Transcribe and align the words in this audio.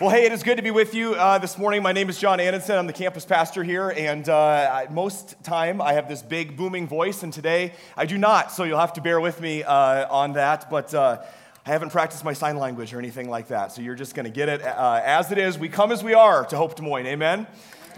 Well, 0.00 0.08
hey, 0.08 0.24
it 0.24 0.32
is 0.32 0.42
good 0.42 0.56
to 0.56 0.62
be 0.62 0.70
with 0.70 0.94
you 0.94 1.14
uh, 1.14 1.36
this 1.36 1.58
morning. 1.58 1.82
My 1.82 1.92
name 1.92 2.08
is 2.08 2.18
John 2.18 2.40
Anderson. 2.40 2.78
I'm 2.78 2.86
the 2.86 2.92
campus 2.94 3.26
pastor 3.26 3.62
here, 3.62 3.90
and 3.90 4.26
uh, 4.30 4.86
most 4.88 5.36
time 5.44 5.82
I 5.82 5.92
have 5.92 6.08
this 6.08 6.22
big 6.22 6.56
booming 6.56 6.88
voice, 6.88 7.22
and 7.22 7.30
today 7.30 7.74
I 7.98 8.06
do 8.06 8.16
not. 8.16 8.50
So 8.50 8.64
you'll 8.64 8.78
have 8.78 8.94
to 8.94 9.02
bear 9.02 9.20
with 9.20 9.42
me 9.42 9.62
uh, 9.62 10.08
on 10.10 10.32
that. 10.32 10.70
But 10.70 10.94
uh, 10.94 11.20
I 11.66 11.68
haven't 11.68 11.90
practiced 11.90 12.24
my 12.24 12.32
sign 12.32 12.56
language 12.56 12.94
or 12.94 12.98
anything 12.98 13.28
like 13.28 13.48
that, 13.48 13.72
so 13.72 13.82
you're 13.82 13.94
just 13.94 14.14
going 14.14 14.24
to 14.24 14.30
get 14.30 14.48
it 14.48 14.62
uh, 14.62 15.02
as 15.04 15.32
it 15.32 15.36
is. 15.36 15.58
We 15.58 15.68
come 15.68 15.92
as 15.92 16.02
we 16.02 16.14
are 16.14 16.46
to 16.46 16.56
Hope 16.56 16.76
Des 16.76 16.82
Moines. 16.82 17.04
Amen. 17.04 17.46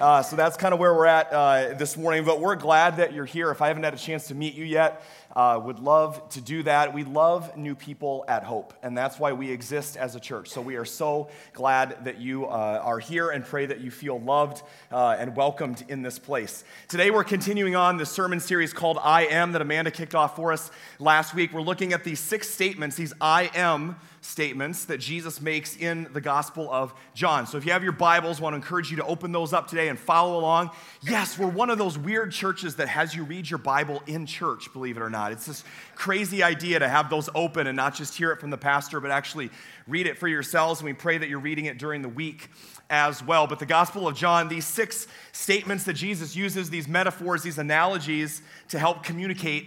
Uh, 0.00 0.22
so 0.24 0.34
that's 0.34 0.56
kind 0.56 0.74
of 0.74 0.80
where 0.80 0.92
we're 0.92 1.06
at 1.06 1.78
this 1.78 1.96
morning. 1.96 2.24
But 2.24 2.40
we're 2.40 2.56
glad 2.56 2.96
that 2.96 3.12
you're 3.12 3.26
here. 3.26 3.52
If 3.52 3.62
I 3.62 3.68
haven't 3.68 3.84
had 3.84 3.94
a 3.94 3.98
chance 3.98 4.26
to 4.26 4.34
meet 4.34 4.54
you 4.54 4.64
yet, 4.64 5.04
uh, 5.34 5.60
would 5.62 5.78
love 5.78 6.28
to 6.30 6.40
do 6.40 6.62
that. 6.64 6.92
We 6.92 7.04
love 7.04 7.56
new 7.56 7.74
people 7.74 8.24
at 8.28 8.44
Hope, 8.44 8.74
and 8.82 8.96
that's 8.96 9.18
why 9.18 9.32
we 9.32 9.50
exist 9.50 9.96
as 9.96 10.14
a 10.14 10.20
church. 10.20 10.48
So 10.48 10.60
we 10.60 10.76
are 10.76 10.84
so 10.84 11.28
glad 11.52 12.04
that 12.04 12.20
you 12.20 12.46
uh, 12.46 12.80
are 12.82 12.98
here 12.98 13.30
and 13.30 13.44
pray 13.44 13.66
that 13.66 13.80
you 13.80 13.90
feel 13.90 14.20
loved 14.20 14.62
uh, 14.90 15.16
and 15.18 15.34
welcomed 15.36 15.84
in 15.88 16.02
this 16.02 16.18
place. 16.18 16.64
Today 16.88 17.10
we're 17.10 17.24
continuing 17.24 17.76
on 17.76 17.96
the 17.96 18.06
sermon 18.06 18.40
series 18.40 18.72
called 18.72 18.98
I 19.02 19.26
Am 19.26 19.52
that 19.52 19.62
Amanda 19.62 19.90
kicked 19.90 20.14
off 20.14 20.36
for 20.36 20.52
us 20.52 20.70
last 20.98 21.34
week. 21.34 21.52
We're 21.52 21.62
looking 21.62 21.92
at 21.92 22.04
these 22.04 22.20
six 22.20 22.50
statements, 22.50 22.96
these 22.96 23.14
I 23.20 23.50
Am 23.54 23.96
statements 24.22 24.84
that 24.84 24.98
Jesus 24.98 25.40
makes 25.40 25.76
in 25.76 26.08
the 26.12 26.20
Gospel 26.20 26.70
of 26.70 26.94
John. 27.12 27.46
So 27.46 27.58
if 27.58 27.66
you 27.66 27.72
have 27.72 27.82
your 27.82 27.92
Bibles, 27.92 28.40
I 28.40 28.44
want 28.44 28.52
to 28.52 28.56
encourage 28.56 28.90
you 28.90 28.96
to 28.98 29.04
open 29.04 29.32
those 29.32 29.52
up 29.52 29.66
today 29.66 29.88
and 29.88 29.98
follow 29.98 30.38
along. 30.38 30.70
Yes, 31.02 31.38
we're 31.38 31.48
one 31.48 31.70
of 31.70 31.78
those 31.78 31.98
weird 31.98 32.32
churches 32.32 32.76
that 32.76 32.88
has 32.88 33.14
you 33.14 33.24
read 33.24 33.50
your 33.50 33.58
Bible 33.58 34.02
in 34.06 34.26
church, 34.26 34.72
believe 34.72 34.96
it 34.96 35.02
or 35.02 35.10
not. 35.10 35.21
It's 35.30 35.46
this 35.46 35.62
crazy 35.94 36.42
idea 36.42 36.80
to 36.80 36.88
have 36.88 37.10
those 37.10 37.28
open 37.34 37.68
and 37.68 37.76
not 37.76 37.94
just 37.94 38.16
hear 38.16 38.32
it 38.32 38.40
from 38.40 38.50
the 38.50 38.58
pastor, 38.58 38.98
but 38.98 39.12
actually 39.12 39.50
read 39.86 40.08
it 40.08 40.18
for 40.18 40.26
yourselves. 40.26 40.80
And 40.80 40.86
we 40.86 40.94
pray 40.94 41.18
that 41.18 41.28
you're 41.28 41.38
reading 41.38 41.66
it 41.66 41.78
during 41.78 42.02
the 42.02 42.08
week 42.08 42.48
as 42.90 43.22
well. 43.22 43.46
But 43.46 43.60
the 43.60 43.66
Gospel 43.66 44.08
of 44.08 44.16
John, 44.16 44.48
these 44.48 44.66
six 44.66 45.06
statements 45.30 45.84
that 45.84 45.92
Jesus 45.92 46.34
uses, 46.34 46.70
these 46.70 46.88
metaphors, 46.88 47.42
these 47.42 47.58
analogies 47.58 48.42
to 48.70 48.78
help 48.78 49.04
communicate 49.04 49.66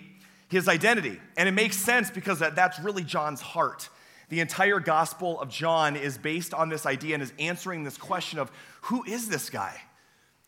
his 0.49 0.67
identity. 0.67 1.19
And 1.37 1.47
it 1.47 1.53
makes 1.53 1.77
sense 1.77 2.11
because 2.11 2.39
that's 2.39 2.79
really 2.79 3.03
John's 3.03 3.41
heart. 3.41 3.89
The 4.29 4.39
entire 4.39 4.79
Gospel 4.79 5.39
of 5.39 5.49
John 5.49 5.95
is 5.95 6.17
based 6.17 6.53
on 6.53 6.69
this 6.69 6.85
idea 6.85 7.13
and 7.13 7.23
is 7.23 7.33
answering 7.39 7.83
this 7.83 7.97
question 7.97 8.39
of 8.39 8.51
who 8.81 9.03
is 9.03 9.29
this 9.29 9.49
guy? 9.49 9.79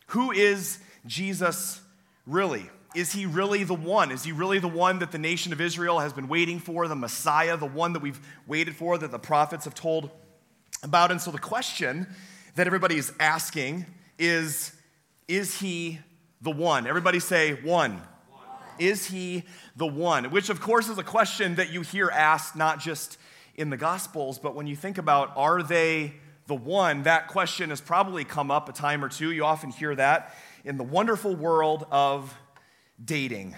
Who 0.08 0.32
is 0.32 0.78
Jesus 1.06 1.80
really? 2.26 2.68
Is 2.94 3.12
he 3.12 3.26
really 3.26 3.64
the 3.64 3.74
one? 3.74 4.10
Is 4.10 4.24
he 4.24 4.32
really 4.32 4.58
the 4.58 4.68
one 4.68 5.00
that 5.00 5.12
the 5.12 5.18
nation 5.18 5.52
of 5.52 5.60
Israel 5.60 5.98
has 5.98 6.12
been 6.12 6.28
waiting 6.28 6.58
for, 6.58 6.88
the 6.88 6.96
Messiah, 6.96 7.56
the 7.56 7.66
one 7.66 7.92
that 7.92 8.00
we've 8.00 8.20
waited 8.46 8.76
for, 8.76 8.96
that 8.96 9.10
the 9.10 9.18
prophets 9.18 9.64
have 9.64 9.74
told 9.74 10.10
about? 10.82 11.10
And 11.10 11.20
so 11.20 11.30
the 11.30 11.38
question 11.38 12.06
that 12.54 12.66
everybody 12.66 12.96
is 12.96 13.12
asking 13.20 13.86
is 14.18 14.72
Is 15.26 15.60
he 15.60 15.98
the 16.40 16.50
one? 16.50 16.86
Everybody 16.86 17.20
say, 17.20 17.52
one. 17.52 17.92
one. 17.92 18.42
Is 18.78 19.06
he 19.06 19.44
the 19.76 19.86
one? 19.86 20.30
Which, 20.30 20.48
of 20.48 20.60
course, 20.60 20.88
is 20.88 20.96
a 20.96 21.04
question 21.04 21.56
that 21.56 21.70
you 21.70 21.82
hear 21.82 22.08
asked 22.08 22.56
not 22.56 22.80
just 22.80 23.18
in 23.54 23.70
the 23.70 23.76
Gospels, 23.76 24.38
but 24.38 24.54
when 24.54 24.66
you 24.66 24.76
think 24.76 24.96
about 24.96 25.32
are 25.36 25.62
they 25.62 26.14
the 26.46 26.54
one, 26.54 27.02
that 27.02 27.28
question 27.28 27.68
has 27.68 27.80
probably 27.80 28.24
come 28.24 28.50
up 28.50 28.70
a 28.70 28.72
time 28.72 29.04
or 29.04 29.10
two. 29.10 29.30
You 29.32 29.44
often 29.44 29.70
hear 29.70 29.94
that 29.94 30.34
in 30.64 30.78
the 30.78 30.84
wonderful 30.84 31.36
world 31.36 31.86
of 31.90 32.34
dating. 33.04 33.54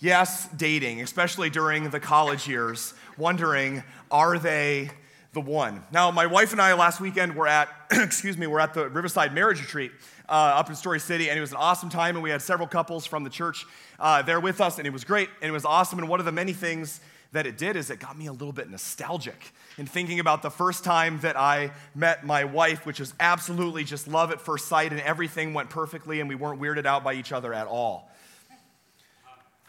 Yes, 0.00 0.48
dating, 0.56 1.00
especially 1.00 1.50
during 1.50 1.90
the 1.90 2.00
college 2.00 2.46
years, 2.48 2.94
wondering 3.16 3.82
are 4.10 4.38
they 4.38 4.90
the 5.32 5.40
one? 5.40 5.82
Now, 5.92 6.10
my 6.10 6.26
wife 6.26 6.52
and 6.52 6.60
I 6.60 6.74
last 6.74 7.00
weekend 7.00 7.34
were 7.34 7.48
at, 7.48 7.68
excuse 7.90 8.36
me, 8.36 8.46
we're 8.46 8.60
at 8.60 8.74
the 8.74 8.88
Riverside 8.88 9.34
Marriage 9.34 9.60
Retreat 9.60 9.92
uh, 10.28 10.32
up 10.32 10.68
in 10.68 10.76
Story 10.76 11.00
City, 11.00 11.30
and 11.30 11.38
it 11.38 11.40
was 11.40 11.52
an 11.52 11.56
awesome 11.56 11.88
time, 11.88 12.16
and 12.16 12.22
we 12.22 12.30
had 12.30 12.42
several 12.42 12.68
couples 12.68 13.06
from 13.06 13.24
the 13.24 13.30
church 13.30 13.66
uh, 13.98 14.22
there 14.22 14.40
with 14.40 14.60
us, 14.60 14.78
and 14.78 14.86
it 14.86 14.92
was 14.92 15.04
great, 15.04 15.28
and 15.40 15.48
it 15.48 15.52
was 15.52 15.64
awesome. 15.64 15.98
And 15.98 16.08
one 16.08 16.20
of 16.20 16.26
the 16.26 16.32
many 16.32 16.52
things 16.52 17.00
that 17.32 17.46
it 17.46 17.58
did 17.58 17.74
is 17.74 17.90
it 17.90 17.98
got 17.98 18.16
me 18.16 18.26
a 18.26 18.32
little 18.32 18.52
bit 18.52 18.70
nostalgic 18.70 19.52
in 19.76 19.86
thinking 19.86 20.20
about 20.20 20.40
the 20.42 20.50
first 20.50 20.84
time 20.84 21.18
that 21.20 21.36
I 21.36 21.72
met 21.94 22.24
my 22.24 22.44
wife, 22.44 22.86
which 22.86 23.00
was 23.00 23.12
absolutely 23.18 23.82
just 23.82 24.06
love 24.06 24.30
at 24.30 24.40
first 24.40 24.68
sight, 24.68 24.92
and 24.92 25.00
everything 25.00 25.52
went 25.52 25.68
perfectly, 25.68 26.20
and 26.20 26.28
we 26.28 26.36
weren't 26.36 26.60
weirded 26.60 26.86
out 26.86 27.02
by 27.02 27.14
each 27.14 27.32
other 27.32 27.52
at 27.52 27.66
all. 27.66 28.08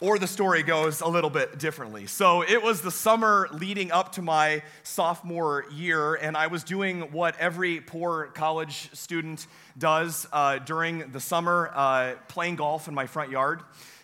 Or 0.02 0.20
the 0.20 0.28
story 0.28 0.62
goes 0.62 1.00
a 1.00 1.08
little 1.08 1.30
bit 1.30 1.58
differently. 1.58 2.06
So 2.06 2.42
it 2.42 2.62
was 2.62 2.82
the 2.82 2.92
summer 2.92 3.48
leading 3.54 3.94
up 3.94 4.12
to 4.14 4.22
my 4.22 4.62
sophomore 4.84 5.64
year, 5.72 6.16
and 6.16 6.36
I 6.36 6.48
was 6.48 6.66
doing 6.66 7.14
what 7.14 7.38
every 7.40 7.80
poor 7.80 8.26
college 8.34 8.90
student 8.94 9.48
does 9.78 10.28
uh, 10.34 10.60
during 10.60 11.12
the 11.12 11.22
summer 11.22 11.72
uh, 11.74 12.16
playing 12.28 12.58
golf 12.58 12.90
in 12.90 12.94
my 12.94 13.06
front 13.06 13.32
yard 13.32 13.62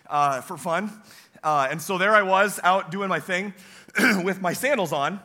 uh, 0.08 0.40
for 0.40 0.56
fun. 0.56 0.90
Uh, 1.44 1.68
and 1.70 1.82
so 1.82 1.98
there 1.98 2.14
I 2.14 2.22
was 2.22 2.58
out 2.64 2.90
doing 2.90 3.10
my 3.10 3.20
thing 3.20 3.52
with 4.24 4.40
my 4.40 4.54
sandals 4.54 4.94
on, 4.94 5.20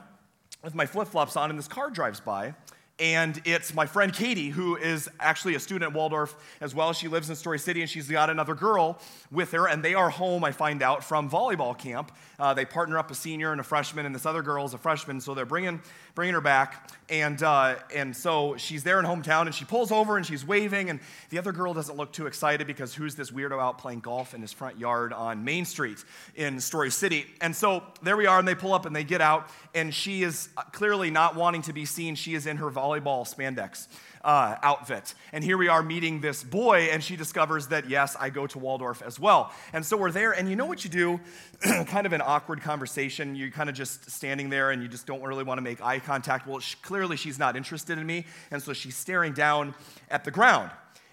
with 0.65 0.75
my 0.75 0.85
flip 0.85 1.07
flops 1.07 1.37
on, 1.37 1.49
and 1.49 1.57
this 1.57 1.69
car 1.69 1.89
drives 1.89 2.19
by. 2.19 2.53
And 2.99 3.39
it's 3.45 3.75
my 3.75 3.85
friend 3.85 4.11
Katie, 4.11 4.49
who 4.49 4.75
is 4.75 5.07
actually 5.19 5.53
a 5.53 5.59
student 5.59 5.91
at 5.91 5.95
Waldorf 5.95 6.35
as 6.59 6.73
well. 6.73 6.93
She 6.93 7.07
lives 7.07 7.29
in 7.29 7.35
Story 7.35 7.59
City, 7.59 7.81
and 7.81 7.89
she's 7.89 8.09
got 8.09 8.31
another 8.31 8.55
girl 8.55 8.99
with 9.31 9.51
her, 9.51 9.67
and 9.67 9.83
they 9.83 9.93
are 9.93 10.09
home, 10.09 10.43
I 10.43 10.51
find 10.51 10.81
out, 10.81 11.03
from 11.03 11.29
volleyball 11.29 11.77
camp. 11.77 12.11
Uh, 12.39 12.55
they 12.55 12.65
partner 12.65 12.97
up 12.97 13.11
a 13.11 13.15
senior 13.15 13.51
and 13.51 13.61
a 13.61 13.63
freshman, 13.63 14.07
and 14.07 14.15
this 14.15 14.25
other 14.25 14.41
girl 14.41 14.65
is 14.65 14.73
a 14.73 14.79
freshman, 14.79 15.21
so 15.21 15.35
they're 15.35 15.45
bringing, 15.45 15.79
bringing 16.15 16.33
her 16.33 16.41
back. 16.41 16.89
And, 17.09 17.41
uh, 17.43 17.75
and 17.93 18.15
so 18.15 18.57
she's 18.57 18.83
there 18.83 18.99
in 18.99 19.05
hometown, 19.05 19.45
and 19.45 19.53
she 19.53 19.63
pulls 19.63 19.91
over 19.91 20.17
and 20.17 20.25
she's 20.25 20.45
waving, 20.45 20.89
and 20.89 20.99
the 21.29 21.37
other 21.37 21.51
girl 21.51 21.75
doesn't 21.75 21.97
look 21.97 22.11
too 22.11 22.25
excited 22.25 22.65
because 22.65 22.95
who's 22.95 23.13
this 23.13 23.29
weirdo 23.29 23.61
out 23.61 23.77
playing 23.77 23.99
golf 23.99 24.33
in 24.33 24.41
his 24.41 24.51
front 24.51 24.79
yard 24.79 25.13
on 25.13 25.43
Main 25.43 25.65
Street 25.65 26.03
in 26.35 26.59
Story 26.59 26.89
City? 26.89 27.27
And 27.41 27.55
so 27.55 27.83
there 28.01 28.17
we 28.17 28.25
are, 28.25 28.39
and 28.39 28.47
they 28.47 28.55
pull 28.55 28.73
up 28.73 28.87
and 28.87 28.95
they 28.95 29.03
get 29.03 29.21
out, 29.21 29.49
and 29.75 29.93
she 29.93 30.23
is 30.23 30.49
clearly 30.71 31.11
not 31.11 31.35
wanting 31.35 31.61
to 31.63 31.73
be 31.73 31.85
seen. 31.85 32.15
She 32.15 32.33
is 32.33 32.47
in 32.47 32.57
her 32.57 32.71
volleyball 32.71 32.86
spandex 32.95 33.87
uh, 34.23 34.55
outfit. 34.61 35.13
And 35.31 35.43
here 35.43 35.57
we 35.57 35.67
are 35.67 35.81
meeting 35.81 36.21
this 36.21 36.43
boy, 36.43 36.89
and 36.91 37.03
she 37.03 37.15
discovers 37.15 37.67
that, 37.67 37.89
yes, 37.89 38.15
I 38.19 38.29
go 38.29 38.47
to 38.47 38.59
Waldorf 38.59 39.01
as 39.01 39.19
well. 39.19 39.51
And 39.73 39.85
so 39.85 39.97
we're 39.97 40.11
there, 40.11 40.31
and 40.33 40.49
you 40.49 40.55
know 40.55 40.65
what 40.65 40.83
you 40.83 40.89
do? 40.89 41.19
kind 41.85 42.05
of 42.05 42.13
an 42.13 42.21
awkward 42.21 42.61
conversation. 42.61 43.35
You're 43.35 43.51
kind 43.51 43.69
of 43.69 43.75
just 43.75 44.09
standing 44.11 44.49
there, 44.49 44.71
and 44.71 44.81
you 44.81 44.87
just 44.87 45.07
don't 45.07 45.21
really 45.21 45.43
want 45.43 45.59
to 45.59 45.61
make 45.61 45.81
eye 45.81 45.99
contact. 45.99 46.47
Well, 46.47 46.59
she, 46.59 46.75
clearly 46.81 47.17
she's 47.17 47.39
not 47.39 47.55
interested 47.55 47.97
in 47.97 48.05
me, 48.05 48.25
and 48.51 48.61
so 48.61 48.73
she's 48.73 48.95
staring 48.95 49.33
down 49.33 49.75
at 50.09 50.25
the 50.25 50.31
ground. 50.31 50.71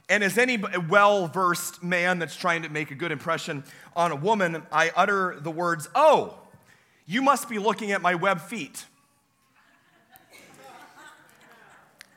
And 0.08 0.22
as 0.22 0.36
any 0.36 0.62
well 0.88 1.28
versed 1.28 1.82
man 1.82 2.18
that's 2.18 2.36
trying 2.36 2.62
to 2.62 2.68
make 2.68 2.90
a 2.90 2.94
good 2.94 3.12
impression 3.12 3.64
on 3.96 4.12
a 4.12 4.16
woman, 4.16 4.62
I 4.70 4.92
utter 4.94 5.36
the 5.40 5.50
words, 5.50 5.88
Oh, 5.94 6.38
you 7.06 7.22
must 7.22 7.48
be 7.48 7.58
looking 7.58 7.92
at 7.92 8.02
my 8.02 8.14
web 8.14 8.40
feet. 8.40 8.84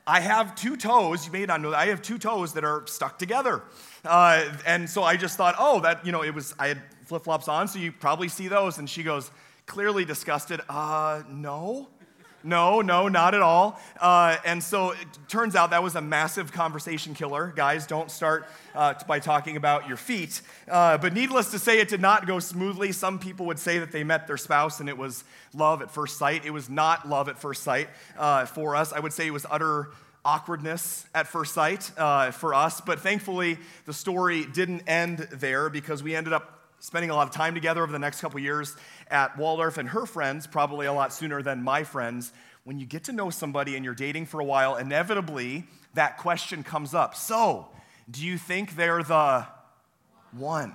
I 0.08 0.20
have 0.20 0.54
two 0.54 0.78
toes, 0.78 1.26
you 1.26 1.32
may 1.32 1.44
not 1.44 1.60
know 1.60 1.70
that, 1.70 1.78
I 1.78 1.86
have 1.86 2.00
two 2.00 2.16
toes 2.16 2.54
that 2.54 2.64
are 2.64 2.82
stuck 2.86 3.18
together. 3.18 3.62
Uh, 4.06 4.54
and 4.64 4.88
so 4.88 5.02
I 5.02 5.18
just 5.18 5.36
thought, 5.36 5.54
oh, 5.58 5.80
that, 5.80 6.06
you 6.06 6.12
know, 6.12 6.22
it 6.22 6.34
was, 6.34 6.54
I 6.58 6.68
had 6.68 6.82
flip 7.04 7.24
flops 7.24 7.46
on, 7.46 7.68
so 7.68 7.78
you 7.78 7.92
probably 7.92 8.28
see 8.28 8.48
those. 8.48 8.78
And 8.78 8.88
she 8.88 9.02
goes, 9.02 9.30
clearly 9.66 10.06
disgusted, 10.06 10.62
uh, 10.70 11.24
no. 11.28 11.88
No, 12.44 12.80
no, 12.80 13.08
not 13.08 13.34
at 13.34 13.42
all. 13.42 13.80
Uh, 14.00 14.36
and 14.44 14.62
so 14.62 14.92
it 14.92 14.98
turns 15.26 15.56
out 15.56 15.70
that 15.70 15.82
was 15.82 15.96
a 15.96 16.00
massive 16.00 16.52
conversation 16.52 17.12
killer. 17.12 17.52
Guys, 17.56 17.86
don't 17.86 18.10
start 18.10 18.46
uh, 18.76 18.94
by 19.08 19.18
talking 19.18 19.56
about 19.56 19.88
your 19.88 19.96
feet. 19.96 20.40
Uh, 20.70 20.98
but 20.98 21.12
needless 21.12 21.50
to 21.50 21.58
say, 21.58 21.80
it 21.80 21.88
did 21.88 22.00
not 22.00 22.26
go 22.26 22.38
smoothly. 22.38 22.92
Some 22.92 23.18
people 23.18 23.46
would 23.46 23.58
say 23.58 23.80
that 23.80 23.90
they 23.90 24.04
met 24.04 24.28
their 24.28 24.36
spouse 24.36 24.78
and 24.78 24.88
it 24.88 24.96
was 24.96 25.24
love 25.52 25.82
at 25.82 25.90
first 25.90 26.16
sight. 26.16 26.44
It 26.44 26.50
was 26.50 26.70
not 26.70 27.08
love 27.08 27.28
at 27.28 27.38
first 27.38 27.64
sight 27.64 27.88
uh, 28.16 28.46
for 28.46 28.76
us. 28.76 28.92
I 28.92 29.00
would 29.00 29.12
say 29.12 29.26
it 29.26 29.32
was 29.32 29.46
utter 29.50 29.88
awkwardness 30.24 31.06
at 31.14 31.26
first 31.26 31.54
sight 31.54 31.90
uh, 31.96 32.30
for 32.30 32.54
us. 32.54 32.80
But 32.80 33.00
thankfully, 33.00 33.58
the 33.86 33.92
story 33.92 34.46
didn't 34.46 34.82
end 34.86 35.18
there 35.32 35.70
because 35.70 36.02
we 36.02 36.14
ended 36.14 36.32
up 36.32 36.57
spending 36.80 37.10
a 37.10 37.14
lot 37.14 37.26
of 37.26 37.34
time 37.34 37.54
together 37.54 37.82
over 37.82 37.92
the 37.92 37.98
next 37.98 38.20
couple 38.20 38.38
years 38.40 38.76
at 39.10 39.36
Waldorf 39.36 39.78
and 39.78 39.88
her 39.88 40.06
friends, 40.06 40.46
probably 40.46 40.86
a 40.86 40.92
lot 40.92 41.12
sooner 41.12 41.42
than 41.42 41.62
my 41.62 41.84
friends. 41.84 42.32
When 42.64 42.78
you 42.78 42.86
get 42.86 43.04
to 43.04 43.12
know 43.12 43.30
somebody 43.30 43.76
and 43.76 43.84
you're 43.84 43.94
dating 43.94 44.26
for 44.26 44.40
a 44.40 44.44
while, 44.44 44.76
inevitably 44.76 45.64
that 45.94 46.18
question 46.18 46.62
comes 46.62 46.94
up. 46.94 47.14
So, 47.14 47.68
do 48.10 48.24
you 48.24 48.38
think 48.38 48.76
they're 48.76 49.02
the 49.02 49.46
one? 50.32 50.74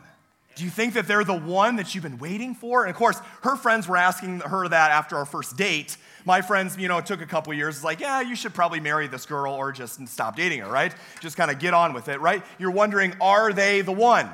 Do 0.55 0.63
you 0.63 0.69
think 0.69 0.93
that 0.93 1.07
they're 1.07 1.23
the 1.23 1.33
one 1.33 1.77
that 1.77 1.95
you've 1.95 2.03
been 2.03 2.19
waiting 2.19 2.53
for? 2.53 2.83
And 2.83 2.91
of 2.91 2.95
course, 2.95 3.19
her 3.41 3.55
friends 3.55 3.87
were 3.87 3.97
asking 3.97 4.41
her 4.41 4.67
that 4.67 4.91
after 4.91 5.15
our 5.17 5.25
first 5.25 5.57
date. 5.57 5.97
My 6.25 6.41
friends, 6.41 6.77
you 6.77 6.87
know, 6.87 6.99
it 6.99 7.05
took 7.05 7.21
a 7.21 7.25
couple 7.25 7.53
years. 7.53 7.75
It's 7.75 7.83
like, 7.83 7.99
yeah, 7.99 8.21
you 8.21 8.35
should 8.35 8.53
probably 8.53 8.79
marry 8.79 9.07
this 9.07 9.25
girl 9.25 9.53
or 9.53 9.71
just 9.71 10.07
stop 10.07 10.35
dating 10.35 10.59
her, 10.59 10.69
right? 10.69 10.93
Just 11.21 11.37
kind 11.37 11.49
of 11.49 11.57
get 11.59 11.73
on 11.73 11.93
with 11.93 12.07
it, 12.07 12.21
right? 12.21 12.43
You're 12.59 12.71
wondering, 12.71 13.15
are 13.19 13.51
they 13.51 13.81
the 13.81 13.91
one? 13.91 14.29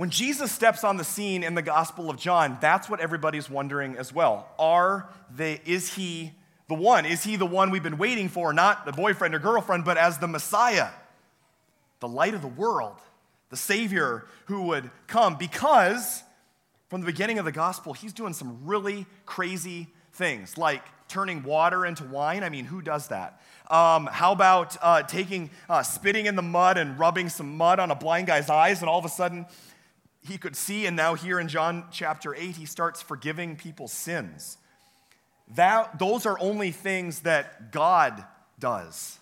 When 0.00 0.08
Jesus 0.08 0.50
steps 0.50 0.82
on 0.82 0.96
the 0.96 1.04
scene 1.04 1.42
in 1.42 1.54
the 1.54 1.60
Gospel 1.60 2.08
of 2.08 2.16
John, 2.16 2.56
that's 2.58 2.88
what 2.88 3.00
everybody's 3.00 3.50
wondering 3.50 3.98
as 3.98 4.14
well. 4.14 4.48
Are 4.58 5.10
they, 5.30 5.60
is 5.66 5.92
he 5.92 6.32
the 6.68 6.74
one? 6.74 7.04
Is 7.04 7.22
he 7.22 7.36
the 7.36 7.44
one 7.44 7.70
we've 7.70 7.82
been 7.82 7.98
waiting 7.98 8.30
for, 8.30 8.54
not 8.54 8.86
the 8.86 8.92
boyfriend 8.92 9.34
or 9.34 9.38
girlfriend, 9.38 9.84
but 9.84 9.98
as 9.98 10.16
the 10.16 10.26
Messiah, 10.26 10.88
the 11.98 12.08
light 12.08 12.32
of 12.32 12.40
the 12.40 12.48
world, 12.48 12.96
the 13.50 13.58
Savior 13.58 14.24
who 14.46 14.68
would 14.68 14.90
come? 15.06 15.36
Because 15.36 16.22
from 16.88 17.02
the 17.02 17.06
beginning 17.06 17.38
of 17.38 17.44
the 17.44 17.52
gospel, 17.52 17.92
he's 17.92 18.14
doing 18.14 18.32
some 18.32 18.60
really 18.64 19.04
crazy 19.26 19.88
things, 20.14 20.56
like 20.56 20.82
turning 21.08 21.42
water 21.42 21.84
into 21.84 22.04
wine. 22.04 22.42
I 22.42 22.48
mean, 22.48 22.64
who 22.64 22.80
does 22.80 23.08
that? 23.08 23.42
Um, 23.70 24.06
how 24.06 24.32
about 24.32 24.78
uh, 24.80 25.02
taking, 25.02 25.50
uh, 25.68 25.82
spitting 25.82 26.24
in 26.24 26.36
the 26.36 26.42
mud 26.42 26.78
and 26.78 26.98
rubbing 26.98 27.28
some 27.28 27.58
mud 27.58 27.78
on 27.78 27.90
a 27.90 27.94
blind 27.94 28.28
guy's 28.28 28.48
eyes, 28.48 28.80
and 28.80 28.88
all 28.88 28.98
of 28.98 29.04
a 29.04 29.10
sudden 29.10 29.44
he 30.26 30.38
could 30.38 30.54
see, 30.54 30.86
and 30.86 30.96
now 30.96 31.14
here 31.14 31.40
in 31.40 31.48
John 31.48 31.84
chapter 31.90 32.34
8, 32.34 32.56
he 32.56 32.66
starts 32.66 33.00
forgiving 33.00 33.56
people's 33.56 33.92
sins. 33.92 34.58
That, 35.54 35.98
those 35.98 36.26
are 36.26 36.38
only 36.38 36.70
things 36.70 37.20
that 37.20 37.72
God 37.72 38.24
does. 38.58 39.18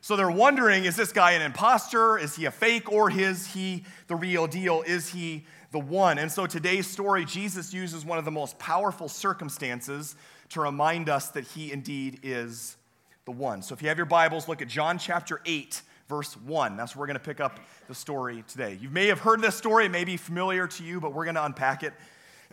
So 0.00 0.16
they're 0.16 0.30
wondering 0.30 0.84
is 0.84 0.96
this 0.96 1.12
guy 1.12 1.32
an 1.32 1.42
impostor? 1.42 2.18
Is 2.18 2.34
he 2.34 2.44
a 2.46 2.50
fake? 2.50 2.90
Or 2.90 3.10
is 3.10 3.46
he 3.46 3.84
the 4.08 4.16
real 4.16 4.48
deal? 4.48 4.82
Is 4.82 5.08
he 5.08 5.46
the 5.70 5.78
one? 5.78 6.18
And 6.18 6.30
so 6.30 6.46
today's 6.46 6.88
story, 6.88 7.24
Jesus 7.24 7.72
uses 7.72 8.04
one 8.04 8.18
of 8.18 8.24
the 8.24 8.32
most 8.32 8.58
powerful 8.58 9.08
circumstances 9.08 10.16
to 10.50 10.60
remind 10.60 11.08
us 11.08 11.28
that 11.30 11.44
he 11.44 11.72
indeed 11.72 12.18
is 12.24 12.76
the 13.24 13.30
one. 13.30 13.62
So 13.62 13.74
if 13.74 13.80
you 13.80 13.88
have 13.88 13.96
your 13.96 14.04
Bibles, 14.04 14.48
look 14.48 14.60
at 14.60 14.68
John 14.68 14.98
chapter 14.98 15.40
8, 15.46 15.80
verse 16.12 16.36
1. 16.36 16.76
That's 16.76 16.94
where 16.94 17.00
we're 17.00 17.06
going 17.06 17.14
to 17.14 17.24
pick 17.24 17.40
up 17.40 17.58
the 17.88 17.94
story 17.94 18.44
today. 18.46 18.76
You 18.78 18.90
may 18.90 19.06
have 19.06 19.20
heard 19.20 19.40
this 19.40 19.54
story, 19.54 19.86
it 19.86 19.90
may 19.90 20.04
be 20.04 20.18
familiar 20.18 20.66
to 20.66 20.84
you, 20.84 21.00
but 21.00 21.14
we're 21.14 21.24
going 21.24 21.36
to 21.36 21.44
unpack 21.46 21.82
it 21.82 21.94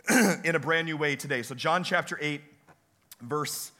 in 0.46 0.54
a 0.54 0.58
brand 0.58 0.86
new 0.86 0.96
way 0.96 1.14
today. 1.14 1.42
So, 1.42 1.54
John 1.54 1.84
chapter 1.84 2.16
8, 2.22 2.40
verse 3.20 3.72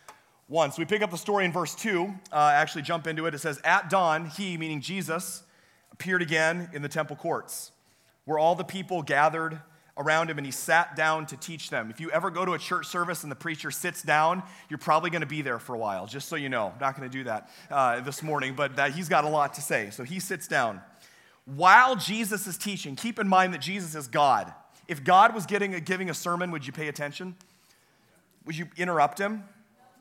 1. 0.48 0.72
So 0.72 0.80
we 0.80 0.84
pick 0.84 1.00
up 1.00 1.10
the 1.10 1.16
story 1.16 1.46
in 1.46 1.52
verse 1.52 1.74
2. 1.74 2.12
Uh, 2.30 2.52
actually, 2.52 2.82
jump 2.82 3.06
into 3.06 3.24
it. 3.24 3.34
It 3.34 3.38
says, 3.38 3.58
At 3.64 3.88
dawn, 3.88 4.26
he, 4.26 4.58
meaning 4.58 4.82
Jesus, 4.82 5.44
appeared 5.92 6.20
again 6.20 6.68
in 6.74 6.82
the 6.82 6.88
temple 6.88 7.16
courts, 7.16 7.72
where 8.26 8.38
all 8.38 8.54
the 8.54 8.64
people 8.64 9.00
gathered 9.00 9.62
around 10.00 10.30
him, 10.30 10.38
and 10.38 10.46
he 10.46 10.50
sat 10.50 10.96
down 10.96 11.26
to 11.26 11.36
teach 11.36 11.70
them. 11.70 11.90
If 11.90 12.00
you 12.00 12.10
ever 12.10 12.30
go 12.30 12.44
to 12.44 12.54
a 12.54 12.58
church 12.58 12.86
service 12.86 13.22
and 13.22 13.30
the 13.30 13.36
preacher 13.36 13.70
sits 13.70 14.02
down, 14.02 14.42
you're 14.68 14.78
probably 14.78 15.10
going 15.10 15.20
to 15.20 15.26
be 15.26 15.42
there 15.42 15.60
for 15.60 15.74
a 15.74 15.78
while, 15.78 16.06
just 16.06 16.28
so 16.28 16.36
you 16.36 16.48
know. 16.48 16.72
I'm 16.74 16.80
not 16.80 16.96
going 16.96 17.08
to 17.08 17.18
do 17.18 17.24
that 17.24 17.50
uh, 17.70 18.00
this 18.00 18.22
morning, 18.22 18.54
but 18.56 18.76
that 18.76 18.92
he's 18.92 19.08
got 19.08 19.24
a 19.24 19.28
lot 19.28 19.54
to 19.54 19.62
say. 19.62 19.90
So 19.90 20.02
he 20.02 20.18
sits 20.18 20.48
down. 20.48 20.80
While 21.44 21.96
Jesus 21.96 22.46
is 22.46 22.56
teaching, 22.56 22.96
keep 22.96 23.18
in 23.18 23.28
mind 23.28 23.54
that 23.54 23.60
Jesus 23.60 23.94
is 23.94 24.08
God. 24.08 24.52
If 24.88 25.04
God 25.04 25.34
was 25.34 25.46
getting 25.46 25.74
a, 25.74 25.80
giving 25.80 26.10
a 26.10 26.14
sermon, 26.14 26.50
would 26.50 26.66
you 26.66 26.72
pay 26.72 26.88
attention? 26.88 27.36
Would 28.46 28.56
you 28.56 28.66
interrupt 28.76 29.20
him? 29.20 29.44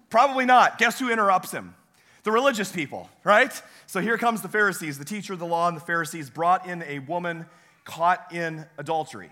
Probably 0.10 0.46
not. 0.46 0.78
Guess 0.80 1.00
who 1.00 1.12
interrupts 1.12 1.52
him? 1.52 1.76
The 2.24 2.32
religious 2.32 2.72
people, 2.72 3.10
right? 3.24 3.62
So 3.86 4.00
here 4.00 4.18
comes 4.18 4.42
the 4.42 4.50
Pharisees. 4.50 4.98
The 4.98 5.06
teacher 5.06 5.34
of 5.34 5.40
the 5.40 5.46
law 5.46 5.68
and 5.68 5.78
the 5.78 5.82
Pharisees 5.82 6.30
brought 6.30 6.68
in 6.68 6.84
a 6.84 7.00
woman 7.00 7.46
caught 7.86 8.34
in 8.34 8.66
adultery, 8.78 9.32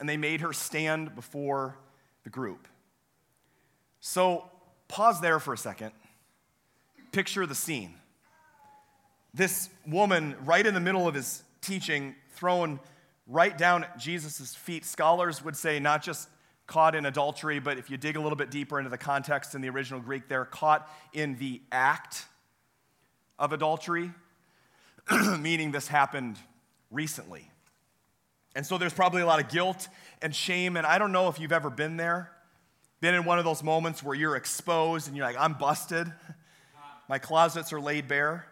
and 0.00 0.08
they 0.08 0.16
made 0.16 0.40
her 0.40 0.52
stand 0.52 1.14
before 1.14 1.76
the 2.24 2.30
group. 2.30 2.66
So 4.00 4.50
pause 4.88 5.20
there 5.20 5.38
for 5.38 5.54
a 5.54 5.58
second. 5.58 5.92
Picture 7.12 7.46
the 7.46 7.54
scene. 7.54 7.94
This 9.32 9.68
woman, 9.86 10.34
right 10.44 10.66
in 10.66 10.74
the 10.74 10.80
middle 10.80 11.06
of 11.06 11.14
his 11.14 11.42
teaching, 11.60 12.16
thrown 12.30 12.80
right 13.26 13.56
down 13.56 13.84
at 13.84 13.98
Jesus' 13.98 14.54
feet. 14.54 14.84
Scholars 14.84 15.44
would 15.44 15.56
say 15.56 15.78
not 15.78 16.02
just 16.02 16.28
caught 16.66 16.94
in 16.94 17.04
adultery, 17.04 17.60
but 17.60 17.78
if 17.78 17.90
you 17.90 17.96
dig 17.96 18.16
a 18.16 18.20
little 18.20 18.36
bit 18.36 18.50
deeper 18.50 18.78
into 18.78 18.90
the 18.90 18.98
context 18.98 19.54
in 19.54 19.60
the 19.60 19.68
original 19.68 20.00
Greek, 20.00 20.28
they're 20.28 20.44
caught 20.44 20.90
in 21.12 21.36
the 21.36 21.60
act 21.70 22.24
of 23.38 23.52
adultery, 23.52 24.12
meaning 25.38 25.72
this 25.72 25.88
happened 25.88 26.38
recently. 26.90 27.49
And 28.54 28.66
so 28.66 28.78
there's 28.78 28.92
probably 28.92 29.22
a 29.22 29.26
lot 29.26 29.40
of 29.40 29.48
guilt 29.48 29.88
and 30.22 30.34
shame, 30.34 30.76
and 30.76 30.86
I 30.86 30.98
don't 30.98 31.12
know 31.12 31.28
if 31.28 31.38
you've 31.38 31.52
ever 31.52 31.70
been 31.70 31.96
there, 31.96 32.30
been 33.00 33.14
in 33.14 33.24
one 33.24 33.38
of 33.38 33.44
those 33.44 33.62
moments 33.62 34.02
where 34.02 34.14
you're 34.14 34.36
exposed 34.36 35.06
and 35.08 35.16
you're 35.16 35.24
like, 35.24 35.38
I'm 35.38 35.54
busted, 35.54 36.12
my 37.08 37.18
closets 37.18 37.72
are 37.72 37.80
laid 37.80 38.08
bare. 38.08 38.46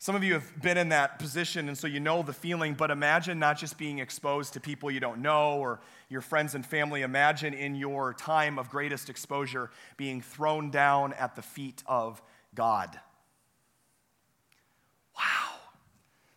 Some 0.00 0.14
of 0.14 0.22
you 0.22 0.34
have 0.34 0.62
been 0.62 0.78
in 0.78 0.90
that 0.90 1.18
position, 1.18 1.68
and 1.68 1.76
so 1.76 1.88
you 1.88 1.98
know 1.98 2.22
the 2.22 2.32
feeling, 2.32 2.74
but 2.74 2.90
imagine 2.92 3.40
not 3.40 3.58
just 3.58 3.76
being 3.78 3.98
exposed 3.98 4.52
to 4.52 4.60
people 4.60 4.92
you 4.92 5.00
don't 5.00 5.20
know 5.20 5.58
or 5.58 5.80
your 6.08 6.20
friends 6.20 6.54
and 6.54 6.64
family. 6.64 7.02
Imagine 7.02 7.52
in 7.52 7.74
your 7.74 8.14
time 8.14 8.60
of 8.60 8.70
greatest 8.70 9.10
exposure 9.10 9.70
being 9.96 10.20
thrown 10.20 10.70
down 10.70 11.14
at 11.14 11.34
the 11.34 11.42
feet 11.42 11.82
of 11.86 12.22
God. 12.54 12.98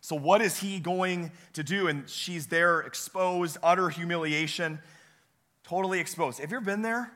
So, 0.02 0.16
what 0.16 0.42
is 0.42 0.58
he 0.58 0.80
going 0.80 1.30
to 1.52 1.62
do? 1.62 1.86
And 1.86 2.10
she's 2.10 2.48
there 2.48 2.80
exposed, 2.80 3.56
utter 3.62 3.88
humiliation, 3.88 4.80
totally 5.62 6.00
exposed. 6.00 6.40
Have 6.40 6.50
you 6.50 6.56
ever 6.56 6.66
been 6.66 6.82
there? 6.82 7.12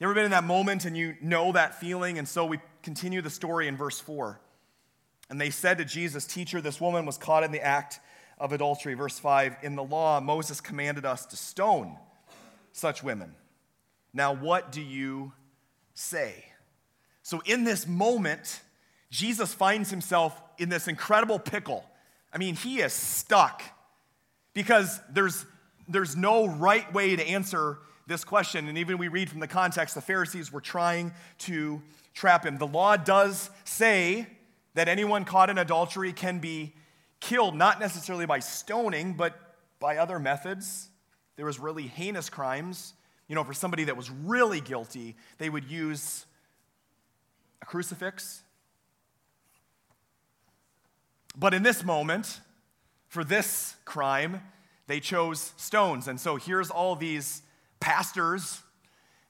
You 0.00 0.06
ever 0.06 0.14
been 0.14 0.24
in 0.24 0.32
that 0.32 0.42
moment 0.42 0.84
and 0.84 0.96
you 0.96 1.14
know 1.20 1.52
that 1.52 1.80
feeling? 1.80 2.18
And 2.18 2.26
so 2.26 2.44
we 2.44 2.58
continue 2.82 3.22
the 3.22 3.30
story 3.30 3.68
in 3.68 3.76
verse 3.76 4.00
4. 4.00 4.40
And 5.30 5.40
they 5.40 5.50
said 5.50 5.78
to 5.78 5.84
Jesus, 5.84 6.26
Teacher, 6.26 6.60
this 6.60 6.80
woman 6.80 7.06
was 7.06 7.16
caught 7.16 7.44
in 7.44 7.52
the 7.52 7.64
act 7.64 8.00
of 8.38 8.52
adultery. 8.52 8.94
Verse 8.94 9.18
5 9.20 9.58
In 9.62 9.76
the 9.76 9.84
law, 9.84 10.20
Moses 10.20 10.60
commanded 10.60 11.06
us 11.06 11.26
to 11.26 11.36
stone 11.36 11.96
such 12.72 13.04
women. 13.04 13.36
Now, 14.12 14.34
what 14.34 14.72
do 14.72 14.80
you 14.80 15.32
say? 15.94 16.44
So, 17.22 17.40
in 17.46 17.62
this 17.62 17.86
moment, 17.86 18.62
Jesus 19.10 19.54
finds 19.54 19.90
himself 19.90 20.40
in 20.58 20.68
this 20.68 20.88
incredible 20.88 21.38
pickle. 21.38 21.84
I 22.32 22.38
mean, 22.38 22.56
he 22.56 22.80
is 22.80 22.92
stuck 22.92 23.62
because 24.52 25.00
there's, 25.10 25.46
there's 25.88 26.16
no 26.16 26.46
right 26.46 26.92
way 26.92 27.16
to 27.16 27.26
answer 27.26 27.78
this 28.06 28.24
question. 28.24 28.68
And 28.68 28.76
even 28.78 28.98
we 28.98 29.08
read 29.08 29.30
from 29.30 29.40
the 29.40 29.48
context, 29.48 29.94
the 29.94 30.00
Pharisees 30.00 30.52
were 30.52 30.60
trying 30.60 31.12
to 31.38 31.82
trap 32.14 32.44
him. 32.44 32.58
The 32.58 32.66
law 32.66 32.96
does 32.96 33.50
say 33.64 34.26
that 34.74 34.88
anyone 34.88 35.24
caught 35.24 35.50
in 35.50 35.58
adultery 35.58 36.12
can 36.12 36.38
be 36.38 36.74
killed, 37.20 37.54
not 37.54 37.80
necessarily 37.80 38.26
by 38.26 38.40
stoning, 38.40 39.14
but 39.14 39.38
by 39.80 39.96
other 39.96 40.18
methods. 40.18 40.88
There 41.36 41.46
was 41.46 41.58
really 41.58 41.86
heinous 41.86 42.28
crimes. 42.28 42.94
You 43.28 43.34
know, 43.34 43.44
for 43.44 43.54
somebody 43.54 43.84
that 43.84 43.96
was 43.96 44.10
really 44.10 44.60
guilty, 44.60 45.16
they 45.38 45.50
would 45.50 45.64
use 45.64 46.26
a 47.62 47.66
crucifix. 47.66 48.42
But 51.38 51.54
in 51.54 51.62
this 51.62 51.84
moment, 51.84 52.40
for 53.06 53.22
this 53.22 53.76
crime, 53.84 54.42
they 54.88 54.98
chose 54.98 55.52
stones. 55.56 56.08
And 56.08 56.20
so 56.20 56.36
here's 56.36 56.68
all 56.68 56.96
these 56.96 57.42
pastors, 57.78 58.60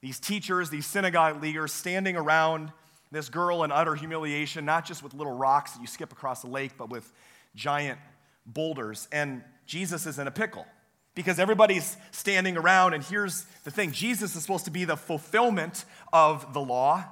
these 0.01 0.19
teachers, 0.19 0.71
these 0.71 0.87
synagogue 0.87 1.43
leaders 1.43 1.73
standing 1.73 2.17
around 2.17 2.73
this 3.11 3.29
girl 3.29 3.63
in 3.63 3.73
utter 3.73 3.95
humiliation, 3.95 4.65
not 4.65 4.87
just 4.87 5.03
with 5.03 5.13
little 5.13 5.37
rocks 5.37 5.73
that 5.73 5.81
you 5.81 5.87
skip 5.87 6.13
across 6.13 6.43
the 6.43 6.49
lake, 6.49 6.73
but 6.79 6.89
with 6.89 7.13
giant 7.55 7.99
boulders. 8.47 9.07
And 9.13 9.43
Jesus 9.67 10.07
is 10.07 10.19
in 10.19 10.27
a 10.27 10.31
pickle 10.31 10.67
because 11.15 11.39
everybody's 11.39 11.97
standing 12.11 12.57
around. 12.57 12.95
And 12.95 13.05
here's 13.05 13.45
the 13.65 13.71
thing 13.71 13.93
Jesus 13.93 14.35
is 14.35 14.43
supposed 14.43 14.65
to 14.65 14.71
be 14.71 14.85
the 14.85 14.97
fulfillment 14.97 15.85
of 16.13 16.55
the 16.55 16.61
law. 16.61 17.05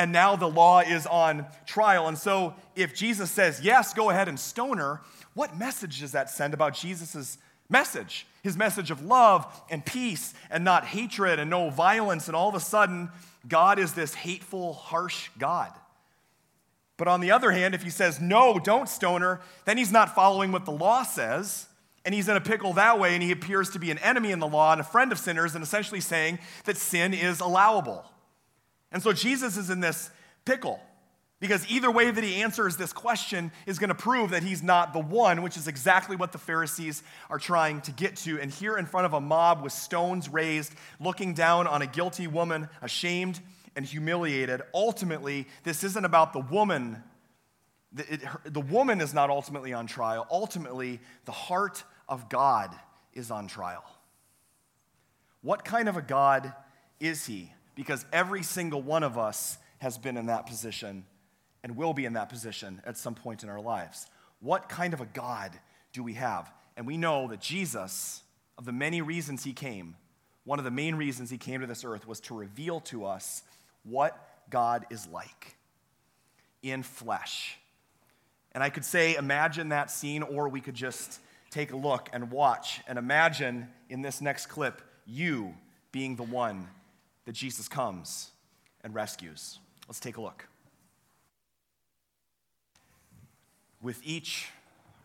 And 0.00 0.12
now 0.12 0.34
the 0.34 0.48
law 0.48 0.80
is 0.80 1.06
on 1.06 1.44
trial. 1.66 2.08
And 2.08 2.16
so 2.16 2.54
if 2.74 2.94
Jesus 2.94 3.30
says, 3.30 3.60
yes, 3.62 3.92
go 3.92 4.08
ahead 4.08 4.28
and 4.28 4.40
stone 4.40 4.78
her, 4.78 5.02
what 5.34 5.58
message 5.58 6.00
does 6.00 6.12
that 6.12 6.30
send 6.30 6.54
about 6.54 6.72
Jesus' 6.72 7.36
message? 7.68 8.26
His 8.42 8.56
message 8.56 8.90
of 8.90 9.04
love 9.04 9.46
and 9.68 9.84
peace 9.84 10.32
and 10.50 10.64
not 10.64 10.86
hatred 10.86 11.38
and 11.38 11.50
no 11.50 11.68
violence. 11.68 12.28
And 12.28 12.34
all 12.34 12.48
of 12.48 12.54
a 12.54 12.60
sudden, 12.60 13.10
God 13.46 13.78
is 13.78 13.92
this 13.92 14.14
hateful, 14.14 14.72
harsh 14.72 15.28
God. 15.38 15.70
But 16.96 17.06
on 17.06 17.20
the 17.20 17.32
other 17.32 17.50
hand, 17.50 17.74
if 17.74 17.82
he 17.82 17.90
says, 17.90 18.22
no, 18.22 18.58
don't 18.58 18.88
stone 18.88 19.20
her, 19.20 19.42
then 19.66 19.76
he's 19.76 19.92
not 19.92 20.14
following 20.14 20.50
what 20.50 20.64
the 20.64 20.70
law 20.70 21.02
says. 21.02 21.66
And 22.06 22.14
he's 22.14 22.30
in 22.30 22.36
a 22.36 22.40
pickle 22.40 22.72
that 22.72 22.98
way, 22.98 23.12
and 23.12 23.22
he 23.22 23.32
appears 23.32 23.68
to 23.72 23.78
be 23.78 23.90
an 23.90 23.98
enemy 23.98 24.30
in 24.30 24.38
the 24.38 24.48
law 24.48 24.72
and 24.72 24.80
a 24.80 24.84
friend 24.84 25.12
of 25.12 25.18
sinners, 25.18 25.54
and 25.54 25.62
essentially 25.62 26.00
saying 26.00 26.38
that 26.64 26.78
sin 26.78 27.12
is 27.12 27.40
allowable. 27.40 28.09
And 28.92 29.02
so 29.02 29.12
Jesus 29.12 29.56
is 29.56 29.70
in 29.70 29.80
this 29.80 30.10
pickle 30.44 30.80
because 31.40 31.66
either 31.70 31.90
way 31.90 32.10
that 32.10 32.22
he 32.22 32.42
answers 32.42 32.76
this 32.76 32.92
question 32.92 33.50
is 33.66 33.78
going 33.78 33.88
to 33.88 33.94
prove 33.94 34.30
that 34.30 34.42
he's 34.42 34.62
not 34.62 34.92
the 34.92 35.00
one, 35.00 35.42
which 35.42 35.56
is 35.56 35.68
exactly 35.68 36.14
what 36.14 36.32
the 36.32 36.38
Pharisees 36.38 37.02
are 37.30 37.38
trying 37.38 37.80
to 37.82 37.92
get 37.92 38.16
to. 38.16 38.38
And 38.38 38.50
here 38.50 38.76
in 38.76 38.84
front 38.84 39.06
of 39.06 39.14
a 39.14 39.20
mob 39.20 39.62
with 39.62 39.72
stones 39.72 40.28
raised, 40.28 40.74
looking 41.00 41.32
down 41.32 41.66
on 41.66 41.80
a 41.80 41.86
guilty 41.86 42.26
woman, 42.26 42.68
ashamed 42.82 43.40
and 43.74 43.86
humiliated. 43.86 44.60
Ultimately, 44.74 45.46
this 45.64 45.82
isn't 45.82 46.04
about 46.04 46.34
the 46.34 46.40
woman. 46.40 47.02
The, 47.92 48.14
it, 48.14 48.22
her, 48.22 48.40
the 48.44 48.60
woman 48.60 49.00
is 49.00 49.14
not 49.14 49.30
ultimately 49.30 49.72
on 49.72 49.86
trial. 49.86 50.26
Ultimately, 50.30 51.00
the 51.24 51.32
heart 51.32 51.84
of 52.06 52.28
God 52.28 52.74
is 53.14 53.30
on 53.30 53.46
trial. 53.46 53.84
What 55.40 55.64
kind 55.64 55.88
of 55.88 55.96
a 55.96 56.02
God 56.02 56.52
is 56.98 57.24
he? 57.24 57.50
Because 57.80 58.04
every 58.12 58.42
single 58.42 58.82
one 58.82 59.02
of 59.02 59.16
us 59.16 59.56
has 59.78 59.96
been 59.96 60.18
in 60.18 60.26
that 60.26 60.46
position 60.46 61.02
and 61.62 61.78
will 61.78 61.94
be 61.94 62.04
in 62.04 62.12
that 62.12 62.28
position 62.28 62.82
at 62.84 62.98
some 62.98 63.14
point 63.14 63.42
in 63.42 63.48
our 63.48 63.58
lives. 63.58 64.06
What 64.40 64.68
kind 64.68 64.92
of 64.92 65.00
a 65.00 65.06
God 65.06 65.52
do 65.94 66.02
we 66.02 66.12
have? 66.12 66.52
And 66.76 66.86
we 66.86 66.98
know 66.98 67.28
that 67.28 67.40
Jesus, 67.40 68.22
of 68.58 68.66
the 68.66 68.72
many 68.72 69.00
reasons 69.00 69.44
he 69.44 69.54
came, 69.54 69.96
one 70.44 70.58
of 70.58 70.66
the 70.66 70.70
main 70.70 70.94
reasons 70.94 71.30
he 71.30 71.38
came 71.38 71.62
to 71.62 71.66
this 71.66 71.82
earth 71.82 72.06
was 72.06 72.20
to 72.20 72.34
reveal 72.34 72.80
to 72.80 73.06
us 73.06 73.44
what 73.82 74.14
God 74.50 74.84
is 74.90 75.06
like 75.06 75.56
in 76.62 76.82
flesh. 76.82 77.58
And 78.52 78.62
I 78.62 78.68
could 78.68 78.84
say, 78.84 79.16
imagine 79.16 79.70
that 79.70 79.90
scene, 79.90 80.22
or 80.22 80.50
we 80.50 80.60
could 80.60 80.74
just 80.74 81.18
take 81.48 81.72
a 81.72 81.76
look 81.78 82.10
and 82.12 82.30
watch 82.30 82.82
and 82.86 82.98
imagine 82.98 83.68
in 83.88 84.02
this 84.02 84.20
next 84.20 84.48
clip 84.48 84.82
you 85.06 85.54
being 85.92 86.16
the 86.16 86.24
one 86.24 86.68
that 87.30 87.36
Jesus 87.36 87.68
comes 87.68 88.32
and 88.82 88.92
rescues. 88.92 89.60
Let's 89.86 90.00
take 90.00 90.16
a 90.16 90.20
look. 90.20 90.48
With 93.80 94.00
each 94.02 94.48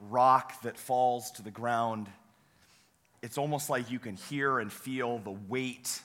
rock 0.10 0.60
that 0.64 0.76
falls 0.76 1.30
to 1.34 1.44
the 1.44 1.52
ground, 1.52 2.08
it's 3.22 3.38
almost 3.38 3.70
like 3.70 3.92
you 3.92 4.00
can 4.00 4.16
hear 4.16 4.58
and 4.58 4.74
feel 4.74 5.20
the 5.20 5.38
weight 5.48 6.02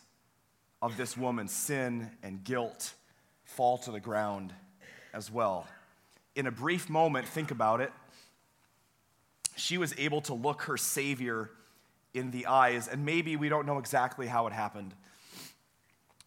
of 0.82 0.98
this 0.98 1.16
woman's 1.16 1.52
sin 1.52 2.10
and 2.22 2.44
guilt 2.44 2.92
fall 3.44 3.78
to 3.78 3.90
the 3.90 3.98
ground 3.98 4.52
as 5.14 5.30
well. 5.30 5.66
In 6.36 6.46
a 6.46 6.52
brief 6.52 6.90
moment, 6.90 7.26
think 7.28 7.50
about 7.50 7.80
it. 7.80 7.92
She 9.56 9.78
was 9.78 9.94
able 9.96 10.20
to 10.20 10.34
look 10.34 10.64
her 10.64 10.76
Savior 10.76 11.48
in 12.12 12.30
the 12.30 12.44
eyes, 12.44 12.88
and 12.88 13.06
maybe 13.06 13.36
we 13.36 13.48
don't 13.48 13.64
know 13.64 13.78
exactly 13.78 14.26
how 14.26 14.46
it 14.48 14.52
happened, 14.52 14.92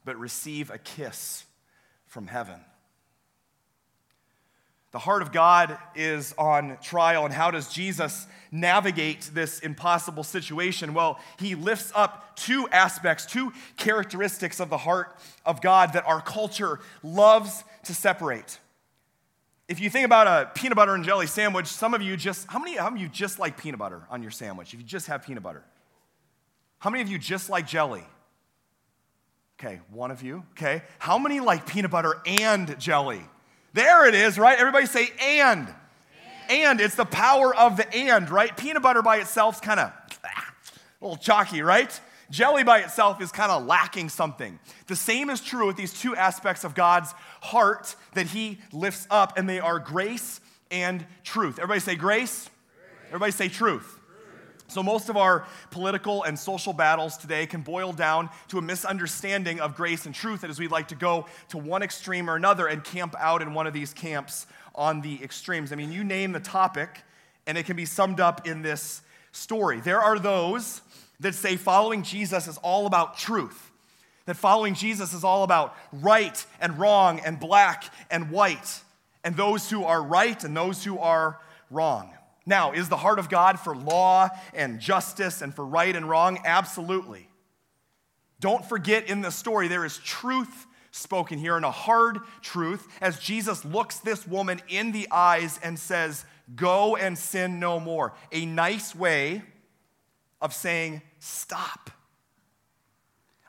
but 0.06 0.18
receive 0.18 0.70
a 0.70 0.78
kiss 0.78 1.46
from 2.06 2.28
heaven. 2.28 2.60
The 4.92 5.00
heart 5.00 5.24
of 5.24 5.32
God 5.32 5.76
is 5.96 6.36
on 6.38 6.78
trial, 6.84 7.26
and 7.26 7.34
how 7.34 7.50
does 7.50 7.74
Jesus 7.74 8.28
navigate 8.52 9.32
this 9.34 9.60
impossible 9.60 10.24
situation? 10.24 10.94
Well, 10.94 11.20
he 11.40 11.56
lifts 11.56 11.92
up 11.96 12.36
two 12.36 12.68
aspects, 12.72 13.26
two 13.26 13.54
characteristics 13.76 14.60
of 14.60 14.70
the 14.70 14.78
heart 14.78 15.18
of 15.48 15.62
God 15.62 15.94
that 15.94 16.06
our 16.06 16.22
culture 16.22 16.80
loves 17.02 17.64
to 17.86 17.96
separate. 17.96 18.60
If 19.68 19.80
you 19.80 19.90
think 19.90 20.06
about 20.06 20.28
a 20.28 20.52
peanut 20.54 20.76
butter 20.76 20.94
and 20.94 21.04
jelly 21.04 21.26
sandwich, 21.26 21.66
some 21.66 21.96
of 21.96 22.04
you 22.04 22.16
just, 22.16 22.46
how 22.48 22.60
many, 22.60 22.78
how 22.78 22.92
many 22.92 23.04
of 23.04 23.10
you 23.10 23.10
just 23.10 23.40
like 23.40 23.58
peanut 23.58 23.80
butter 23.80 24.04
on 24.12 24.22
your 24.22 24.30
sandwich? 24.30 24.76
If 24.76 24.80
you 24.80 24.86
just 24.86 25.08
have 25.08 25.26
peanut 25.26 25.42
butter. 25.42 25.64
How 26.78 26.92
many 26.92 27.02
of 27.02 27.10
you 27.10 27.18
just 27.18 27.50
like 27.50 27.66
jelly? 27.66 28.04
Okay, 29.64 29.80
one 29.92 30.12
of 30.12 30.22
you. 30.22 30.44
Okay. 30.52 30.82
How 31.00 31.18
many 31.18 31.40
like 31.40 31.66
peanut 31.66 31.90
butter 31.90 32.22
and 32.26 32.78
jelly? 32.80 33.22
There 33.72 34.06
it 34.06 34.14
is, 34.14 34.38
right? 34.38 34.60
Everybody 34.60 34.88
say 34.88 35.10
and. 35.22 35.70
And, 36.50 36.50
and 36.50 36.82
it's 36.82 36.96
the 36.96 37.06
power 37.06 37.56
of 37.56 37.78
the 37.78 37.96
and, 37.96 38.30
right? 38.30 38.56
Peanut 38.58 38.84
butter 38.84 39.02
by 39.02 39.18
itself 39.18 39.56
is 39.56 39.62
kind 39.62 39.80
of 39.80 39.88
a 39.88 40.28
little 41.02 41.16
chalky, 41.16 41.62
right? 41.62 41.98
Jelly 42.30 42.66
by 42.66 42.80
itself 42.80 43.22
is 43.22 43.32
kind 43.32 43.54
of 43.54 43.66
lacking 43.66 44.10
something. 44.10 44.60
The 44.88 44.98
same 44.98 45.30
is 45.30 45.40
true 45.40 45.68
with 45.68 45.78
these 45.78 45.94
two 45.98 46.14
aspects 46.14 46.66
of 46.66 46.76
God's 46.76 47.14
heart 47.42 47.96
that 48.16 48.28
He 48.28 48.60
lifts 48.74 49.08
up, 49.10 49.38
and 49.38 49.48
they 49.48 49.62
are 49.62 49.80
grace 49.80 50.42
and 50.72 51.06
truth. 51.24 51.58
Everybody 51.58 51.80
say 51.80 51.96
grace. 51.96 52.50
grace. 52.50 53.08
Everybody 53.08 53.32
say 53.32 53.48
truth. 53.48 53.98
So, 54.74 54.82
most 54.82 55.08
of 55.08 55.18
our 55.18 55.46
political 55.70 56.24
and 56.24 56.38
social 56.38 56.74
battles 56.74 57.16
today 57.16 57.46
can 57.46 57.62
boil 57.62 57.94
down 57.94 58.32
to 58.48 58.58
a 58.58 58.62
misunderstanding 58.62 59.60
of 59.60 59.76
grace 59.76 60.08
and 60.08 60.16
truth, 60.16 60.42
and 60.42 60.50
as 60.50 60.60
we'd 60.60 60.72
like 60.72 60.88
to 60.88 60.96
go 60.96 61.28
to 61.50 61.60
one 61.60 61.84
extreme 61.84 62.28
or 62.28 62.36
another 62.36 62.66
and 62.66 62.84
camp 62.84 63.14
out 63.20 63.44
in 63.44 63.54
one 63.54 63.68
of 63.68 63.74
these 63.74 63.94
camps 63.94 64.48
on 64.74 65.02
the 65.02 65.24
extremes. 65.24 65.72
I 65.72 65.76
mean, 65.76 65.92
you 65.92 66.04
name 66.04 66.32
the 66.32 66.40
topic, 66.40 67.04
and 67.46 67.56
it 67.56 67.68
can 67.68 67.76
be 67.76 67.86
summed 67.86 68.20
up 68.20 68.48
in 68.48 68.64
this 68.64 69.04
story. 69.32 69.80
There 69.80 70.02
are 70.02 70.18
those 70.18 70.82
that 71.20 71.36
say 71.36 71.56
following 71.56 72.02
Jesus 72.02 72.48
is 72.48 72.58
all 72.58 72.88
about 72.88 73.16
truth, 73.16 73.70
that 74.26 74.38
following 74.38 74.74
Jesus 74.74 75.14
is 75.14 75.24
all 75.24 75.44
about 75.44 75.76
right 75.92 76.44
and 76.60 76.80
wrong 76.80 77.20
and 77.20 77.40
black 77.40 77.94
and 78.10 78.32
white, 78.32 78.82
and 79.24 79.38
those 79.38 79.70
who 79.70 79.84
are 79.84 80.02
right 80.02 80.44
and 80.44 80.58
those 80.58 80.84
who 80.84 80.98
are 80.98 81.40
wrong. 81.70 82.12
Now, 82.46 82.74
is 82.74 82.90
the 82.90 82.98
heart 82.98 83.20
of 83.20 83.30
God 83.30 83.60
for 83.60 83.76
law 83.76 84.30
and 84.54 84.80
justice 84.80 85.42
and 85.42 85.56
for 85.56 85.66
right 85.66 85.96
and 85.96 86.10
wrong? 86.10 86.40
Absolutely. 86.44 87.30
Don't 88.40 88.66
forget 88.66 89.08
in 89.08 89.22
the 89.22 89.32
story, 89.32 89.70
there 89.70 89.86
is 89.86 89.98
truth 90.00 90.68
spoken 90.92 91.40
here 91.40 91.56
and 91.56 91.66
a 91.66 91.72
hard 91.72 92.20
truth 92.42 92.88
as 93.02 93.20
Jesus 93.20 93.64
looks 93.66 94.00
this 94.00 94.28
woman 94.28 94.62
in 94.68 94.92
the 94.92 95.08
eyes 95.12 95.60
and 95.64 95.80
says, 95.80 96.26
Go 96.56 96.98
and 96.98 97.18
sin 97.18 97.60
no 97.60 97.80
more. 97.80 98.14
A 98.32 98.46
nice 98.46 98.94
way 98.94 99.42
of 100.42 100.54
saying, 100.54 101.02
Stop. 101.20 101.90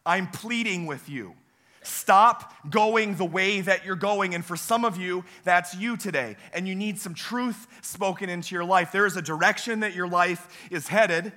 I'm 0.06 0.28
pleading 0.28 0.86
with 0.86 1.08
you. 1.08 1.34
Stop 1.84 2.70
going 2.70 3.16
the 3.16 3.24
way 3.24 3.60
that 3.60 3.84
you're 3.84 3.94
going. 3.94 4.34
And 4.34 4.44
for 4.44 4.56
some 4.56 4.84
of 4.84 4.96
you, 4.96 5.24
that's 5.44 5.76
you 5.76 5.96
today. 5.96 6.36
And 6.54 6.66
you 6.66 6.74
need 6.74 6.98
some 6.98 7.12
truth 7.14 7.66
spoken 7.82 8.30
into 8.30 8.54
your 8.54 8.64
life. 8.64 8.90
There 8.90 9.06
is 9.06 9.16
a 9.16 9.22
direction 9.22 9.80
that 9.80 9.94
your 9.94 10.08
life 10.08 10.66
is 10.70 10.88
headed. 10.88 11.32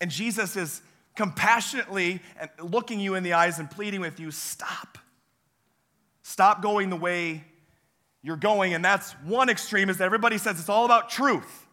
And 0.00 0.10
Jesus 0.10 0.56
is 0.56 0.82
compassionately 1.14 2.20
looking 2.60 2.98
you 2.98 3.14
in 3.14 3.22
the 3.22 3.34
eyes 3.34 3.58
and 3.60 3.70
pleading 3.70 4.00
with 4.00 4.18
you 4.18 4.32
stop. 4.32 4.98
Stop 6.22 6.62
going 6.62 6.90
the 6.90 6.96
way 6.96 7.44
you're 8.22 8.36
going. 8.36 8.74
And 8.74 8.84
that's 8.84 9.12
one 9.24 9.48
extreme 9.48 9.88
is 9.88 9.98
that 9.98 10.04
everybody 10.04 10.38
says 10.38 10.58
it's 10.58 10.68
all 10.68 10.84
about 10.84 11.10
truth 11.10 11.66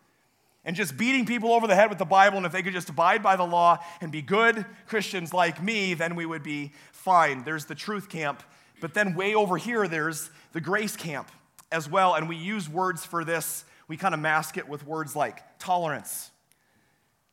and 0.66 0.76
just 0.76 0.98
beating 0.98 1.26
people 1.26 1.54
over 1.54 1.68
the 1.68 1.76
head 1.76 1.90
with 1.90 1.98
the 1.98 2.06
Bible. 2.06 2.38
And 2.38 2.46
if 2.46 2.52
they 2.52 2.62
could 2.62 2.74
just 2.74 2.90
abide 2.90 3.24
by 3.24 3.36
the 3.36 3.46
law 3.46 3.80
and 4.02 4.12
be 4.12 4.22
good 4.22 4.66
Christians 4.88 5.34
like 5.34 5.64
me, 5.64 5.94
then 5.94 6.16
we 6.16 6.26
would 6.26 6.44
be 6.44 6.74
fine. 7.10 7.44
There's 7.44 7.66
the 7.66 7.74
truth 7.74 8.08
camp. 8.08 8.44
But 8.82 8.94
then 8.94 9.16
way 9.16 9.34
over 9.34 9.58
here, 9.58 9.88
there's 9.88 10.30
the 10.54 10.62
grace 10.62 10.96
camp 10.96 11.32
as 11.72 11.90
well. 11.90 12.14
And 12.14 12.30
we 12.30 12.36
use 12.36 12.70
words 12.70 13.04
for 13.04 13.26
this, 13.26 13.66
we 13.88 13.98
kind 13.98 14.14
of 14.14 14.20
mask 14.20 14.58
it 14.58 14.70
with 14.70 14.86
words 14.86 15.16
like 15.16 15.42
tolerance 15.58 16.30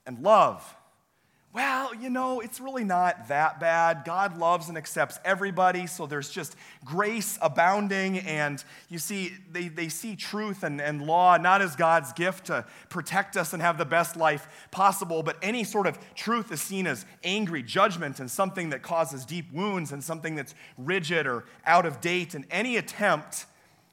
and 0.07 0.21
love 0.21 0.75
well, 1.57 1.95
you 1.95 2.11
know, 2.11 2.41
it's 2.41 2.61
really 2.61 2.85
not 2.85 3.29
that 3.29 3.59
bad. 3.59 4.03
God 4.05 4.37
loves 4.37 4.69
and 4.69 4.77
accepts 4.77 5.19
everybody, 5.25 5.87
so 5.87 6.05
there's 6.05 6.29
just 6.29 6.55
grace 6.85 7.39
abounding. 7.41 8.19
And 8.19 8.63
you 8.91 8.99
see, 8.99 9.33
they, 9.51 9.69
they 9.69 9.89
see 9.89 10.17
truth 10.17 10.65
and, 10.65 10.83
and 10.83 11.07
law 11.07 11.39
not 11.39 11.63
as 11.63 11.75
God's 11.75 12.13
gift 12.13 12.49
to 12.49 12.67
protect 12.91 13.39
us 13.39 13.55
and 13.55 13.63
have 13.63 13.79
the 13.79 13.87
best 13.87 14.19
life 14.19 14.69
possible, 14.71 15.23
but 15.23 15.39
any 15.41 15.65
sort 15.65 15.87
of 15.87 15.99
truth 16.15 16.53
is 16.53 16.61
seen 16.61 16.87
as 16.87 17.07
angry 17.25 17.63
judgment 17.63 18.21
and 18.21 18.31
something 18.31 18.69
that 18.69 18.83
causes 18.83 19.25
deep 19.25 19.51
wounds 19.51 19.93
and 19.93 20.05
something 20.05 20.35
that's 20.35 20.55
rigid 20.77 21.27
or 21.27 21.47
out 21.65 21.87
of 21.87 22.03
date. 22.03 22.35
And 22.35 22.45
any 22.51 22.77
attempt 22.77 23.47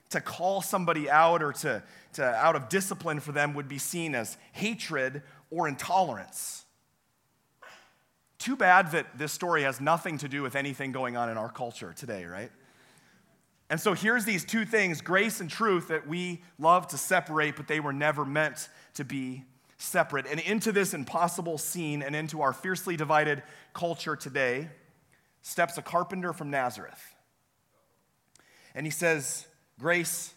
to 0.09 0.19
call 0.19 0.61
somebody 0.61 1.09
out 1.09 1.41
or 1.41 1.53
to, 1.53 1.81
to 2.15 2.25
out 2.25 2.57
of 2.57 2.67
discipline 2.67 3.21
for 3.21 3.31
them 3.31 3.53
would 3.53 3.69
be 3.69 3.77
seen 3.77 4.15
as 4.15 4.37
hatred 4.51 5.21
or 5.49 5.69
intolerance. 5.69 6.62
Too 8.43 8.57
bad 8.57 8.91
that 8.91 9.17
this 9.17 9.31
story 9.31 9.63
has 9.63 9.79
nothing 9.79 10.17
to 10.17 10.27
do 10.27 10.41
with 10.41 10.57
anything 10.57 10.91
going 10.91 11.15
on 11.15 11.29
in 11.29 11.37
our 11.37 11.47
culture 11.47 11.93
today, 11.93 12.25
right? 12.25 12.51
And 13.69 13.79
so 13.79 13.93
here's 13.93 14.25
these 14.25 14.43
two 14.43 14.65
things 14.65 14.99
grace 14.99 15.39
and 15.39 15.49
truth 15.49 15.87
that 15.87 16.09
we 16.09 16.41
love 16.59 16.89
to 16.89 16.97
separate, 16.97 17.55
but 17.55 17.69
they 17.69 17.79
were 17.79 17.93
never 17.93 18.25
meant 18.25 18.67
to 18.95 19.05
be 19.05 19.45
separate. 19.77 20.25
And 20.29 20.41
into 20.41 20.73
this 20.73 20.93
impossible 20.93 21.57
scene 21.57 22.01
and 22.01 22.17
into 22.17 22.41
our 22.41 22.51
fiercely 22.51 22.97
divided 22.97 23.43
culture 23.71 24.17
today 24.17 24.67
steps 25.41 25.77
a 25.77 25.81
carpenter 25.81 26.33
from 26.33 26.49
Nazareth. 26.49 27.15
And 28.75 28.85
he 28.85 28.91
says, 28.91 29.47
Grace 29.79 30.33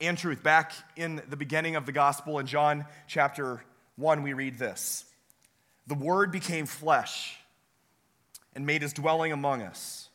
and 0.00 0.16
truth. 0.16 0.42
Back 0.42 0.72
in 0.96 1.20
the 1.28 1.36
beginning 1.36 1.76
of 1.76 1.84
the 1.84 1.92
gospel 1.92 2.38
in 2.38 2.46
John 2.46 2.86
chapter 3.06 3.62
1, 3.96 4.22
we 4.22 4.32
read 4.32 4.58
this 4.58 5.04
The 5.88 5.94
word 5.94 6.32
became 6.32 6.64
flesh 6.64 7.36
and 8.60 8.66
made 8.66 8.82
his 8.82 8.92
dwelling 8.92 9.32
among 9.32 9.62
us. 9.62 10.10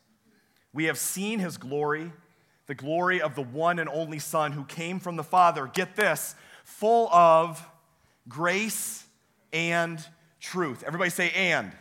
We 0.72 0.84
have 0.84 0.98
seen 0.98 1.40
his 1.40 1.58
glory, 1.58 2.12
the 2.68 2.76
glory 2.76 3.20
of 3.20 3.34
the 3.34 3.42
one 3.42 3.80
and 3.80 3.88
only 3.88 4.20
Son 4.20 4.52
who 4.52 4.62
came 4.62 5.00
from 5.00 5.16
the 5.16 5.24
Father. 5.24 5.66
Get 5.66 5.96
this, 5.96 6.36
full 6.62 7.12
of 7.12 7.68
grace 8.28 9.04
and 9.52 9.98
truth. 10.38 10.84
Everybody 10.86 11.10
say 11.10 11.30
and. 11.30 11.66
and. 11.66 11.72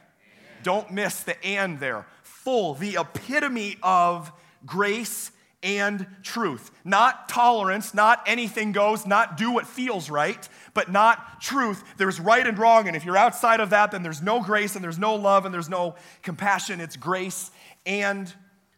Don't 0.63 0.89
miss 0.89 1.22
the 1.22 1.45
and 1.45 1.79
there. 1.79 2.07
Full, 2.24 2.74
the 2.74 2.98
epitome 3.00 3.77
of 3.84 4.31
grace 4.65 5.29
and 5.65 6.05
truth. 6.22 6.69
Not 6.86 7.27
tolerance, 7.27 7.95
not 7.95 8.22
anything 8.27 8.72
goes, 8.72 9.07
not 9.07 9.36
do 9.36 9.51
what 9.51 9.65
feels 9.65 10.12
right, 10.12 10.48
but 10.75 10.91
not 10.91 11.41
truth. 11.41 11.84
There's 11.98 12.19
right 12.19 12.45
and 12.45 12.57
wrong, 12.57 12.88
and 12.88 12.95
if 12.95 13.03
you're 13.03 13.17
outside 13.17 13.60
of 13.60 13.72
that, 13.72 13.89
then 13.91 14.03
there's 14.03 14.22
no 14.22 14.41
grace 14.41 14.75
and 14.75 14.84
there's 14.84 15.00
no 15.00 15.15
love 15.15 15.43
and 15.43 15.53
there's 15.53 15.67
no 15.67 15.95
compassion. 16.22 16.79
It's 16.79 16.95
grace 16.95 17.50
and 17.86 18.31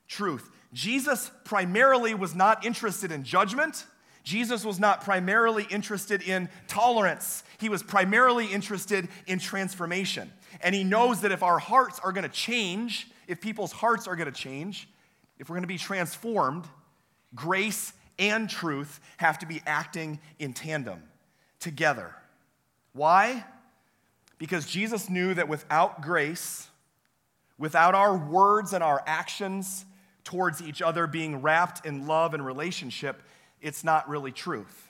truth. 0.07 0.49
Jesus 0.71 1.29
primarily 1.43 2.13
was 2.13 2.33
not 2.33 2.65
interested 2.65 3.11
in 3.11 3.23
judgment. 3.23 3.85
Jesus 4.23 4.63
was 4.63 4.79
not 4.79 5.01
primarily 5.01 5.67
interested 5.69 6.21
in 6.21 6.47
tolerance. 6.67 7.43
He 7.59 7.67
was 7.67 7.83
primarily 7.83 8.45
interested 8.45 9.09
in 9.25 9.39
transformation. 9.39 10.31
And 10.61 10.73
he 10.73 10.85
knows 10.85 11.21
that 11.21 11.33
if 11.33 11.43
our 11.43 11.59
hearts 11.59 11.99
are 12.01 12.13
going 12.13 12.23
to 12.23 12.29
change, 12.29 13.09
if 13.27 13.41
people's 13.41 13.73
hearts 13.73 14.07
are 14.07 14.15
going 14.15 14.31
to 14.31 14.37
change, 14.37 14.87
if 15.39 15.49
we're 15.49 15.55
going 15.55 15.63
to 15.63 15.67
be 15.67 15.77
transformed, 15.77 16.65
grace 17.37 17.93
and 18.19 18.49
truth 18.49 18.99
have 19.15 19.39
to 19.39 19.45
be 19.45 19.61
acting 19.65 20.19
in 20.39 20.51
tandem, 20.51 21.01
together. 21.61 22.13
Why? 22.91 23.45
Because 24.37 24.65
Jesus 24.65 25.09
knew 25.09 25.33
that 25.33 25.47
without 25.47 26.01
grace, 26.01 26.67
without 27.57 27.95
our 27.95 28.17
words 28.17 28.73
and 28.73 28.83
our 28.83 29.01
actions 29.07 29.85
towards 30.23 30.61
each 30.61 30.81
other 30.81 31.07
being 31.07 31.41
wrapped 31.41 31.85
in 31.85 32.05
love 32.05 32.33
and 32.33 32.45
relationship, 32.45 33.21
it's 33.61 33.83
not 33.83 34.09
really 34.09 34.31
truth. 34.31 34.89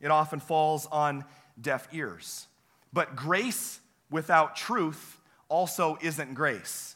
It 0.00 0.10
often 0.10 0.40
falls 0.40 0.86
on 0.90 1.24
deaf 1.60 1.86
ears. 1.92 2.46
But 2.92 3.16
grace 3.16 3.80
without 4.10 4.56
truth 4.56 5.18
also 5.48 5.96
isn't 6.00 6.34
grace. 6.34 6.93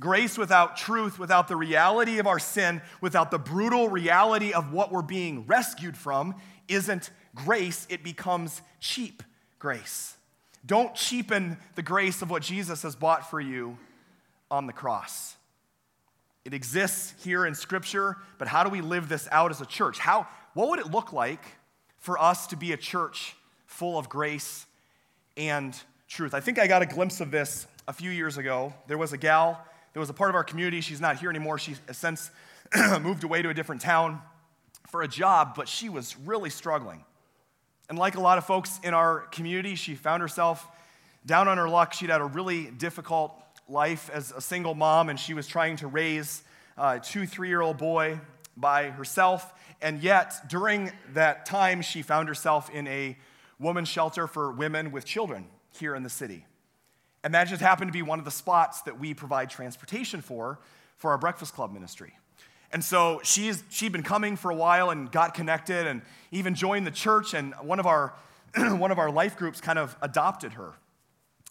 Grace 0.00 0.38
without 0.38 0.78
truth, 0.78 1.18
without 1.18 1.46
the 1.46 1.56
reality 1.56 2.18
of 2.18 2.26
our 2.26 2.38
sin, 2.38 2.80
without 3.02 3.30
the 3.30 3.38
brutal 3.38 3.88
reality 3.88 4.52
of 4.52 4.72
what 4.72 4.90
we're 4.90 5.02
being 5.02 5.46
rescued 5.46 5.96
from, 5.96 6.34
isn't 6.68 7.10
grace. 7.34 7.86
It 7.90 8.02
becomes 8.02 8.62
cheap 8.80 9.22
grace. 9.58 10.16
Don't 10.64 10.94
cheapen 10.94 11.58
the 11.74 11.82
grace 11.82 12.22
of 12.22 12.30
what 12.30 12.42
Jesus 12.42 12.82
has 12.82 12.96
bought 12.96 13.28
for 13.28 13.40
you 13.40 13.76
on 14.50 14.66
the 14.66 14.72
cross. 14.72 15.36
It 16.46 16.54
exists 16.54 17.22
here 17.22 17.44
in 17.44 17.54
Scripture, 17.54 18.16
but 18.38 18.48
how 18.48 18.64
do 18.64 18.70
we 18.70 18.80
live 18.80 19.08
this 19.08 19.28
out 19.30 19.50
as 19.50 19.60
a 19.60 19.66
church? 19.66 19.98
How, 19.98 20.26
what 20.54 20.70
would 20.70 20.78
it 20.78 20.90
look 20.90 21.12
like 21.12 21.44
for 21.98 22.18
us 22.18 22.46
to 22.48 22.56
be 22.56 22.72
a 22.72 22.76
church 22.78 23.36
full 23.66 23.98
of 23.98 24.08
grace 24.08 24.64
and 25.36 25.78
truth? 26.08 26.32
I 26.32 26.40
think 26.40 26.58
I 26.58 26.66
got 26.66 26.80
a 26.80 26.86
glimpse 26.86 27.20
of 27.20 27.30
this 27.30 27.66
a 27.86 27.92
few 27.92 28.10
years 28.10 28.38
ago. 28.38 28.72
There 28.86 28.96
was 28.96 29.12
a 29.12 29.18
gal 29.18 29.62
that 29.92 30.00
was 30.00 30.10
a 30.10 30.14
part 30.14 30.30
of 30.30 30.36
our 30.36 30.44
community. 30.44 30.80
She's 30.80 31.00
not 31.00 31.18
here 31.18 31.30
anymore. 31.30 31.58
She's 31.58 31.80
uh, 31.88 31.92
since 31.92 32.30
moved 33.00 33.24
away 33.24 33.42
to 33.42 33.48
a 33.48 33.54
different 33.54 33.80
town 33.82 34.20
for 34.88 35.02
a 35.02 35.08
job, 35.08 35.54
but 35.56 35.68
she 35.68 35.88
was 35.88 36.16
really 36.18 36.50
struggling. 36.50 37.04
And 37.88 37.98
like 37.98 38.14
a 38.14 38.20
lot 38.20 38.38
of 38.38 38.44
folks 38.44 38.78
in 38.84 38.94
our 38.94 39.20
community, 39.32 39.74
she 39.74 39.94
found 39.94 40.22
herself 40.22 40.66
down 41.26 41.48
on 41.48 41.58
her 41.58 41.68
luck. 41.68 41.92
She'd 41.92 42.10
had 42.10 42.20
a 42.20 42.26
really 42.26 42.66
difficult 42.66 43.34
life 43.68 44.10
as 44.12 44.32
a 44.32 44.40
single 44.40 44.74
mom, 44.74 45.08
and 45.08 45.18
she 45.18 45.34
was 45.34 45.46
trying 45.46 45.76
to 45.76 45.86
raise 45.86 46.42
a 46.76 47.00
two, 47.00 47.26
three 47.26 47.48
year 47.48 47.60
old 47.60 47.78
boy 47.78 48.20
by 48.56 48.90
herself. 48.90 49.52
And 49.82 50.02
yet, 50.02 50.48
during 50.48 50.92
that 51.14 51.46
time, 51.46 51.82
she 51.82 52.02
found 52.02 52.28
herself 52.28 52.70
in 52.70 52.86
a 52.86 53.16
woman's 53.58 53.88
shelter 53.88 54.26
for 54.26 54.52
women 54.52 54.92
with 54.92 55.04
children 55.04 55.46
here 55.78 55.94
in 55.94 56.02
the 56.02 56.10
city. 56.10 56.44
And 57.22 57.34
that 57.34 57.48
just 57.48 57.60
happened 57.60 57.88
to 57.88 57.92
be 57.92 58.02
one 58.02 58.18
of 58.18 58.24
the 58.24 58.30
spots 58.30 58.82
that 58.82 58.98
we 58.98 59.14
provide 59.14 59.50
transportation 59.50 60.22
for 60.22 60.58
for 60.96 61.10
our 61.10 61.18
Breakfast 61.18 61.54
Club 61.54 61.72
ministry. 61.72 62.14
And 62.72 62.84
so 62.84 63.20
she's, 63.24 63.64
she'd 63.68 63.92
been 63.92 64.02
coming 64.02 64.36
for 64.36 64.50
a 64.50 64.54
while 64.54 64.90
and 64.90 65.10
got 65.10 65.34
connected 65.34 65.86
and 65.86 66.02
even 66.30 66.54
joined 66.54 66.86
the 66.86 66.92
church. 66.92 67.34
And 67.34 67.54
one 67.62 67.80
of 67.80 67.86
our, 67.86 68.14
one 68.56 68.90
of 68.90 68.98
our 68.98 69.10
life 69.10 69.36
groups 69.36 69.60
kind 69.60 69.78
of 69.78 69.96
adopted 70.02 70.52
her 70.52 70.74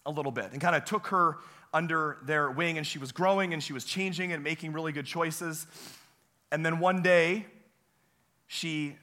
a 0.06 0.10
little 0.10 0.32
bit 0.32 0.52
and 0.52 0.60
kind 0.60 0.74
of 0.74 0.84
took 0.84 1.08
her 1.08 1.36
under 1.72 2.18
their 2.24 2.50
wing, 2.50 2.78
and 2.78 2.86
she 2.86 2.98
was 2.98 3.12
growing 3.12 3.52
and 3.52 3.62
she 3.62 3.72
was 3.72 3.84
changing 3.84 4.32
and 4.32 4.42
making 4.42 4.72
really 4.72 4.92
good 4.92 5.06
choices. 5.06 5.66
And 6.50 6.66
then 6.66 6.80
one 6.80 7.02
day, 7.02 7.46
she 8.48 8.96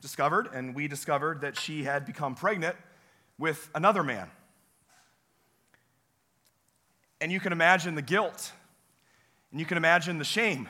discovered, 0.00 0.48
and 0.54 0.74
we 0.76 0.86
discovered, 0.86 1.40
that 1.40 1.58
she 1.58 1.82
had 1.82 2.06
become 2.06 2.36
pregnant 2.36 2.76
with 3.38 3.68
another 3.74 4.04
man. 4.04 4.30
And 7.24 7.32
you 7.32 7.40
can 7.40 7.52
imagine 7.52 7.94
the 7.94 8.02
guilt, 8.02 8.52
and 9.50 9.58
you 9.58 9.64
can 9.64 9.78
imagine 9.78 10.18
the 10.18 10.26
shame. 10.26 10.68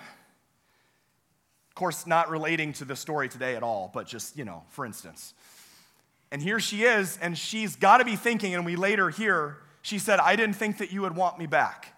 Of 1.69 1.75
course, 1.75 2.07
not 2.07 2.31
relating 2.31 2.73
to 2.75 2.85
the 2.85 2.95
story 2.95 3.29
today 3.29 3.57
at 3.57 3.65
all, 3.65 3.91
but 3.93 4.07
just, 4.07 4.39
you 4.39 4.45
know, 4.45 4.63
for 4.69 4.87
instance. 4.87 5.35
And 6.31 6.41
here 6.41 6.61
she 6.61 6.85
is, 6.85 7.19
and 7.21 7.37
she's 7.37 7.75
got 7.75 7.99
to 7.99 8.05
be 8.05 8.15
thinking, 8.15 8.55
and 8.55 8.65
we 8.65 8.77
later 8.77 9.11
hear 9.11 9.57
she 9.83 9.99
said, 9.99 10.21
I 10.21 10.37
didn't 10.37 10.55
think 10.55 10.79
that 10.79 10.93
you 10.93 11.03
would 11.03 11.17
want 11.17 11.41
me 11.41 11.47
back. 11.47 11.93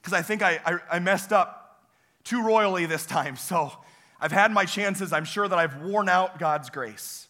Because 0.00 0.14
I 0.14 0.22
think 0.22 0.40
I, 0.40 0.58
I, 0.64 0.78
I, 0.92 0.98
messed 1.00 1.34
up 1.34 1.84
too 2.24 2.42
royally 2.42 2.86
this 2.86 3.04
time. 3.04 3.36
So 3.40 3.72
I've 4.18 4.32
had 4.32 4.52
my 4.52 4.64
chances. 4.64 5.12
I'm 5.12 5.26
sure 5.26 5.46
that 5.46 5.58
I've 5.58 5.82
worn 5.82 6.08
out 6.08 6.38
God's 6.38 6.70
grace. 6.70 7.28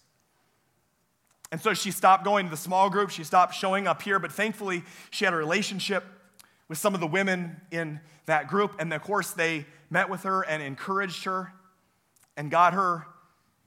And 1.52 1.60
so 1.60 1.74
she 1.74 1.92
stopped 1.92 2.24
going 2.24 2.46
to 2.46 2.50
the 2.50 2.56
small 2.56 2.90
group. 2.90 3.10
She 3.10 3.22
stopped 3.22 3.54
showing 3.54 3.86
up 3.86 4.02
here. 4.02 4.18
But 4.18 4.32
thankfully, 4.32 4.82
she 5.10 5.24
had 5.24 5.34
a 5.34 5.36
relationship 5.36 6.02
with 6.66 6.78
some 6.78 6.94
of 6.94 7.00
the 7.00 7.06
women 7.06 7.60
in 7.70 8.00
that 8.26 8.48
group. 8.48 8.74
And 8.80 8.92
of 8.92 9.02
course, 9.02 9.30
they 9.30 9.66
met 9.90 10.08
with 10.08 10.24
her 10.24 10.42
and 10.42 10.60
encouraged 10.62 11.24
her 11.24 11.52
and 12.36 12.50
got 12.50 12.72
her 12.72 13.06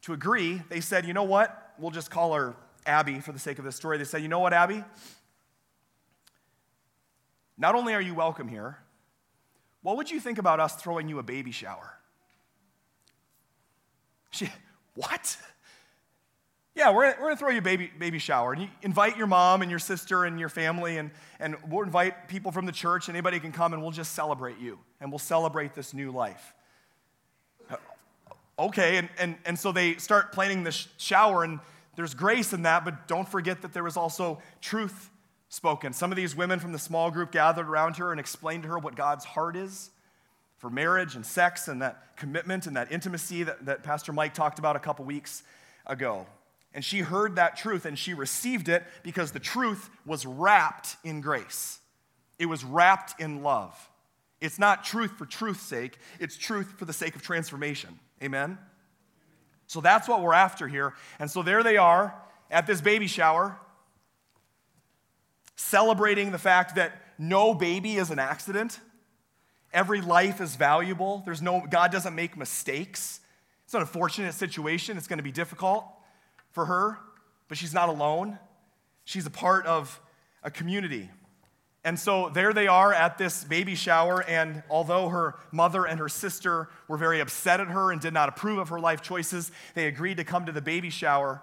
to 0.01 0.11
agree. 0.11 0.61
They 0.67 0.81
said, 0.81 1.05
you 1.05 1.13
know 1.13 1.23
what? 1.23 1.73
We'll 1.77 1.91
just 1.91 2.11
call 2.11 2.33
her 2.33 2.55
Abby 2.85 3.19
for 3.19 3.31
the 3.31 3.39
sake 3.39 3.59
of 3.59 3.65
this 3.65 3.75
story. 3.75 3.97
They 3.97 4.03
said, 4.03 4.21
You 4.21 4.27
know 4.27 4.39
what, 4.39 4.53
Abby? 4.53 4.83
Not 7.57 7.75
only 7.75 7.93
are 7.93 8.01
you 8.01 8.13
welcome 8.13 8.47
here, 8.47 8.77
what 9.81 9.97
would 9.97 10.11
you 10.11 10.19
think 10.19 10.37
about 10.37 10.59
us 10.59 10.75
throwing 10.75 11.07
you 11.07 11.19
a 11.19 11.23
baby 11.23 11.51
shower? 11.51 11.97
She, 14.31 14.49
what? 14.95 15.37
Yeah, 16.75 16.91
we're, 16.91 17.05
we're 17.05 17.27
gonna 17.27 17.37
throw 17.37 17.51
you 17.51 17.59
a 17.59 17.61
baby, 17.61 17.89
baby 17.97 18.19
shower. 18.19 18.51
And 18.51 18.63
you 18.63 18.67
invite 18.81 19.15
your 19.15 19.27
mom 19.27 19.61
and 19.61 19.71
your 19.71 19.79
sister 19.79 20.25
and 20.25 20.37
your 20.37 20.49
family, 20.49 20.97
and, 20.97 21.09
and 21.39 21.55
we'll 21.69 21.85
invite 21.85 22.27
people 22.27 22.51
from 22.51 22.65
the 22.65 22.73
church. 22.73 23.07
Anybody 23.07 23.39
can 23.39 23.53
come, 23.53 23.71
and 23.71 23.81
we'll 23.81 23.91
just 23.91 24.11
celebrate 24.11 24.59
you, 24.59 24.77
and 24.99 25.09
we'll 25.09 25.17
celebrate 25.19 25.73
this 25.73 25.93
new 25.93 26.11
life. 26.11 26.53
Uh, 27.69 27.77
okay, 28.59 28.97
and, 28.97 29.07
and, 29.17 29.37
and 29.45 29.57
so 29.57 29.71
they 29.71 29.95
start 29.95 30.33
planning 30.33 30.65
the 30.65 30.71
shower, 30.97 31.45
and 31.45 31.61
there's 31.95 32.13
grace 32.13 32.51
in 32.51 32.63
that, 32.63 32.83
but 32.83 33.07
don't 33.07 33.27
forget 33.27 33.61
that 33.61 33.71
there 33.71 33.83
was 33.83 33.95
also 33.95 34.41
truth 34.59 35.09
spoken. 35.47 35.93
Some 35.93 36.11
of 36.11 36.17
these 36.17 36.35
women 36.35 36.59
from 36.59 36.73
the 36.73 36.79
small 36.79 37.09
group 37.09 37.31
gathered 37.31 37.69
around 37.69 37.95
her 37.97 38.11
and 38.11 38.19
explained 38.19 38.63
to 38.63 38.69
her 38.69 38.77
what 38.77 38.97
God's 38.97 39.23
heart 39.23 39.55
is 39.55 39.91
for 40.57 40.69
marriage 40.69 41.15
and 41.15 41.25
sex 41.25 41.69
and 41.69 41.81
that 41.81 42.17
commitment 42.17 42.67
and 42.67 42.75
that 42.75 42.91
intimacy 42.91 43.43
that, 43.43 43.65
that 43.65 43.83
Pastor 43.83 44.11
Mike 44.11 44.33
talked 44.33 44.59
about 44.59 44.75
a 44.75 44.79
couple 44.79 45.05
weeks 45.05 45.43
ago. 45.85 46.25
And 46.75 46.83
she 46.83 46.99
heard 46.99 47.37
that 47.37 47.55
truth 47.55 47.85
and 47.85 47.97
she 47.97 48.13
received 48.13 48.67
it 48.67 48.83
because 49.01 49.31
the 49.31 49.39
truth 49.39 49.89
was 50.05 50.25
wrapped 50.25 50.97
in 51.05 51.21
grace. 51.21 51.79
It 52.37 52.47
was 52.47 52.65
wrapped 52.65 53.19
in 53.19 53.41
love. 53.41 53.89
It's 54.41 54.59
not 54.59 54.83
truth 54.83 55.11
for 55.11 55.25
truth's 55.25 55.63
sake, 55.63 55.97
it's 56.19 56.35
truth 56.35 56.73
for 56.77 56.83
the 56.83 56.91
sake 56.91 57.15
of 57.15 57.21
transformation. 57.21 57.97
Amen? 58.21 58.57
So 59.67 59.79
that's 59.79 60.07
what 60.07 60.21
we're 60.21 60.33
after 60.33 60.67
here. 60.67 60.93
And 61.17 61.31
so 61.31 61.41
there 61.41 61.63
they 61.63 61.77
are 61.77 62.13
at 62.51 62.67
this 62.67 62.81
baby 62.81 63.07
shower, 63.07 63.57
celebrating 65.55 66.31
the 66.31 66.37
fact 66.37 66.75
that 66.75 67.01
no 67.17 67.55
baby 67.55 67.95
is 67.95 68.11
an 68.11 68.19
accident. 68.19 68.81
Every 69.73 70.01
life 70.01 70.41
is 70.41 70.57
valuable. 70.57 71.23
There's 71.23 71.41
no, 71.41 71.65
God 71.69 71.93
doesn't 71.93 72.13
make 72.13 72.35
mistakes. 72.35 73.21
It's 73.63 73.73
an 73.73 73.81
unfortunate 73.81 74.33
situation. 74.33 74.97
It's 74.97 75.07
going 75.07 75.19
to 75.19 75.23
be 75.23 75.31
difficult 75.31 75.85
for 76.55 76.65
her, 76.65 76.97
but 77.49 77.57
she's 77.57 77.73
not 77.73 77.89
alone. 77.89 78.39
She's 79.03 79.25
a 79.25 79.29
part 79.29 79.65
of 79.65 79.99
a 80.41 80.49
community. 80.49 81.09
And 81.83 81.99
so 81.99 82.29
there 82.29 82.53
they 82.53 82.65
are 82.65 82.93
at 82.93 83.17
this 83.17 83.43
baby 83.43 83.75
shower, 83.75 84.23
and 84.23 84.63
although 84.69 85.09
her 85.09 85.35
mother 85.51 85.85
and 85.85 85.99
her 85.99 86.07
sister 86.07 86.69
were 86.87 86.97
very 86.97 87.19
upset 87.19 87.59
at 87.59 87.67
her 87.67 87.91
and 87.91 88.01
did 88.01 88.13
not 88.13 88.29
approve 88.29 88.57
of 88.57 88.69
her 88.69 88.79
life 88.79 89.01
choices, 89.01 89.51
they 89.75 89.85
agreed 89.85 90.17
to 90.17 90.23
come 90.23 90.45
to 90.45 90.53
the 90.53 90.61
baby 90.61 90.89
shower. 90.89 91.41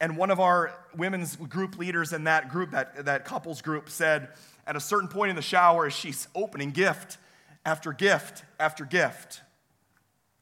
And 0.00 0.16
one 0.16 0.32
of 0.32 0.40
our 0.40 0.74
women's 0.96 1.36
group 1.36 1.78
leaders 1.78 2.12
in 2.12 2.24
that 2.24 2.50
group, 2.50 2.72
that, 2.72 3.06
that 3.06 3.24
couples 3.24 3.62
group, 3.62 3.88
said 3.88 4.28
at 4.66 4.74
a 4.74 4.80
certain 4.80 5.08
point 5.08 5.30
in 5.30 5.36
the 5.36 5.42
shower, 5.42 5.86
as 5.86 5.92
she's 5.92 6.26
opening 6.34 6.72
gift 6.72 7.18
after 7.64 7.92
gift 7.92 8.42
after 8.58 8.84
gift, 8.84 9.42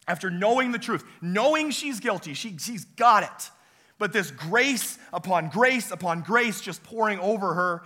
after 0.09 0.31
knowing 0.31 0.73
the 0.73 0.79
truth, 0.79 1.05
knowing 1.21 1.71
she's 1.71 2.01
guilty, 2.01 2.33
she, 2.33 2.57
she's 2.59 2.87
got 2.87 3.23
it. 3.23 3.51
But 3.99 4.13
this 4.13 4.31
grace 4.31 4.99
upon 5.13 5.49
grace 5.49 5.91
upon 5.91 6.23
grace 6.23 6.61
just 6.61 6.83
pouring 6.83 7.19
over 7.19 7.55
her 7.55 7.83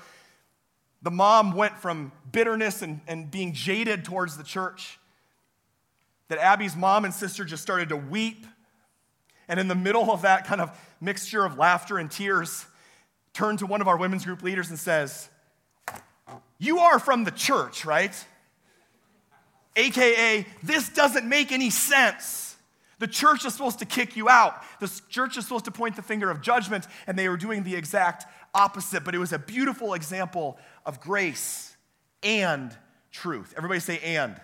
the 1.02 1.10
mom 1.10 1.54
went 1.54 1.78
from 1.78 2.12
bitterness 2.30 2.82
and, 2.82 3.00
and 3.06 3.30
being 3.30 3.52
jaded 3.52 4.04
towards 4.04 4.36
the 4.36 4.44
church 4.44 4.98
that 6.28 6.38
Abby's 6.38 6.76
mom 6.76 7.04
and 7.04 7.14
sister 7.14 7.44
just 7.44 7.62
started 7.62 7.88
to 7.88 7.96
weep. 7.96 8.46
And 9.48 9.58
in 9.58 9.66
the 9.66 9.74
middle 9.74 10.12
of 10.12 10.22
that 10.22 10.46
kind 10.46 10.60
of 10.60 10.70
mixture 11.00 11.44
of 11.44 11.58
laughter 11.58 11.98
and 11.98 12.10
tears, 12.10 12.66
turned 13.32 13.60
to 13.60 13.66
one 13.66 13.80
of 13.80 13.88
our 13.88 13.96
women's 13.96 14.24
group 14.24 14.42
leaders 14.42 14.70
and 14.70 14.78
says, 14.78 15.28
You 16.58 16.78
are 16.78 16.98
from 16.98 17.24
the 17.24 17.32
church, 17.32 17.84
right? 17.84 18.14
AKA, 19.74 20.46
this 20.62 20.88
doesn't 20.90 21.28
make 21.28 21.50
any 21.50 21.70
sense. 21.70 22.49
The 23.00 23.08
church 23.08 23.44
is 23.44 23.54
supposed 23.54 23.80
to 23.80 23.86
kick 23.86 24.14
you 24.14 24.28
out. 24.28 24.62
The 24.78 25.00
church 25.08 25.36
is 25.36 25.44
supposed 25.44 25.64
to 25.64 25.70
point 25.70 25.96
the 25.96 26.02
finger 26.02 26.30
of 26.30 26.40
judgment, 26.40 26.86
and 27.06 27.18
they 27.18 27.28
were 27.28 27.36
doing 27.36 27.64
the 27.64 27.74
exact 27.74 28.26
opposite. 28.54 29.04
But 29.04 29.14
it 29.14 29.18
was 29.18 29.32
a 29.32 29.38
beautiful 29.38 29.94
example 29.94 30.58
of 30.86 31.00
grace 31.00 31.76
and 32.22 32.76
truth. 33.10 33.54
Everybody 33.56 33.80
say, 33.80 33.98
and. 34.00 34.40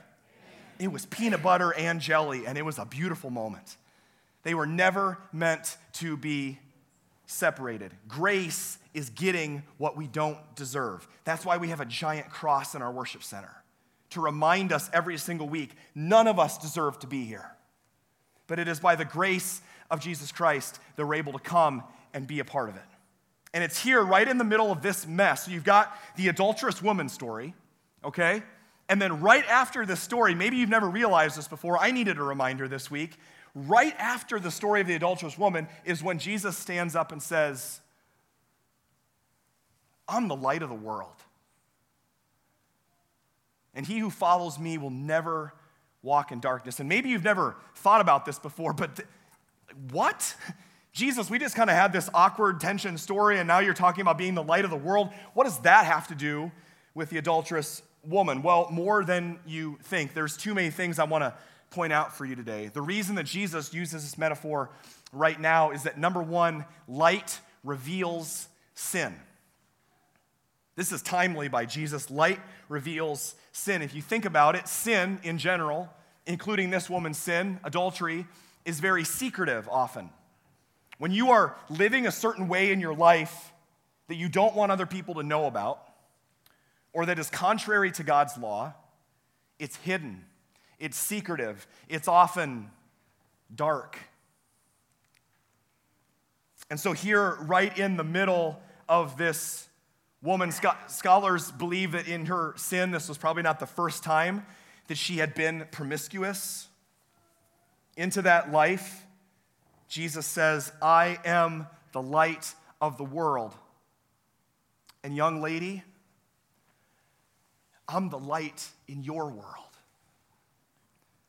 It 0.79 0.93
was 0.93 1.07
peanut 1.07 1.43
butter 1.43 1.73
and 1.73 2.01
jelly, 2.01 2.47
and 2.47 2.59
it 2.59 2.65
was 2.65 2.79
a 2.79 2.85
beautiful 2.85 3.31
moment. 3.31 3.77
They 4.43 4.55
were 4.55 4.67
never 4.67 5.19
meant 5.33 5.77
to 5.95 6.17
be 6.17 6.59
separated. 7.27 7.93
Grace 8.09 8.79
is 8.95 9.11
getting 9.11 9.63
what 9.79 9.97
we 9.97 10.07
don't 10.07 10.39
deserve. 10.55 11.07
That's 11.25 11.45
why 11.45 11.57
we 11.57 11.69
have 11.69 11.81
a 11.81 11.87
giant 11.87 12.31
cross 12.31 12.75
in 12.75 12.83
our 12.83 12.93
worship 12.93 13.23
center 13.23 13.63
to 14.11 14.21
remind 14.21 14.73
us 14.73 14.89
every 14.93 15.19
single 15.19 15.49
week 15.49 15.73
none 15.95 16.27
of 16.29 16.39
us 16.39 16.59
deserve 16.59 16.99
to 17.01 17.07
be 17.07 17.25
here. 17.25 17.56
But 18.47 18.59
it 18.59 18.69
is 18.69 18.81
by 18.81 18.97
the 18.97 19.05
grace 19.05 19.61
of 19.91 20.01
Jesus 20.01 20.33
Christ 20.33 20.79
that 20.97 21.07
we're 21.07 21.15
able 21.15 21.33
to 21.33 21.39
come 21.39 21.83
and 22.15 22.27
be 22.27 22.41
a 22.41 22.45
part 22.45 22.69
of 22.69 22.77
it. 22.77 22.83
And 23.53 23.65
it's 23.65 23.83
here 23.83 24.03
right 24.03 24.27
in 24.27 24.39
the 24.39 24.45
middle 24.45 24.71
of 24.71 24.83
this 24.83 25.07
mess. 25.07 25.47
So 25.47 25.51
you've 25.51 25.65
got 25.65 25.97
the 26.17 26.29
adulterous 26.29 26.83
woman 26.83 27.09
story, 27.09 27.55
okay? 28.05 28.43
And 28.89 29.01
then 29.01 29.21
right 29.21 29.45
after 29.49 29.87
this 29.87 30.01
story, 30.01 30.35
maybe 30.35 30.57
you've 30.57 30.69
never 30.69 30.89
realized 30.89 31.37
this 31.37 31.49
before, 31.49 31.79
I 31.79 31.91
needed 31.91 32.19
a 32.19 32.23
reminder 32.23 32.69
this 32.69 32.91
week. 32.91 33.17
Right 33.55 33.95
after 33.99 34.39
the 34.39 34.51
story 34.51 34.83
of 34.83 34.87
the 34.87 34.95
adulterous 34.95 35.39
woman 35.39 35.69
is 35.85 36.03
when 36.03 36.19
Jesus 36.19 36.57
stands 36.57 36.95
up 36.95 37.13
and 37.13 37.23
says, 37.23 37.81
I'm 40.09 40.29
the 40.29 40.37
light 40.37 40.63
of 40.63 40.69
the 40.69 40.75
world. 40.75 41.17
And 43.75 43.87
he 43.87 43.99
who 43.99 44.11
follows 44.11 44.59
me 44.59 44.79
will 44.79 44.91
never 44.91 45.53
walk 46.03 46.33
in 46.33 46.41
darkness. 46.41 46.81
And 46.81 46.89
maybe 46.89 47.09
you've 47.09 47.25
never 47.25 47.57
thought 47.77 48.01
about 48.01 48.25
this 48.25 48.39
before, 48.39 48.73
but 48.73 48.97
th- 48.97 49.09
what? 49.91 50.35
Jesus, 50.93 51.29
we 51.29 51.39
just 51.39 51.55
kind 51.55 51.69
of 51.69 51.77
had 51.77 51.93
this 51.93 52.09
awkward 52.15 52.59
tension 52.59 52.97
story, 52.97 53.39
and 53.39 53.47
now 53.47 53.59
you're 53.59 53.75
talking 53.75 54.01
about 54.01 54.17
being 54.17 54.35
the 54.35 54.43
light 54.43 54.65
of 54.65 54.71
the 54.71 54.77
world. 54.77 55.11
What 55.35 55.45
does 55.45 55.59
that 55.61 55.85
have 55.85 56.09
to 56.09 56.15
do 56.15 56.51
with 56.95 57.11
the 57.11 57.19
adulterous 57.19 57.83
woman? 58.07 58.43
Well, 58.43 58.69
more 58.71 59.05
than 59.05 59.39
you 59.47 59.79
think. 59.83 60.15
There's 60.15 60.37
too 60.37 60.55
many 60.55 60.71
things 60.71 60.99
I 60.99 61.05
want 61.05 61.23
to 61.23 61.35
point 61.71 61.93
out 61.93 62.17
for 62.17 62.25
you 62.25 62.35
today. 62.35 62.71
The 62.73 62.81
reason 62.81 63.17
that 63.17 63.27
Jesus 63.27 63.75
uses 63.75 64.03
this 64.03 64.17
metaphor 64.17 64.71
right 65.13 65.39
now 65.39 65.73
is 65.73 65.83
that 65.83 65.99
number 65.99 66.23
one, 66.23 66.65
light 66.89 67.41
reveals 67.63 68.49
sin. 68.75 69.15
This 70.77 70.93
is 70.93 71.01
timely 71.01 71.49
by 71.49 71.65
Jesus. 71.65 72.11
Light 72.11 72.39
reveals 72.69 73.35
sin. 73.51 73.81
If 73.81 73.95
you 73.95 74.03
think 74.03 74.27
about 74.27 74.55
it, 74.55 74.69
sin 74.69 75.19
in 75.23 75.39
general, 75.39 75.89
including 76.27 76.71
this 76.71 76.91
woman's 76.91 77.17
sin, 77.17 77.59
adultery, 77.65 78.27
is 78.67 78.79
very 78.79 79.03
secretive 79.03 79.69
often. 79.71 80.11
When 80.99 81.13
you 81.13 81.31
are 81.31 81.57
living 81.71 82.07
a 82.07 82.13
certain 82.13 82.47
way 82.49 82.73
in 82.73 82.81
your 82.81 82.95
life 82.95 83.53
that 84.09 84.17
you 84.17 84.29
don't 84.29 84.55
want 84.55 84.71
other 84.71 84.87
people 84.87 85.15
to 85.15 85.23
know 85.23 85.47
about, 85.47 85.83
or 86.93 87.07
that 87.07 87.19
is 87.19 87.31
contrary 87.31 87.91
to 87.93 88.03
God's 88.03 88.37
law, 88.37 88.75
it's 89.59 89.77
hidden, 89.77 90.25
it's 90.79 90.97
secretive, 90.99 91.67
it's 91.89 92.09
often 92.09 92.71
dark. 93.55 93.99
And 96.69 96.81
so, 96.81 96.93
here, 96.93 97.37
right 97.43 97.77
in 97.79 97.97
the 97.97 98.05
middle 98.05 98.61
of 98.89 99.17
this 99.17 99.69
woman, 100.27 100.53
scholars 100.89 101.51
believe 101.53 101.93
that 101.93 102.09
in 102.09 102.27
her 102.27 102.53
sin, 102.57 102.91
this 102.91 103.09
was 103.09 103.17
probably 103.17 103.43
not 103.43 103.61
the 103.61 103.67
first 103.67 104.03
time 104.03 104.45
that 104.89 104.99
she 104.99 105.19
had 105.19 105.35
been 105.35 105.67
promiscuous. 105.71 106.69
Into 107.97 108.23
that 108.23 108.53
life, 108.53 109.07
Jesus 109.89 110.27
says, 110.27 110.73
I 110.83 111.19
am 111.25 111.67
the 111.93 112.03
light 112.03 112.55
of 112.81 112.99
the 112.99 113.05
world. 113.05 113.55
And, 115.03 115.17
young 115.17 115.41
lady, 115.41 115.83
I'm 117.89 118.11
the 118.11 118.19
light 118.19 118.69
in 118.89 119.03
your 119.03 119.29
world. 119.29 119.45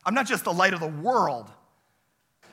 I'm 0.04 0.14
not 0.14 0.26
just 0.26 0.44
the 0.44 0.52
light 0.52 0.74
of 0.74 0.80
the 0.80 0.86
world, 0.86 1.50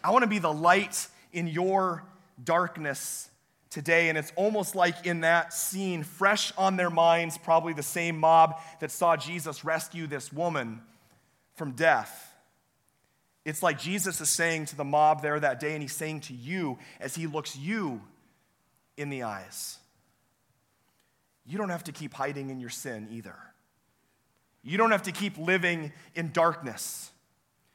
I 0.03 0.11
want 0.11 0.21
to 0.21 0.29
be 0.29 0.39
the 0.39 0.53
light 0.53 1.07
in 1.33 1.47
your 1.47 2.03
darkness 2.43 3.29
today. 3.75 4.09
And 4.09 4.17
it's 4.17 4.31
almost 4.35 4.73
like 4.73 5.05
in 5.05 5.21
that 5.21 5.53
scene, 5.53 6.03
fresh 6.03 6.51
on 6.57 6.77
their 6.77 6.89
minds, 6.89 7.37
probably 7.37 7.73
the 7.73 7.83
same 7.83 8.17
mob 8.17 8.59
that 8.79 8.89
saw 8.89 9.15
Jesus 9.15 9.63
rescue 9.63 10.07
this 10.07 10.33
woman 10.33 10.81
from 11.55 11.73
death. 11.73 12.33
It's 13.43 13.61
like 13.61 13.77
Jesus 13.77 14.21
is 14.21 14.29
saying 14.29 14.67
to 14.67 14.77
the 14.77 14.85
mob 14.85 15.21
there 15.21 15.39
that 15.39 15.59
day, 15.59 15.73
and 15.73 15.81
he's 15.81 15.93
saying 15.93 16.21
to 16.21 16.33
you 16.33 16.79
as 16.99 17.13
he 17.13 17.27
looks 17.27 17.55
you 17.55 18.01
in 18.97 19.09
the 19.09 19.23
eyes, 19.23 19.77
you 21.45 21.57
don't 21.57 21.69
have 21.69 21.83
to 21.83 21.91
keep 21.91 22.13
hiding 22.13 22.49
in 22.49 22.59
your 22.59 22.71
sin 22.71 23.09
either. 23.11 23.35
You 24.63 24.77
don't 24.77 24.91
have 24.91 25.03
to 25.03 25.11
keep 25.11 25.37
living 25.37 25.91
in 26.15 26.31
darkness. 26.31 27.11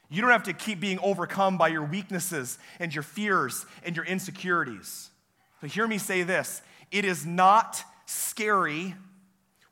You 0.08 0.22
don't 0.22 0.32
have 0.32 0.44
to 0.44 0.54
keep 0.54 0.80
being 0.80 0.98
overcome 1.00 1.56
by 1.56 1.68
your 1.68 1.84
weaknesses 1.84 2.58
and 2.80 2.92
your 2.92 3.04
fears 3.04 3.64
and 3.84 3.94
your 3.94 4.04
insecurities. 4.06 5.09
So, 5.60 5.66
hear 5.66 5.86
me 5.86 5.98
say 5.98 6.22
this 6.22 6.62
it 6.90 7.04
is 7.04 7.24
not 7.26 7.82
scary. 8.06 8.94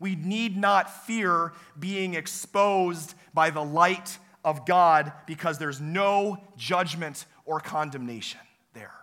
We 0.00 0.14
need 0.14 0.56
not 0.56 1.06
fear 1.06 1.52
being 1.78 2.14
exposed 2.14 3.14
by 3.34 3.50
the 3.50 3.64
light 3.64 4.18
of 4.44 4.64
God 4.64 5.12
because 5.26 5.58
there's 5.58 5.80
no 5.80 6.38
judgment 6.56 7.24
or 7.44 7.58
condemnation 7.58 8.40
there. 8.74 8.94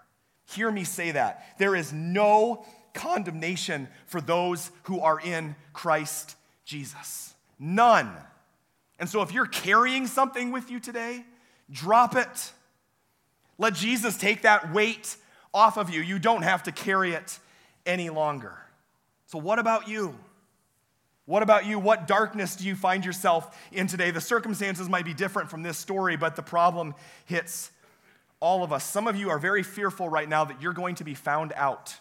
Hear 0.45 0.71
me 0.71 0.85
say 0.85 1.11
that. 1.11 1.57
There 1.57 1.75
is 1.75 1.91
no 1.91 2.65
condemnation 2.93 3.89
for 4.05 4.21
those 4.21 4.71
who 4.83 5.01
are 5.01 5.19
in 5.19 5.55
Christ 5.73 6.37
Jesus. 6.63 7.33
None. 7.59 8.11
And 8.97 9.09
so 9.09 9.21
if 9.21 9.33
you're 9.33 9.45
carrying 9.45 10.07
something 10.07 10.51
with 10.51 10.71
you 10.71 10.79
today, 10.79 11.25
drop 11.69 12.15
it. 12.15 12.53
Let 13.57 13.73
Jesus 13.73 14.17
take 14.17 14.43
that 14.43 14.73
weight 14.73 15.17
off 15.55 15.77
of 15.77 15.89
you. 15.89 16.01
You 16.01 16.19
don't 16.19 16.43
have 16.43 16.63
to 16.63 16.71
carry 16.71 17.13
it 17.13 17.39
any 17.85 18.11
longer. 18.11 18.55
So, 19.25 19.39
what 19.39 19.57
about 19.57 19.87
you? 19.87 20.15
What 21.25 21.41
about 21.41 21.65
you? 21.65 21.79
What 21.79 22.05
darkness 22.05 22.55
do 22.55 22.65
you 22.65 22.75
find 22.75 23.03
yourself 23.03 23.57
in 23.71 23.87
today? 23.87 24.11
The 24.11 24.21
circumstances 24.21 24.87
might 24.87 25.05
be 25.05 25.13
different 25.15 25.49
from 25.49 25.63
this 25.63 25.77
story, 25.77 26.17
but 26.17 26.35
the 26.35 26.43
problem 26.43 26.93
hits 27.25 27.71
all 28.39 28.63
of 28.63 28.71
us. 28.71 28.83
Some 28.83 29.07
of 29.07 29.15
you 29.15 29.31
are 29.31 29.39
very 29.39 29.63
fearful 29.63 30.07
right 30.07 30.29
now 30.29 30.45
that 30.45 30.61
you're 30.61 30.73
going 30.73 30.95
to 30.95 31.03
be 31.03 31.15
found 31.15 31.51
out 31.55 31.95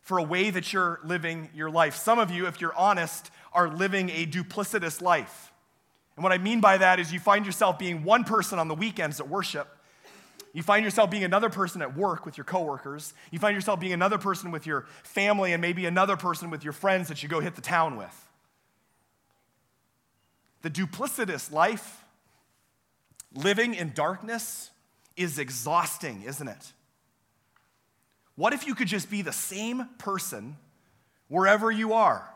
for 0.00 0.18
a 0.18 0.22
way 0.22 0.48
that 0.50 0.72
you're 0.72 1.00
living 1.04 1.50
your 1.54 1.70
life. 1.70 1.96
Some 1.96 2.18
of 2.18 2.30
you, 2.30 2.46
if 2.46 2.60
you're 2.60 2.76
honest, 2.76 3.30
are 3.52 3.68
living 3.68 4.08
a 4.10 4.24
duplicitous 4.26 5.02
life. 5.02 5.52
And 6.16 6.22
what 6.22 6.32
I 6.32 6.38
mean 6.38 6.60
by 6.60 6.78
that 6.78 7.00
is 7.00 7.12
you 7.12 7.20
find 7.20 7.44
yourself 7.44 7.78
being 7.78 8.04
one 8.04 8.24
person 8.24 8.58
on 8.58 8.68
the 8.68 8.74
weekends 8.74 9.20
at 9.20 9.28
worship. 9.28 9.73
You 10.54 10.62
find 10.62 10.84
yourself 10.84 11.10
being 11.10 11.24
another 11.24 11.50
person 11.50 11.82
at 11.82 11.96
work 11.96 12.24
with 12.24 12.38
your 12.38 12.44
coworkers. 12.44 13.12
You 13.32 13.40
find 13.40 13.56
yourself 13.56 13.80
being 13.80 13.92
another 13.92 14.18
person 14.18 14.52
with 14.52 14.66
your 14.66 14.86
family 15.02 15.52
and 15.52 15.60
maybe 15.60 15.84
another 15.84 16.16
person 16.16 16.48
with 16.48 16.62
your 16.62 16.72
friends 16.72 17.08
that 17.08 17.24
you 17.24 17.28
go 17.28 17.40
hit 17.40 17.56
the 17.56 17.60
town 17.60 17.96
with. 17.96 18.28
The 20.62 20.70
duplicitous 20.70 21.52
life, 21.52 22.04
living 23.34 23.74
in 23.74 23.92
darkness, 23.94 24.70
is 25.16 25.40
exhausting, 25.40 26.22
isn't 26.22 26.46
it? 26.46 26.72
What 28.36 28.52
if 28.52 28.64
you 28.64 28.76
could 28.76 28.88
just 28.88 29.10
be 29.10 29.22
the 29.22 29.32
same 29.32 29.88
person 29.98 30.56
wherever 31.26 31.70
you 31.70 31.94
are? 31.94 32.28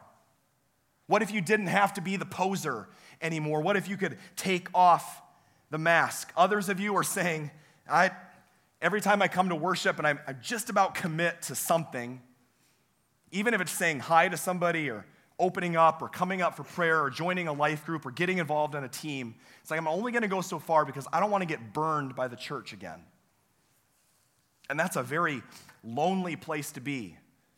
What 1.06 1.22
if 1.22 1.30
you 1.30 1.40
didn't 1.40 1.68
have 1.68 1.94
to 1.94 2.00
be 2.00 2.16
the 2.16 2.26
poser 2.26 2.88
anymore? 3.22 3.60
What 3.60 3.76
if 3.76 3.88
you 3.88 3.96
could 3.96 4.18
take 4.34 4.68
off 4.74 5.22
the 5.70 5.78
mask? 5.78 6.32
Others 6.36 6.68
of 6.68 6.80
you 6.80 6.96
are 6.96 7.04
saying, 7.04 7.52
I, 7.88 8.10
every 8.80 9.00
time 9.00 9.22
I 9.22 9.28
come 9.28 9.48
to 9.48 9.56
worship 9.56 9.98
and 9.98 10.06
I, 10.06 10.18
I 10.26 10.32
just 10.34 10.70
about 10.70 10.94
commit 10.94 11.42
to 11.42 11.54
something, 11.54 12.20
even 13.32 13.54
if 13.54 13.60
it's 13.60 13.72
saying 13.72 14.00
hi 14.00 14.28
to 14.28 14.36
somebody 14.36 14.90
or 14.90 15.06
opening 15.38 15.76
up 15.76 16.02
or 16.02 16.08
coming 16.08 16.42
up 16.42 16.56
for 16.56 16.64
prayer 16.64 17.00
or 17.00 17.10
joining 17.10 17.48
a 17.48 17.52
life 17.52 17.84
group 17.84 18.04
or 18.04 18.10
getting 18.10 18.38
involved 18.38 18.74
in 18.74 18.84
a 18.84 18.88
team, 18.88 19.34
it's 19.62 19.70
like 19.70 19.78
I'm 19.78 19.88
only 19.88 20.12
going 20.12 20.22
to 20.22 20.28
go 20.28 20.40
so 20.40 20.58
far 20.58 20.84
because 20.84 21.06
I 21.12 21.20
don't 21.20 21.30
want 21.30 21.42
to 21.42 21.46
get 21.46 21.72
burned 21.72 22.14
by 22.14 22.28
the 22.28 22.36
church 22.36 22.72
again. 22.72 23.00
And 24.68 24.78
that's 24.78 24.96
a 24.96 25.02
very 25.02 25.42
lonely 25.84 26.36
place 26.36 26.72
to 26.72 26.80
be 26.80 27.16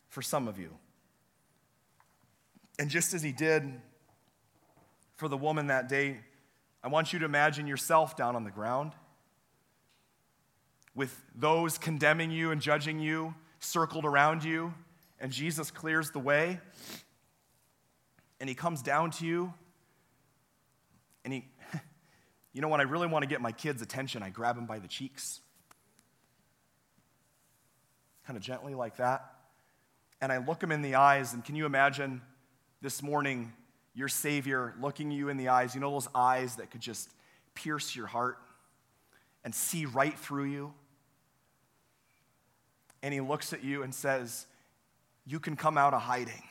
for 0.09 0.21
some 0.21 0.47
of 0.47 0.59
you. 0.59 0.71
And 2.79 2.89
just 2.89 3.13
as 3.13 3.21
he 3.21 3.31
did 3.31 3.71
for 5.17 5.27
the 5.27 5.37
woman 5.37 5.67
that 5.67 5.89
day, 5.89 6.19
I 6.83 6.87
want 6.87 7.13
you 7.13 7.19
to 7.19 7.25
imagine 7.25 7.67
yourself 7.67 8.15
down 8.15 8.35
on 8.35 8.43
the 8.43 8.51
ground 8.51 8.93
with 10.95 11.23
those 11.35 11.77
condemning 11.77 12.31
you 12.31 12.51
and 12.51 12.61
judging 12.61 12.99
you 12.99 13.33
circled 13.59 14.05
around 14.05 14.43
you, 14.43 14.73
and 15.19 15.31
Jesus 15.31 15.71
clears 15.71 16.11
the 16.11 16.19
way. 16.19 16.59
and 18.39 18.49
he 18.49 18.55
comes 18.55 18.81
down 18.81 19.11
to 19.11 19.25
you 19.25 19.53
and 21.23 21.33
he, 21.33 21.45
you 22.53 22.61
know, 22.61 22.67
when 22.67 22.81
I 22.81 22.83
really 22.83 23.07
want 23.07 23.23
to 23.23 23.27
get 23.27 23.41
my 23.41 23.51
kids' 23.51 23.81
attention, 23.81 24.23
I 24.23 24.29
grab 24.29 24.57
him 24.57 24.65
by 24.65 24.79
the 24.79 24.87
cheeks, 24.87 25.39
kind 28.25 28.35
of 28.35 28.43
gently 28.43 28.73
like 28.73 28.97
that. 28.97 29.25
And 30.21 30.31
I 30.31 30.37
look 30.37 30.61
him 30.61 30.71
in 30.71 30.81
the 30.81 30.95
eyes, 30.95 31.33
and 31.33 31.43
can 31.43 31.55
you 31.55 31.65
imagine 31.65 32.21
this 32.81 33.01
morning 33.01 33.53
your 33.93 34.07
Savior 34.07 34.73
looking 34.79 35.11
you 35.11 35.29
in 35.29 35.37
the 35.37 35.49
eyes? 35.49 35.73
You 35.73 35.81
know, 35.81 35.91
those 35.91 36.07
eyes 36.13 36.55
that 36.57 36.71
could 36.71 36.81
just 36.81 37.09
pierce 37.53 37.95
your 37.95 38.07
heart 38.07 38.37
and 39.43 39.53
see 39.53 39.85
right 39.85 40.17
through 40.17 40.45
you? 40.45 40.73
And 43.03 43.13
he 43.13 43.21
looks 43.21 43.53
at 43.53 43.63
you 43.63 43.83
and 43.83 43.93
says, 43.93 44.45
You 45.25 45.39
can 45.39 45.55
come 45.55 45.77
out 45.77 45.93
of 45.93 46.01
hiding. 46.01 46.43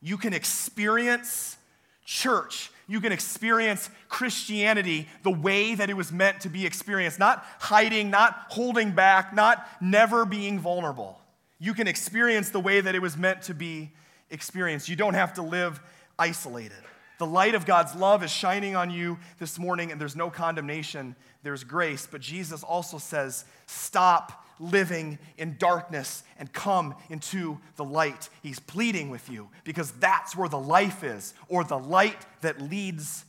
You 0.00 0.16
can 0.16 0.32
experience 0.32 1.56
church. 2.04 2.70
You 2.88 3.00
can 3.00 3.10
experience 3.10 3.90
Christianity 4.08 5.08
the 5.24 5.30
way 5.30 5.74
that 5.74 5.90
it 5.90 5.96
was 5.96 6.12
meant 6.12 6.42
to 6.42 6.48
be 6.48 6.64
experienced, 6.64 7.18
not 7.18 7.44
hiding, 7.58 8.10
not 8.10 8.46
holding 8.48 8.92
back, 8.92 9.34
not 9.34 9.66
never 9.80 10.24
being 10.24 10.60
vulnerable. 10.60 11.20
You 11.58 11.74
can 11.74 11.88
experience 11.88 12.50
the 12.50 12.60
way 12.60 12.80
that 12.80 12.94
it 12.94 13.02
was 13.02 13.16
meant 13.16 13.42
to 13.42 13.54
be 13.54 13.90
experienced. 14.30 14.88
You 14.88 14.96
don't 14.96 15.14
have 15.14 15.34
to 15.34 15.42
live 15.42 15.80
isolated. 16.18 16.78
The 17.18 17.26
light 17.26 17.54
of 17.54 17.64
God's 17.64 17.94
love 17.94 18.22
is 18.22 18.30
shining 18.30 18.76
on 18.76 18.90
you 18.90 19.18
this 19.38 19.58
morning, 19.58 19.90
and 19.90 20.00
there's 20.00 20.16
no 20.16 20.30
condemnation, 20.30 21.16
there's 21.42 21.64
grace. 21.64 22.06
But 22.08 22.20
Jesus 22.20 22.62
also 22.62 22.98
says, 22.98 23.46
Stop 23.66 24.45
living 24.58 25.18
in 25.36 25.56
darkness 25.58 26.22
and 26.38 26.52
come 26.52 26.94
into 27.10 27.58
the 27.76 27.84
light. 27.84 28.28
He's 28.42 28.58
pleading 28.58 29.10
with 29.10 29.28
you 29.28 29.48
because 29.64 29.90
that's 29.92 30.36
where 30.36 30.48
the 30.48 30.58
life 30.58 31.04
is, 31.04 31.34
or 31.48 31.64
the 31.64 31.78
light 31.78 32.26
that 32.40 32.60
leads 32.60 33.24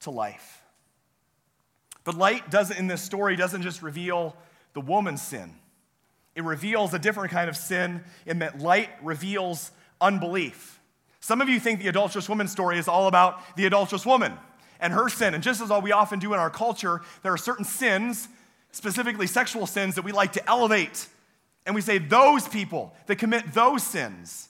to 0.00 0.10
life. 0.10 0.62
But 2.04 2.14
light 2.14 2.50
doesn't, 2.50 2.76
in 2.76 2.86
this 2.86 3.02
story, 3.02 3.36
doesn't 3.36 3.62
just 3.62 3.82
reveal 3.82 4.36
the 4.72 4.80
woman's 4.80 5.22
sin. 5.22 5.54
It 6.34 6.44
reveals 6.44 6.94
a 6.94 6.98
different 6.98 7.30
kind 7.30 7.50
of 7.50 7.56
sin 7.56 8.02
in 8.24 8.38
that 8.38 8.60
light 8.60 8.90
reveals 9.02 9.70
unbelief. 10.00 10.80
Some 11.20 11.40
of 11.40 11.48
you 11.48 11.60
think 11.60 11.80
the 11.80 11.88
adulterous 11.88 12.28
woman 12.28 12.48
story 12.48 12.78
is 12.78 12.88
all 12.88 13.06
about 13.06 13.56
the 13.56 13.66
adulterous 13.66 14.06
woman 14.06 14.32
and 14.80 14.92
her 14.92 15.08
sin. 15.08 15.34
And 15.34 15.42
just 15.42 15.60
as 15.60 15.70
all 15.70 15.82
we 15.82 15.92
often 15.92 16.18
do 16.18 16.32
in 16.32 16.38
our 16.38 16.50
culture, 16.50 17.02
there 17.22 17.32
are 17.32 17.38
certain 17.38 17.64
sins 17.64 18.28
specifically 18.72 19.26
sexual 19.26 19.66
sins, 19.66 19.94
that 19.96 20.04
we 20.04 20.12
like 20.12 20.32
to 20.32 20.48
elevate. 20.48 21.06
And 21.66 21.74
we 21.74 21.80
say, 21.80 21.98
those 21.98 22.48
people 22.48 22.94
that 23.06 23.16
commit 23.16 23.52
those 23.52 23.82
sins. 23.82 24.48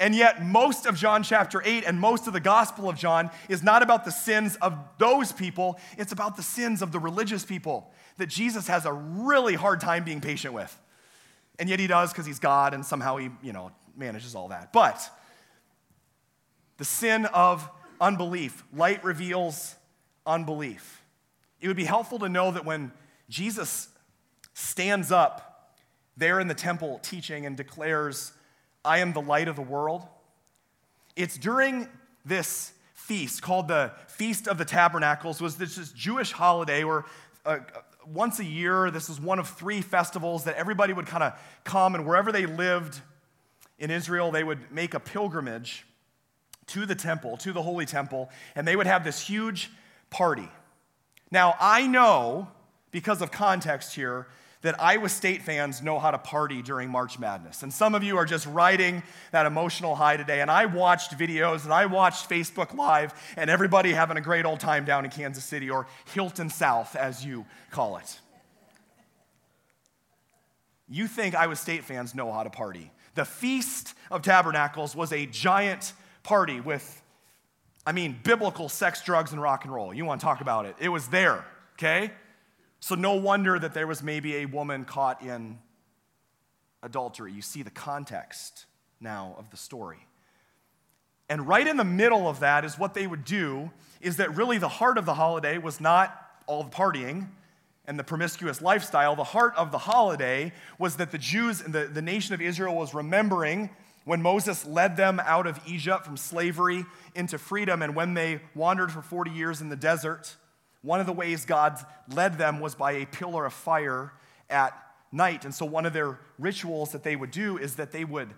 And 0.00 0.14
yet, 0.14 0.44
most 0.44 0.86
of 0.86 0.96
John 0.96 1.22
chapter 1.22 1.62
8 1.64 1.84
and 1.86 2.00
most 2.00 2.26
of 2.26 2.32
the 2.32 2.40
Gospel 2.40 2.88
of 2.88 2.96
John 2.96 3.30
is 3.48 3.62
not 3.62 3.82
about 3.82 4.04
the 4.04 4.10
sins 4.10 4.56
of 4.56 4.76
those 4.98 5.30
people, 5.32 5.78
it's 5.96 6.12
about 6.12 6.36
the 6.36 6.42
sins 6.42 6.82
of 6.82 6.90
the 6.92 6.98
religious 6.98 7.44
people 7.44 7.92
that 8.16 8.28
Jesus 8.28 8.66
has 8.68 8.86
a 8.86 8.92
really 8.92 9.54
hard 9.54 9.80
time 9.80 10.04
being 10.04 10.20
patient 10.20 10.52
with. 10.52 10.80
And 11.58 11.68
yet, 11.68 11.78
he 11.78 11.86
does 11.86 12.12
because 12.12 12.26
he's 12.26 12.40
God 12.40 12.74
and 12.74 12.84
somehow 12.84 13.16
he, 13.16 13.30
you 13.42 13.52
know, 13.52 13.70
manages 13.96 14.34
all 14.34 14.48
that. 14.48 14.72
But 14.72 15.08
the 16.76 16.84
sin 16.84 17.26
of 17.26 17.68
unbelief, 18.00 18.64
light 18.74 19.04
reveals 19.04 19.76
unbelief. 20.26 21.02
It 21.60 21.68
would 21.68 21.76
be 21.76 21.84
helpful 21.84 22.18
to 22.18 22.28
know 22.28 22.50
that 22.50 22.64
when 22.64 22.92
Jesus 23.28 23.88
stands 24.52 25.10
up 25.10 25.74
there 26.16 26.40
in 26.40 26.48
the 26.48 26.54
temple 26.54 27.00
teaching 27.02 27.46
and 27.46 27.56
declares, 27.56 28.32
I 28.84 28.98
am 28.98 29.12
the 29.12 29.20
light 29.20 29.48
of 29.48 29.56
the 29.56 29.62
world. 29.62 30.06
It's 31.16 31.36
during 31.36 31.88
this 32.24 32.72
feast 32.94 33.42
called 33.42 33.68
the 33.68 33.92
Feast 34.06 34.48
of 34.48 34.58
the 34.58 34.64
Tabernacles, 34.64 35.40
was 35.40 35.56
this, 35.56 35.92
Jewish 35.92 36.32
holiday 36.32 36.84
where 36.84 37.04
uh, 37.44 37.58
once 38.06 38.38
a 38.38 38.44
year, 38.44 38.90
this 38.90 39.08
is 39.08 39.20
one 39.20 39.38
of 39.38 39.48
three 39.48 39.80
festivals 39.80 40.44
that 40.44 40.56
everybody 40.56 40.92
would 40.92 41.06
kind 41.06 41.22
of 41.22 41.32
come 41.64 41.94
and 41.94 42.06
wherever 42.06 42.32
they 42.32 42.46
lived 42.46 43.00
in 43.78 43.90
Israel, 43.90 44.30
they 44.30 44.44
would 44.44 44.70
make 44.70 44.94
a 44.94 45.00
pilgrimage 45.00 45.84
to 46.68 46.86
the 46.86 46.94
temple, 46.94 47.36
to 47.38 47.52
the 47.52 47.62
holy 47.62 47.86
temple, 47.86 48.30
and 48.54 48.66
they 48.66 48.76
would 48.76 48.86
have 48.86 49.04
this 49.04 49.20
huge 49.20 49.70
party. 50.10 50.48
Now, 51.30 51.56
I 51.60 51.86
know 51.86 52.48
because 52.94 53.20
of 53.20 53.32
context 53.32 53.96
here, 53.96 54.28
that 54.62 54.80
Iowa 54.80 55.08
State 55.08 55.42
fans 55.42 55.82
know 55.82 55.98
how 55.98 56.12
to 56.12 56.16
party 56.16 56.62
during 56.62 56.88
March 56.88 57.18
Madness. 57.18 57.64
And 57.64 57.72
some 57.72 57.92
of 57.92 58.04
you 58.04 58.16
are 58.16 58.24
just 58.24 58.46
riding 58.46 59.02
that 59.32 59.46
emotional 59.46 59.96
high 59.96 60.16
today. 60.16 60.40
And 60.40 60.48
I 60.48 60.66
watched 60.66 61.18
videos 61.18 61.64
and 61.64 61.72
I 61.72 61.86
watched 61.86 62.30
Facebook 62.30 62.72
Live 62.72 63.12
and 63.36 63.50
everybody 63.50 63.92
having 63.92 64.16
a 64.16 64.20
great 64.20 64.44
old 64.44 64.60
time 64.60 64.84
down 64.84 65.04
in 65.04 65.10
Kansas 65.10 65.44
City 65.44 65.68
or 65.68 65.88
Hilton 66.14 66.48
South, 66.48 66.94
as 66.94 67.26
you 67.26 67.44
call 67.72 67.96
it. 67.96 68.20
You 70.88 71.08
think 71.08 71.34
Iowa 71.34 71.56
State 71.56 71.82
fans 71.82 72.14
know 72.14 72.30
how 72.30 72.44
to 72.44 72.50
party. 72.50 72.92
The 73.16 73.24
Feast 73.24 73.94
of 74.08 74.22
Tabernacles 74.22 74.94
was 74.94 75.12
a 75.12 75.26
giant 75.26 75.94
party 76.22 76.60
with, 76.60 77.02
I 77.84 77.90
mean, 77.90 78.20
biblical 78.22 78.68
sex, 78.68 79.02
drugs, 79.02 79.32
and 79.32 79.42
rock 79.42 79.64
and 79.64 79.74
roll. 79.74 79.92
You 79.92 80.04
want 80.04 80.20
to 80.20 80.24
talk 80.24 80.40
about 80.40 80.64
it? 80.64 80.76
It 80.78 80.90
was 80.90 81.08
there, 81.08 81.44
okay? 81.72 82.12
So, 82.84 82.94
no 82.94 83.14
wonder 83.14 83.58
that 83.58 83.72
there 83.72 83.86
was 83.86 84.02
maybe 84.02 84.36
a 84.36 84.44
woman 84.44 84.84
caught 84.84 85.22
in 85.22 85.58
adultery. 86.82 87.32
You 87.32 87.40
see 87.40 87.62
the 87.62 87.70
context 87.70 88.66
now 89.00 89.36
of 89.38 89.48
the 89.48 89.56
story. 89.56 90.06
And 91.30 91.48
right 91.48 91.66
in 91.66 91.78
the 91.78 91.84
middle 91.84 92.28
of 92.28 92.40
that 92.40 92.62
is 92.62 92.78
what 92.78 92.92
they 92.92 93.06
would 93.06 93.24
do 93.24 93.70
is 94.02 94.18
that 94.18 94.36
really 94.36 94.58
the 94.58 94.68
heart 94.68 94.98
of 94.98 95.06
the 95.06 95.14
holiday 95.14 95.56
was 95.56 95.80
not 95.80 96.14
all 96.44 96.62
the 96.62 96.68
partying 96.68 97.28
and 97.86 97.98
the 97.98 98.04
promiscuous 98.04 98.60
lifestyle. 98.60 99.16
The 99.16 99.24
heart 99.24 99.54
of 99.56 99.72
the 99.72 99.78
holiday 99.78 100.52
was 100.78 100.96
that 100.96 101.10
the 101.10 101.16
Jews 101.16 101.62
and 101.62 101.72
the, 101.72 101.86
the 101.86 102.02
nation 102.02 102.34
of 102.34 102.42
Israel 102.42 102.74
was 102.74 102.92
remembering 102.92 103.70
when 104.04 104.20
Moses 104.20 104.66
led 104.66 104.98
them 104.98 105.22
out 105.24 105.46
of 105.46 105.58
Egypt 105.66 106.04
from 106.04 106.18
slavery 106.18 106.84
into 107.14 107.38
freedom 107.38 107.80
and 107.80 107.96
when 107.96 108.12
they 108.12 108.42
wandered 108.54 108.92
for 108.92 109.00
40 109.00 109.30
years 109.30 109.62
in 109.62 109.70
the 109.70 109.74
desert. 109.74 110.36
One 110.84 111.00
of 111.00 111.06
the 111.06 111.14
ways 111.14 111.46
God 111.46 111.78
led 112.12 112.36
them 112.36 112.60
was 112.60 112.74
by 112.74 112.92
a 112.92 113.06
pillar 113.06 113.46
of 113.46 113.54
fire 113.54 114.12
at 114.50 114.78
night. 115.10 115.46
And 115.46 115.54
so, 115.54 115.64
one 115.64 115.86
of 115.86 115.94
their 115.94 116.20
rituals 116.38 116.92
that 116.92 117.02
they 117.02 117.16
would 117.16 117.30
do 117.30 117.56
is 117.56 117.76
that 117.76 117.90
they 117.90 118.04
would 118.04 118.28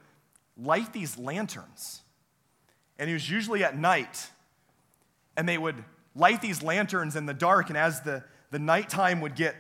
light 0.57 0.93
these 0.93 1.19
lanterns. 1.19 2.03
And 3.01 3.11
it 3.11 3.15
was 3.15 3.29
usually 3.29 3.65
at 3.65 3.77
night. 3.77 4.31
And 5.37 5.49
they 5.49 5.59
would 5.59 5.83
light 6.15 6.41
these 6.41 6.63
lanterns 6.63 7.17
in 7.17 7.27
the 7.27 7.35
dark. 7.35 7.69
And 7.69 7.77
as 7.77 8.03
the, 8.03 8.23
the 8.53 8.61
nighttime 8.61 9.21
would 9.23 9.35
get 9.35 9.57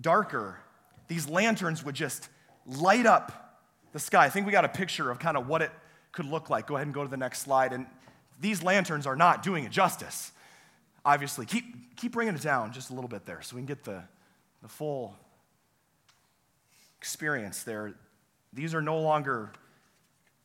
darker, 0.00 0.60
these 1.08 1.28
lanterns 1.28 1.84
would 1.84 1.96
just 1.96 2.28
light 2.64 3.06
up 3.06 3.58
the 3.92 3.98
sky. 3.98 4.24
I 4.24 4.30
think 4.30 4.46
we 4.46 4.52
got 4.52 4.64
a 4.64 4.68
picture 4.68 5.10
of 5.10 5.18
kind 5.18 5.36
of 5.36 5.48
what 5.48 5.62
it 5.62 5.72
could 6.12 6.26
look 6.26 6.48
like. 6.48 6.68
Go 6.68 6.76
ahead 6.76 6.86
and 6.86 6.94
go 6.94 7.02
to 7.02 7.10
the 7.10 7.16
next 7.16 7.40
slide. 7.40 7.72
And 7.72 7.86
these 8.40 8.62
lanterns 8.62 9.04
are 9.04 9.16
not 9.16 9.42
doing 9.42 9.64
it 9.64 9.72
justice 9.72 10.30
obviously, 11.04 11.46
keep, 11.46 11.96
keep 11.96 12.12
bringing 12.12 12.34
it 12.34 12.42
down 12.42 12.72
just 12.72 12.90
a 12.90 12.94
little 12.94 13.08
bit 13.08 13.26
there 13.26 13.42
so 13.42 13.56
we 13.56 13.60
can 13.60 13.66
get 13.66 13.84
the, 13.84 14.02
the 14.62 14.68
full 14.68 15.16
experience 16.98 17.62
there. 17.62 17.94
These 18.52 18.74
are 18.74 18.82
no 18.82 19.00
longer 19.00 19.52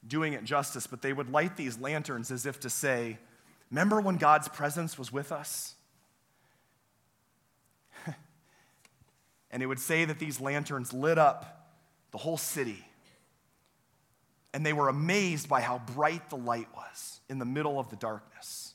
doing 0.08 0.34
it 0.34 0.44
justice, 0.44 0.88
but 0.88 1.02
they 1.02 1.14
would 1.14 1.32
light 1.32 1.58
these 1.58 1.80
lanterns 1.80 2.32
as 2.32 2.46
if 2.46 2.60
to 2.62 2.70
say, 2.70 3.18
Remember 3.72 4.00
when 4.00 4.18
God's 4.18 4.48
presence 4.48 4.98
was 4.98 5.12
with 5.12 5.32
us? 5.32 5.74
and 9.52 9.64
it 9.64 9.66
would 9.66 9.80
say 9.80 10.06
that 10.06 10.20
these 10.20 10.40
lanterns 10.40 10.94
lit 10.94 11.18
up 11.18 11.74
the 12.12 12.18
whole 12.20 12.38
city. 12.38 12.86
And 14.54 14.66
they 14.66 14.72
were 14.72 14.88
amazed 14.88 15.50
by 15.50 15.62
how 15.62 15.80
bright 15.80 16.30
the 16.30 16.38
light 16.38 16.68
was 16.76 17.20
in 17.28 17.40
the 17.40 17.46
middle 17.46 17.80
of 17.80 17.90
the 17.90 17.98
darkness. 17.98 18.75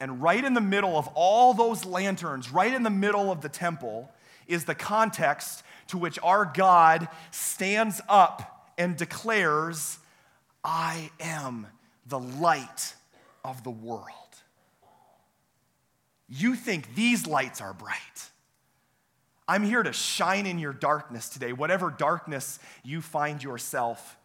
And 0.00 0.22
right 0.22 0.42
in 0.42 0.54
the 0.54 0.62
middle 0.62 0.96
of 0.96 1.08
all 1.14 1.52
those 1.52 1.84
lanterns, 1.84 2.50
right 2.50 2.72
in 2.72 2.82
the 2.82 2.90
middle 2.90 3.30
of 3.30 3.42
the 3.42 3.50
temple, 3.50 4.10
is 4.48 4.64
the 4.64 4.74
context 4.74 5.62
to 5.88 5.98
which 5.98 6.18
our 6.22 6.44
God 6.46 7.08
stands 7.30 8.00
up 8.08 8.72
and 8.78 8.96
declares, 8.96 9.98
I 10.64 11.10
am 11.20 11.66
the 12.06 12.18
light 12.18 12.94
of 13.44 13.62
the 13.62 13.70
world. 13.70 14.06
You 16.28 16.54
think 16.54 16.94
these 16.94 17.26
lights 17.26 17.60
are 17.60 17.74
bright. 17.74 17.96
I'm 19.46 19.64
here 19.64 19.82
to 19.82 19.92
shine 19.92 20.46
in 20.46 20.58
your 20.60 20.72
darkness 20.72 21.28
today, 21.28 21.52
whatever 21.52 21.90
darkness 21.90 22.60
you 22.84 23.02
find 23.02 23.42
yourself 23.42 24.16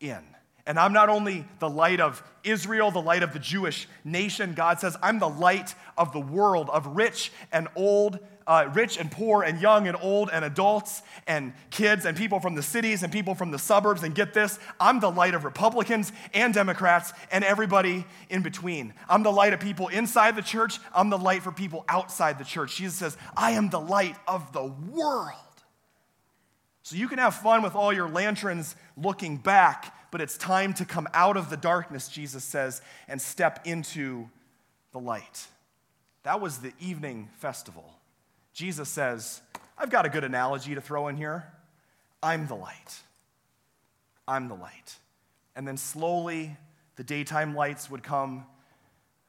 in. 0.00 0.22
And 0.66 0.78
I'm 0.78 0.94
not 0.94 1.10
only 1.10 1.46
the 1.58 1.68
light 1.68 2.00
of 2.00 2.22
Israel, 2.42 2.90
the 2.90 3.02
light 3.02 3.22
of 3.22 3.32
the 3.32 3.38
Jewish 3.38 3.86
nation. 4.02 4.54
God 4.54 4.80
says, 4.80 4.96
I'm 5.02 5.18
the 5.18 5.28
light 5.28 5.74
of 5.98 6.12
the 6.12 6.20
world, 6.20 6.70
of 6.70 6.86
rich 6.96 7.32
and 7.52 7.68
old, 7.76 8.18
uh, 8.46 8.70
rich 8.72 8.98
and 8.98 9.10
poor, 9.10 9.42
and 9.42 9.60
young 9.60 9.88
and 9.88 9.96
old, 10.00 10.30
and 10.32 10.42
adults 10.42 11.02
and 11.26 11.52
kids, 11.70 12.06
and 12.06 12.16
people 12.16 12.40
from 12.40 12.54
the 12.54 12.62
cities 12.62 13.02
and 13.02 13.12
people 13.12 13.34
from 13.34 13.50
the 13.50 13.58
suburbs. 13.58 14.02
And 14.02 14.14
get 14.14 14.32
this, 14.32 14.58
I'm 14.80 15.00
the 15.00 15.10
light 15.10 15.34
of 15.34 15.44
Republicans 15.44 16.12
and 16.32 16.54
Democrats 16.54 17.12
and 17.30 17.44
everybody 17.44 18.06
in 18.30 18.40
between. 18.42 18.94
I'm 19.06 19.22
the 19.22 19.32
light 19.32 19.52
of 19.52 19.60
people 19.60 19.88
inside 19.88 20.34
the 20.34 20.42
church. 20.42 20.78
I'm 20.94 21.10
the 21.10 21.18
light 21.18 21.42
for 21.42 21.52
people 21.52 21.84
outside 21.90 22.38
the 22.38 22.44
church. 22.44 22.76
Jesus 22.76 22.96
says, 22.96 23.18
I 23.36 23.52
am 23.52 23.68
the 23.68 23.80
light 23.80 24.16
of 24.26 24.50
the 24.54 24.64
world. 24.64 25.40
So 26.82 26.96
you 26.96 27.08
can 27.08 27.18
have 27.18 27.34
fun 27.34 27.62
with 27.62 27.74
all 27.74 27.92
your 27.94 28.08
lanterns 28.08 28.76
looking 28.96 29.38
back 29.38 29.94
but 30.14 30.20
it's 30.20 30.38
time 30.38 30.72
to 30.72 30.84
come 30.84 31.08
out 31.12 31.36
of 31.36 31.50
the 31.50 31.56
darkness, 31.56 32.06
Jesus 32.06 32.44
says, 32.44 32.80
and 33.08 33.20
step 33.20 33.58
into 33.64 34.30
the 34.92 35.00
light. 35.00 35.48
That 36.22 36.40
was 36.40 36.58
the 36.58 36.72
evening 36.78 37.30
festival. 37.38 37.98
Jesus 38.52 38.88
says, 38.88 39.40
I've 39.76 39.90
got 39.90 40.06
a 40.06 40.08
good 40.08 40.22
analogy 40.22 40.76
to 40.76 40.80
throw 40.80 41.08
in 41.08 41.16
here. 41.16 41.52
I'm 42.22 42.46
the 42.46 42.54
light. 42.54 43.00
I'm 44.28 44.46
the 44.46 44.54
light. 44.54 44.94
And 45.56 45.66
then 45.66 45.76
slowly, 45.76 46.56
the 46.94 47.02
daytime 47.02 47.56
lights 47.56 47.90
would 47.90 48.04
come 48.04 48.46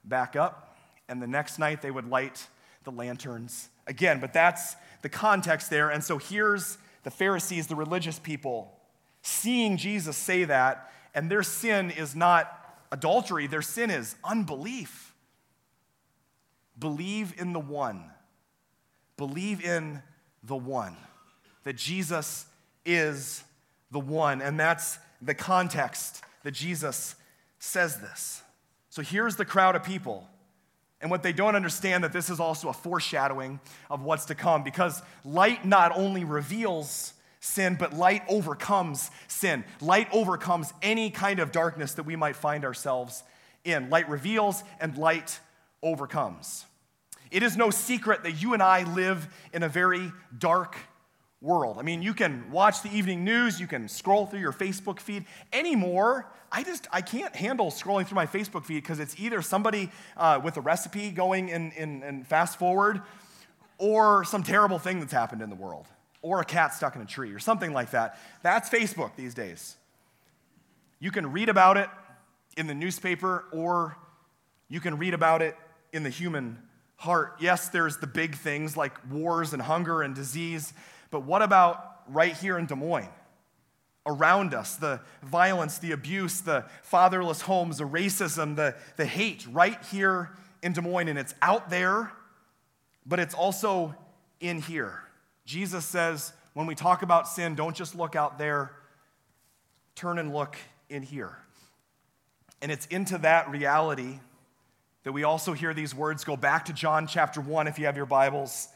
back 0.04 0.36
up, 0.36 0.78
and 1.10 1.20
the 1.20 1.26
next 1.26 1.58
night 1.58 1.82
they 1.82 1.90
would 1.90 2.08
light 2.08 2.46
the 2.84 2.92
lanterns 2.92 3.70
again. 3.88 4.20
But 4.20 4.34
that's 4.34 4.76
the 5.02 5.10
context 5.10 5.72
there. 5.72 5.90
And 5.90 6.04
so 6.04 6.20
here's 6.20 6.78
the 7.02 7.10
Pharisees, 7.10 7.66
the 7.66 7.76
religious 7.76 8.20
people, 8.20 8.75
seeing 9.26 9.78
Jesus 9.78 10.16
say 10.16 10.44
that, 10.46 10.92
and 11.14 11.32
their 11.32 11.44
sin 11.44 11.92
is 11.92 12.16
not 12.16 12.52
adultery, 12.92 13.48
their 13.48 13.62
sin 13.62 13.90
is 13.90 14.16
unbelief. 14.24 15.14
Believe 16.78 17.34
in 17.40 17.54
the 17.54 17.60
one. 17.60 18.04
Believe 19.18 19.64
in 19.64 20.04
the 20.44 20.56
one. 20.56 20.96
That 21.64 21.76
Jesus 21.76 22.46
is 22.86 23.44
the 23.92 24.00
one. 24.00 24.42
And 24.42 24.60
that's 24.60 25.00
the 25.22 25.34
context 25.34 26.22
that 26.44 26.52
Jesus 26.52 27.16
says 27.58 27.98
this. 27.98 28.44
So 28.90 29.02
here's 29.02 29.38
the 29.38 29.46
crowd 29.46 29.76
of 29.76 29.84
people. 29.84 30.30
And 31.02 31.10
what 31.10 31.24
they 31.24 31.34
don't 31.34 31.56
understand 31.56 32.04
that 32.04 32.14
this 32.14 32.30
is 32.30 32.40
also 32.40 32.70
a 32.70 32.74
foreshadowing 32.74 33.60
of 33.90 34.04
what's 34.04 34.26
to 34.26 34.36
come 34.36 34.64
because 34.64 35.02
light 35.24 35.66
not 35.66 35.98
only 35.98 36.24
reveals 36.24 37.14
sin, 37.46 37.76
but 37.80 37.94
light 37.94 38.24
overcomes 38.28 39.12
sin. 39.28 39.64
Light 39.80 40.08
overcomes 40.12 40.74
any 40.82 41.10
kind 41.10 41.40
of 41.40 41.52
darkness 41.52 41.94
that 41.94 42.04
we 42.04 42.16
might 42.16 42.36
find 42.36 42.66
ourselves 42.66 43.24
in. 43.64 43.90
Light 43.90 44.10
reveals 44.10 44.64
and 44.80 44.98
light 44.98 45.40
overcomes. 45.84 46.66
It 47.32 47.44
is 47.44 47.56
no 47.56 47.70
secret 47.70 48.24
that 48.24 48.42
you 48.42 48.54
and 48.54 48.64
I 48.64 48.84
live 48.84 49.28
in 49.54 49.64
a 49.64 49.70
very 49.70 50.12
dark 50.38 50.76
world. 51.42 51.78
I 51.78 51.84
mean, 51.84 52.02
you 52.02 52.14
can 52.14 52.50
watch 52.50 52.82
the 52.82 52.90
evening 52.96 53.24
news, 53.24 53.60
you 53.60 53.68
can 53.68 53.88
scroll 53.88 54.26
through 54.26 54.40
your 54.40 54.54
Facebook 54.54 55.00
feed. 55.00 55.26
Anymore, 55.54 56.28
I 56.52 56.64
just 56.64 56.88
I 56.92 57.02
can't 57.02 57.36
handle 57.36 57.68
scrolling 57.68 58.08
through 58.08 58.16
my 58.16 58.26
Facebook 58.26 58.66
feed 58.66 58.82
because 58.82 59.00
it's 59.00 59.20
either 59.20 59.42
somebody 59.42 59.92
uh, 60.18 60.40
with 60.44 60.58
a 60.58 60.62
recipe 60.62 61.12
going 61.12 61.50
in, 61.50 61.72
in, 61.74 62.02
in 62.04 62.24
fast 62.24 62.58
forward 62.58 63.02
or 63.78 64.24
some 64.24 64.42
terrible 64.42 64.80
thing 64.80 65.00
that's 65.00 65.14
happened 65.14 65.42
in 65.42 65.50
the 65.50 65.56
world 65.56 65.86
or 66.26 66.42
a 66.42 66.44
cat 66.44 66.74
stuck 66.74 66.96
in 66.96 67.04
a 67.04 67.06
tree 67.06 67.32
or 67.34 67.38
something 67.38 67.72
like 67.72 67.92
that. 67.92 68.18
That's 68.42 68.68
Facebook 68.68 69.16
these 69.16 69.36
days. 69.36 69.76
You 71.00 71.12
can 71.12 71.32
read 71.32 71.50
about 71.50 71.78
it 71.78 71.88
in 72.58 72.66
the 72.66 72.74
newspaper 72.74 73.46
or 73.52 73.96
you 74.68 74.80
can 74.80 74.98
read 74.98 75.14
about 75.14 75.44
it 75.44 75.56
in 75.94 76.02
the 76.02 76.10
human 76.10 76.58
heart. 76.96 77.36
Yes, 77.40 77.70
there's 77.70 77.98
the 77.98 78.08
big 78.08 78.34
things 78.34 78.76
like 78.76 78.94
wars 79.12 79.54
and 79.54 79.62
hunger 79.62 80.02
and 80.02 80.16
disease, 80.16 80.74
but 81.12 81.22
what 81.22 81.44
about 81.44 82.02
right 82.08 82.36
here 82.36 82.58
in 82.58 82.66
Des 82.66 82.74
Moines? 82.74 83.08
Around 84.08 84.56
us, 84.56 84.78
the 84.78 85.02
violence, 85.22 85.78
the 85.78 85.92
abuse, 85.92 86.42
the 86.42 86.66
fatherless 86.82 87.42
homes, 87.42 87.78
the 87.78 87.84
racism, 87.84 88.56
the, 88.56 88.74
the 88.98 89.06
hate, 89.06 89.46
right 89.52 89.78
here 89.92 90.32
in 90.64 90.74
Des 90.74 90.82
Moines. 90.82 91.08
And 91.08 91.20
it's 91.20 91.36
out 91.44 91.70
there, 91.70 92.12
but 93.06 93.20
it's 93.20 93.36
also 93.36 93.94
in 94.40 94.60
here. 94.60 95.05
Jesus 95.46 95.86
says, 95.86 96.34
when 96.54 96.66
we 96.66 96.76
talk 96.76 97.04
about 97.04 97.28
sin, 97.28 97.56
don't 97.56 97.76
just 97.76 97.96
look 97.96 98.16
out 98.16 98.38
there, 98.38 98.72
turn 99.96 100.18
and 100.18 100.34
look 100.34 100.58
in 100.90 101.04
here. 101.04 101.38
And 102.62 102.72
it's 102.72 102.86
into 102.88 103.18
that 103.20 103.50
reality 103.50 104.20
that 105.04 105.12
we 105.12 105.24
also 105.24 105.54
hear 105.54 105.74
these 105.74 105.94
words 105.94 106.24
go 106.24 106.36
back 106.36 106.66
to 106.66 106.74
John 106.74 107.06
chapter 107.06 107.40
1 107.40 107.68
if 107.68 107.78
you 107.78 107.86
have 107.86 107.96
your 107.96 108.08
Bibles. 108.08 108.70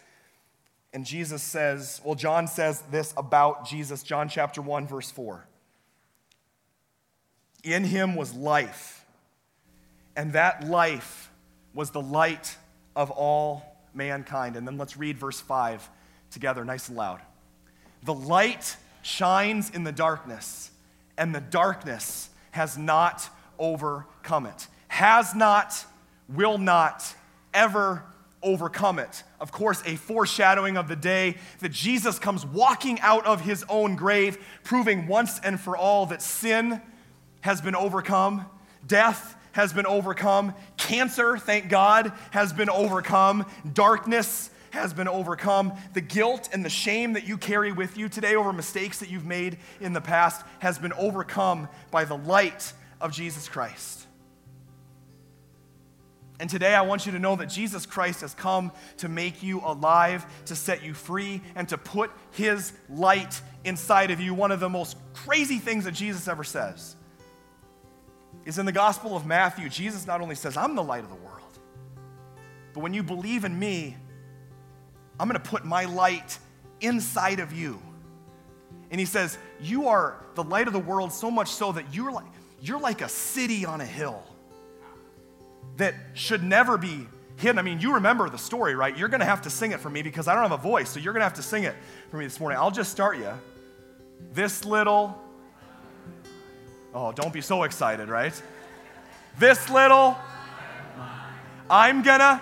And 0.94 1.06
Jesus 1.06 1.42
says, 1.42 2.02
well, 2.04 2.16
John 2.16 2.48
says 2.48 2.84
this 2.92 3.14
about 3.18 3.68
Jesus, 3.68 4.04
John 4.04 4.30
chapter 4.30 4.62
1, 4.62 4.88
verse 4.88 5.10
4. 5.10 5.46
In 7.64 7.84
him 7.84 8.16
was 8.16 8.34
life, 8.34 9.06
and 10.16 10.34
that 10.34 10.68
life 10.68 11.32
was 11.74 11.92
the 11.92 12.02
light 12.02 12.58
of 12.96 13.10
all 13.12 13.64
mankind. 13.94 14.56
And 14.56 14.68
then 14.68 14.78
let's 14.78 14.98
read 14.98 15.18
verse 15.18 15.40
5 15.40 15.90
together, 16.32 16.64
nice 16.66 16.88
and 16.88 16.98
loud. 16.98 17.22
The 18.04 18.14
light 18.14 18.78
shines 19.02 19.70
in 19.70 19.84
the 19.84 19.92
darkness, 19.92 20.72
and 21.18 21.34
the 21.34 21.42
darkness 21.42 22.30
has 22.52 22.78
not 22.78 23.30
overcome 23.58 24.46
it. 24.46 24.68
Has 24.88 25.36
not, 25.36 25.86
will 26.28 26.58
not 26.58 27.14
ever 27.54 28.04
overcome 28.42 29.00
it. 29.00 29.24
Of 29.40 29.52
course, 29.52 29.84
a 29.86 29.96
foreshadowing 29.96 30.78
of 30.78 30.88
the 30.88 30.96
day 30.96 31.36
that 31.60 31.72
Jesus 31.72 32.20
comes 32.20 32.46
walking 32.46 33.00
out 33.02 33.26
of 33.26 33.42
his 33.42 33.66
own 33.68 33.96
grave, 33.96 34.38
proving 34.64 35.08
once 35.08 35.40
and 35.40 35.60
for 35.60 35.76
all 35.76 36.06
that 36.08 36.22
sin 36.22 36.82
has 37.42 37.62
been 37.62 37.76
overcome, 37.76 38.46
death 38.86 39.36
has 39.52 39.74
been 39.74 39.86
overcome, 39.86 40.54
cancer, 40.78 41.38
thank 41.38 41.70
God, 41.70 42.14
has 42.32 42.54
been 42.54 42.70
overcome, 42.70 43.46
darkness 43.74 44.50
has 44.72 44.94
been 44.94 45.08
overcome. 45.08 45.74
The 45.94 46.02
guilt 46.02 46.50
and 46.54 46.64
the 46.64 46.70
shame 46.70 47.14
that 47.14 47.28
you 47.28 47.38
carry 47.38 47.72
with 47.72 47.98
you 47.98 48.10
today 48.10 48.36
over 48.36 48.54
mistakes 48.54 49.00
that 49.00 49.10
you've 49.10 49.26
made 49.26 49.58
in 49.82 49.94
the 49.94 50.02
past 50.02 50.46
has 50.60 50.80
been 50.80 50.94
overcome 50.94 51.68
by 51.92 52.06
the 52.06 52.18
light 52.18 52.74
of 53.02 53.12
Jesus 53.12 53.48
Christ. 53.48 54.06
And 56.40 56.50
today 56.50 56.74
I 56.74 56.82
want 56.82 57.06
you 57.06 57.12
to 57.12 57.20
know 57.20 57.36
that 57.36 57.48
Jesus 57.48 57.86
Christ 57.86 58.22
has 58.22 58.34
come 58.34 58.72
to 58.98 59.10
make 59.10 59.44
you 59.44 59.60
alive, 59.60 60.26
to 60.46 60.56
set 60.56 60.84
you 60.84 60.94
free, 60.94 61.42
and 61.56 61.68
to 61.68 61.78
put 61.78 62.12
his 62.32 62.72
light 62.90 63.42
inside 63.66 64.10
of 64.12 64.22
you. 64.22 64.34
One 64.34 64.52
of 64.52 64.62
the 64.62 64.70
most 64.70 64.96
crazy 65.14 65.58
things 65.58 65.84
that 65.84 65.94
Jesus 65.94 66.30
ever 66.30 66.46
says 66.46 66.96
is 68.46 68.58
in 68.58 68.66
the 68.66 68.72
Gospel 68.72 69.18
of 69.18 69.26
Matthew, 69.26 69.68
Jesus 69.68 70.08
not 70.08 70.22
only 70.22 70.36
says, 70.36 70.56
I'm 70.56 70.76
the 70.76 70.84
light 70.84 71.04
of 71.04 71.10
the 71.10 71.16
world, 71.16 71.60
but 72.74 72.80
when 72.80 72.94
you 72.94 73.04
believe 73.04 73.44
in 73.44 73.60
me, 73.60 73.98
I'm 75.20 75.28
going 75.28 75.40
to 75.42 75.50
put 75.50 75.66
my 75.66 75.86
light 75.86 76.38
inside 76.82 77.40
of 77.40 77.52
you. 77.52 77.82
And 78.92 79.00
he 79.00 79.06
says, 79.06 79.38
You 79.62 79.88
are 79.90 80.24
the 80.36 80.44
light 80.44 80.68
of 80.68 80.74
the 80.74 80.80
world 80.80 81.12
so 81.12 81.30
much 81.30 81.50
so 81.50 81.72
that 81.74 81.94
you're 81.94 82.12
like, 82.12 82.26
you're 82.62 82.80
like 82.80 83.02
a 83.02 83.10
city 83.10 83.66
on 83.66 83.82
a 83.82 83.86
hill 83.86 84.24
that 85.78 85.94
should 86.14 86.44
never 86.44 86.78
be 86.78 87.08
hidden. 87.38 87.58
I 87.58 87.62
mean, 87.62 87.80
you 87.80 87.94
remember 87.94 88.30
the 88.30 88.38
story, 88.38 88.76
right? 88.76 88.96
You're 88.98 89.08
going 89.08 89.22
to 89.22 89.26
have 89.26 89.44
to 89.44 89.50
sing 89.50 89.72
it 89.72 89.80
for 89.80 89.90
me 89.90 90.02
because 90.02 90.28
I 90.28 90.34
don't 90.34 90.44
have 90.44 90.60
a 90.60 90.62
voice, 90.62 90.90
so 90.90 91.00
you're 91.00 91.14
going 91.14 91.22
to 91.22 91.26
have 91.26 91.36
to 91.36 91.44
sing 91.44 91.64
it 91.64 91.76
for 92.12 92.18
me 92.18 92.26
this 92.26 92.40
morning. 92.40 92.60
I'll 92.60 92.72
just 92.72 92.92
start 92.92 93.18
you. 93.18 93.32
This 94.34 94.66
little, 94.66 95.18
oh, 96.94 97.12
don't 97.14 97.32
be 97.34 97.42
so 97.42 97.64
excited, 97.64 98.10
right? 98.10 98.34
This 99.38 99.70
little, 99.70 100.18
I'm 101.70 102.02
gonna, 102.02 102.42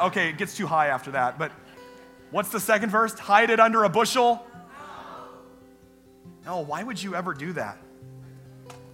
okay, 0.00 0.30
it 0.30 0.38
gets 0.38 0.56
too 0.56 0.66
high 0.66 0.86
after 0.86 1.10
that, 1.10 1.38
but 1.38 1.52
What's 2.30 2.50
the 2.50 2.60
second 2.60 2.90
verse? 2.90 3.18
Hide 3.18 3.50
it 3.50 3.60
under 3.60 3.84
a 3.84 3.88
bushel? 3.88 4.44
No, 6.44 6.60
why 6.60 6.82
would 6.82 7.02
you 7.02 7.14
ever 7.14 7.34
do 7.34 7.52
that? 7.54 7.78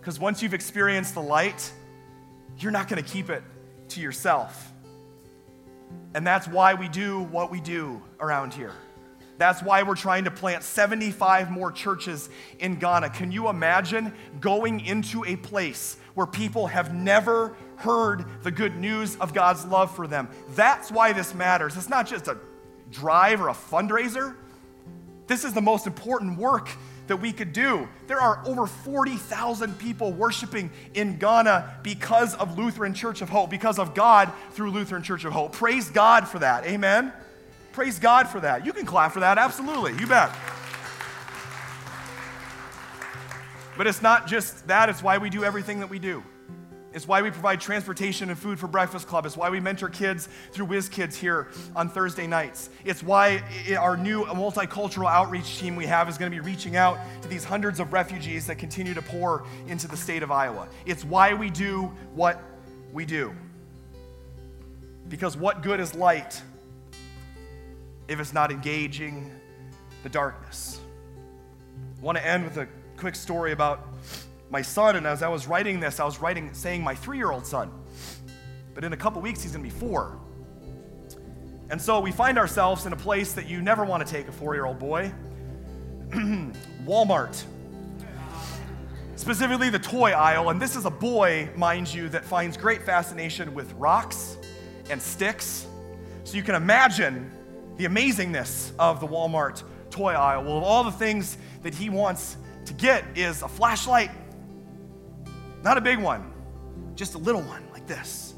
Because 0.01 0.18
once 0.18 0.42
you've 0.42 0.55
experienced 0.55 1.14
the 1.14 1.22
light, 1.22 1.72
you're 2.59 2.72
not 2.72 2.89
going 2.89 3.03
to 3.03 3.09
keep 3.09 3.30
it 3.30 3.43
to 3.91 4.01
yourself. 4.01 4.72
And 6.14 6.26
that's 6.26 6.47
why 6.47 6.74
we 6.74 6.89
do 6.89 7.22
what 7.24 7.51
we 7.51 7.61
do 7.61 8.03
around 8.20 8.55
here. 8.55 8.72
That's 9.37 9.62
why 9.62 9.82
we're 9.82 9.97
trying 9.97 10.24
to 10.24 10.30
plant 10.30 10.62
75 10.62 11.51
more 11.51 11.72
churches 11.72 12.28
in 12.61 12.76
Ghana. 12.76 13.11
Can 13.11 13.32
you 13.32 13.49
imagine 13.49 14.12
going 14.41 14.85
into 14.85 15.24
a 15.24 15.35
place 15.37 15.97
where 16.14 16.26
people 16.26 16.68
have 16.68 16.95
never 16.95 17.57
heard 17.76 18.24
the 18.43 18.53
good 18.53 18.76
news 18.76 19.16
of 19.16 19.35
God's 19.35 19.64
love 19.64 19.95
for 19.95 20.07
them? 20.07 20.28
That's 20.51 20.93
why 20.93 21.12
this 21.12 21.35
matters. 21.35 21.76
It's 21.76 21.89
not 21.89 22.07
just 22.07 22.28
a 22.28 22.39
drive 22.95 23.40
or 23.40 23.49
a 23.49 23.55
fundraiser. 23.55 24.34
This 25.26 25.45
is 25.45 25.53
the 25.53 25.61
most 25.61 25.86
important 25.86 26.38
work 26.38 26.70
that 27.07 27.16
we 27.16 27.32
could 27.32 27.53
do. 27.53 27.86
There 28.07 28.20
are 28.20 28.42
over 28.47 28.66
40,000 28.66 29.78
people 29.78 30.12
worshiping 30.12 30.70
in 30.95 31.18
Ghana 31.18 31.80
because 31.82 32.34
of 32.36 32.57
Lutheran 32.57 32.95
Church 32.95 33.20
of 33.20 33.28
Hope, 33.28 33.51
because 33.51 33.78
of 33.78 33.95
God 33.95 34.32
through 34.53 34.70
Lutheran 34.70 35.03
Church 35.03 35.24
of 35.24 35.32
Hope. 35.32 35.53
Praise 35.53 35.90
God 35.90 36.26
for 36.26 36.38
that. 36.38 36.64
Amen. 36.64 37.12
Praise 37.72 37.99
God 37.99 38.28
for 38.28 38.40
that. 38.40 38.64
You 38.64 38.72
can 38.72 38.86
clap 38.86 39.12
for 39.12 39.20
that, 39.20 39.36
absolutely. 39.36 39.92
You 39.99 40.07
bet. 40.07 40.34
But 43.76 43.86
it's 43.86 44.01
not 44.01 44.26
just 44.26 44.66
that, 44.68 44.88
it's 44.88 45.03
why 45.03 45.18
we 45.18 45.28
do 45.28 45.45
everything 45.45 45.80
that 45.80 45.90
we 45.90 45.99
do. 45.99 46.22
It's 46.95 47.09
why 47.09 47.22
we 47.22 47.32
provide 47.32 47.61
transportation 47.61 48.30
and 48.30 48.38
food 48.38 48.61
for 48.61 48.68
Breakfast 48.68 49.09
Club. 49.09 49.26
It's 49.26 49.36
why 49.36 49.51
we 49.51 49.59
mentor 49.59 49.88
kids 49.88 50.28
through 50.53 50.66
Whiz 50.66 50.88
Kids 50.88 51.16
here 51.16 51.49
on 51.74 51.88
Thursday 51.88 52.28
nights. 52.28 52.70
It's 52.84 53.03
why 53.03 53.42
our 53.76 53.97
new 53.97 54.24
multicultural 54.26 55.11
outreach 55.11 55.59
team 55.59 55.74
we 55.74 55.86
have 55.86 56.09
is 56.09 56.16
going 56.16 56.30
to 56.30 56.34
be 56.34 56.40
reaching 56.40 56.76
out 56.76 56.99
to 57.22 57.28
these 57.28 57.42
hundreds 57.42 57.80
of 57.80 57.92
refugees 57.92 58.47
that 58.47 58.59
continue 58.59 58.95
to 58.95 59.03
pour 59.03 59.45
into 59.66 59.88
the 59.88 59.97
state 59.97 60.22
of 60.22 60.30
Iowa. 60.30 60.68
It's 60.86 61.05
why 61.05 61.34
we 61.34 61.51
do 61.51 61.92
what 62.14 62.40
we 62.92 63.05
do. 63.05 63.34
Because 65.09 65.36
what 65.36 65.62
good 65.62 65.80
is 65.80 65.97
light 65.97 66.40
if 68.07 68.20
it's 68.20 68.32
not 68.32 68.53
engaging 68.53 69.32
the 70.05 70.09
darkness? 70.09 70.78
I 71.99 72.05
want 72.05 72.18
to 72.18 72.24
end 72.24 72.45
with 72.45 72.57
a 72.57 72.68
quick 72.97 73.16
story 73.16 73.51
about 73.51 73.88
my 74.55 74.62
son, 74.62 74.94
and 74.94 75.05
as 75.05 75.20
I 75.20 75.26
was 75.26 75.48
writing 75.48 75.80
this, 75.80 75.98
I 75.98 76.05
was 76.05 76.20
writing 76.20 76.55
saying 76.55 76.84
my 76.84 76.94
three 76.94 77.16
year 77.16 77.32
old 77.32 77.44
son. 77.44 77.72
But 78.72 78.84
in 78.84 78.92
a 78.92 78.96
couple 78.96 79.20
weeks, 79.20 79.42
he's 79.42 79.50
gonna 79.50 79.64
be 79.64 79.68
four. 79.68 80.16
And 81.70 81.82
so 81.82 81.98
we 81.98 82.12
find 82.12 82.38
ourselves 82.38 82.86
in 82.86 82.92
a 82.92 82.96
place 82.96 83.32
that 83.32 83.48
you 83.48 83.61
never 83.62 83.84
want 83.84 84.07
to 84.07 84.12
take 84.12 84.28
a 84.28 84.32
four 84.32 84.55
year 84.55 84.64
old 84.64 84.78
boy 84.78 85.12
Walmart. 86.86 87.42
Specifically, 89.16 89.70
the 89.70 89.78
toy 89.80 90.12
aisle. 90.12 90.50
And 90.50 90.62
this 90.62 90.76
is 90.76 90.84
a 90.84 90.90
boy, 90.90 91.48
mind 91.57 91.92
you, 91.92 92.09
that 92.11 92.24
finds 92.24 92.57
great 92.57 92.82
fascination 92.82 93.55
with 93.55 93.72
rocks 93.72 94.36
and 94.88 95.02
sticks. 95.02 95.66
So 96.22 96.36
you 96.36 96.44
can 96.44 96.55
imagine 96.55 97.28
the 97.76 97.86
amazingness 97.86 98.70
of 98.78 99.00
the 99.00 99.09
Walmart 99.09 99.64
toy 99.90 100.12
aisle. 100.12 100.44
Well, 100.44 100.59
of 100.59 100.62
all 100.62 100.84
the 100.84 100.92
things 100.92 101.38
that 101.64 101.74
he 101.74 101.90
wants 101.90 102.36
to 102.66 102.72
get 102.74 103.05
is 103.16 103.42
a 103.42 103.48
flashlight 103.48 104.12
not 105.64 105.78
a 105.78 105.80
big 105.80 105.98
one, 105.98 106.30
just 106.94 107.14
a 107.14 107.18
little 107.18 107.40
one 107.40 107.64
like 107.72 107.86
this. 107.86 108.34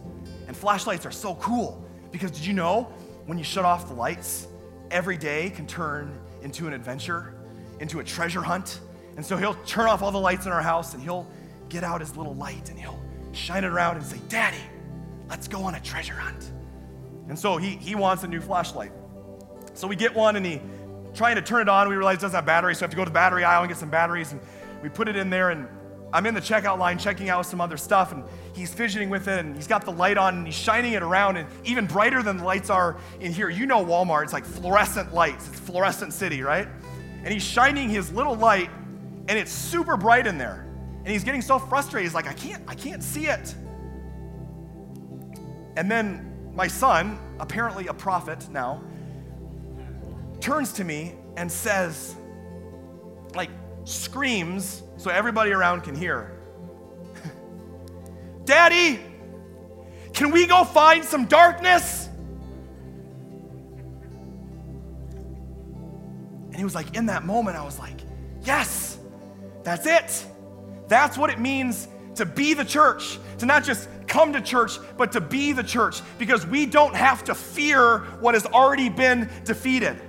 And 0.46 0.56
flashlights 0.56 1.04
are 1.04 1.10
so 1.10 1.34
cool 1.34 1.84
because 2.12 2.30
did 2.30 2.46
you 2.46 2.52
know 2.52 2.84
when 3.26 3.36
you 3.36 3.42
shut 3.42 3.64
off 3.64 3.88
the 3.88 3.94
lights, 3.94 4.46
every 4.92 5.16
day 5.16 5.50
can 5.50 5.66
turn 5.66 6.16
into 6.42 6.68
an 6.68 6.72
adventure, 6.72 7.34
into 7.80 7.98
a 7.98 8.04
treasure 8.04 8.42
hunt? 8.42 8.78
And 9.16 9.26
so 9.26 9.36
he'll 9.36 9.54
turn 9.66 9.88
off 9.88 10.02
all 10.02 10.12
the 10.12 10.20
lights 10.20 10.46
in 10.46 10.52
our 10.52 10.62
house 10.62 10.94
and 10.94 11.02
he'll 11.02 11.26
get 11.68 11.82
out 11.82 12.00
his 12.00 12.16
little 12.16 12.34
light 12.36 12.70
and 12.70 12.78
he'll 12.78 13.02
shine 13.32 13.64
it 13.64 13.72
around 13.72 13.96
and 13.96 14.06
say, 14.06 14.20
Daddy, 14.28 14.62
let's 15.28 15.48
go 15.48 15.64
on 15.64 15.74
a 15.74 15.80
treasure 15.80 16.14
hunt. 16.14 16.52
And 17.28 17.36
so 17.36 17.56
he, 17.56 17.70
he 17.70 17.96
wants 17.96 18.22
a 18.22 18.28
new 18.28 18.40
flashlight. 18.40 18.92
So 19.74 19.88
we 19.88 19.96
get 19.96 20.14
one 20.14 20.36
and 20.36 20.46
he 20.46 20.60
trying 21.12 21.34
to 21.34 21.42
turn 21.42 21.62
it 21.62 21.68
on. 21.68 21.88
We 21.88 21.96
realize 21.96 22.18
it 22.18 22.20
doesn't 22.20 22.36
have 22.36 22.46
batteries, 22.46 22.78
so 22.78 22.82
we 22.82 22.84
have 22.84 22.90
to 22.90 22.96
go 22.96 23.04
to 23.04 23.10
the 23.10 23.14
battery 23.14 23.42
aisle 23.42 23.62
and 23.62 23.68
get 23.68 23.78
some 23.78 23.90
batteries. 23.90 24.30
And 24.30 24.40
we 24.80 24.88
put 24.88 25.08
it 25.08 25.16
in 25.16 25.28
there 25.28 25.50
and 25.50 25.66
I'm 26.16 26.24
in 26.24 26.32
the 26.32 26.40
checkout 26.40 26.78
line 26.78 26.96
checking 26.96 27.28
out 27.28 27.44
some 27.44 27.60
other 27.60 27.76
stuff, 27.76 28.10
and 28.10 28.24
he's 28.54 28.72
fidgeting 28.72 29.10
with 29.10 29.28
it, 29.28 29.38
and 29.38 29.54
he's 29.54 29.66
got 29.66 29.84
the 29.84 29.92
light 29.92 30.16
on, 30.16 30.38
and 30.38 30.46
he's 30.46 30.54
shining 30.54 30.94
it 30.94 31.02
around, 31.02 31.36
and 31.36 31.46
even 31.62 31.86
brighter 31.86 32.22
than 32.22 32.38
the 32.38 32.44
lights 32.44 32.70
are 32.70 32.96
in 33.20 33.34
here. 33.34 33.50
You 33.50 33.66
know 33.66 33.84
Walmart, 33.84 34.24
it's 34.24 34.32
like 34.32 34.46
fluorescent 34.46 35.12
lights, 35.12 35.46
it's 35.46 35.60
fluorescent 35.60 36.14
city, 36.14 36.40
right? 36.40 36.66
And 37.22 37.34
he's 37.34 37.44
shining 37.44 37.90
his 37.90 38.10
little 38.14 38.34
light, 38.34 38.70
and 39.28 39.38
it's 39.38 39.52
super 39.52 39.98
bright 39.98 40.26
in 40.26 40.38
there. 40.38 40.66
And 41.00 41.08
he's 41.08 41.22
getting 41.22 41.42
so 41.42 41.58
frustrated, 41.58 42.06
he's 42.06 42.14
like, 42.14 42.26
I 42.26 42.32
can't, 42.32 42.62
I 42.66 42.74
can't 42.74 43.04
see 43.04 43.26
it. 43.26 43.54
And 45.76 45.90
then 45.90 46.50
my 46.54 46.66
son, 46.66 47.18
apparently 47.38 47.88
a 47.88 47.94
prophet 47.94 48.48
now, 48.48 48.82
turns 50.40 50.72
to 50.72 50.84
me 50.84 51.14
and 51.36 51.52
says, 51.52 52.16
like, 53.34 53.50
screams 53.84 54.82
so 54.96 55.10
everybody 55.10 55.52
around 55.52 55.82
can 55.82 55.94
hear. 55.94 56.32
Daddy, 58.44 59.00
can 60.12 60.30
we 60.30 60.46
go 60.46 60.64
find 60.64 61.04
some 61.04 61.26
darkness? 61.26 62.08
And 66.46 66.56
he 66.56 66.64
was 66.64 66.74
like, 66.74 66.96
in 66.96 67.06
that 67.06 67.24
moment, 67.24 67.56
I 67.56 67.64
was 67.64 67.78
like, 67.78 68.00
yes, 68.42 68.98
that's 69.62 69.86
it. 69.86 70.24
That's 70.88 71.18
what 71.18 71.28
it 71.28 71.38
means 71.38 71.86
to 72.14 72.24
be 72.24 72.54
the 72.54 72.64
church, 72.64 73.18
to 73.38 73.46
not 73.46 73.62
just 73.62 73.90
come 74.06 74.32
to 74.32 74.40
church, 74.40 74.78
but 74.96 75.12
to 75.12 75.20
be 75.20 75.52
the 75.52 75.62
church, 75.62 76.00
because 76.18 76.46
we 76.46 76.64
don't 76.64 76.96
have 76.96 77.24
to 77.24 77.34
fear 77.34 77.98
what 78.20 78.32
has 78.32 78.46
already 78.46 78.88
been 78.88 79.28
defeated. 79.44 80.00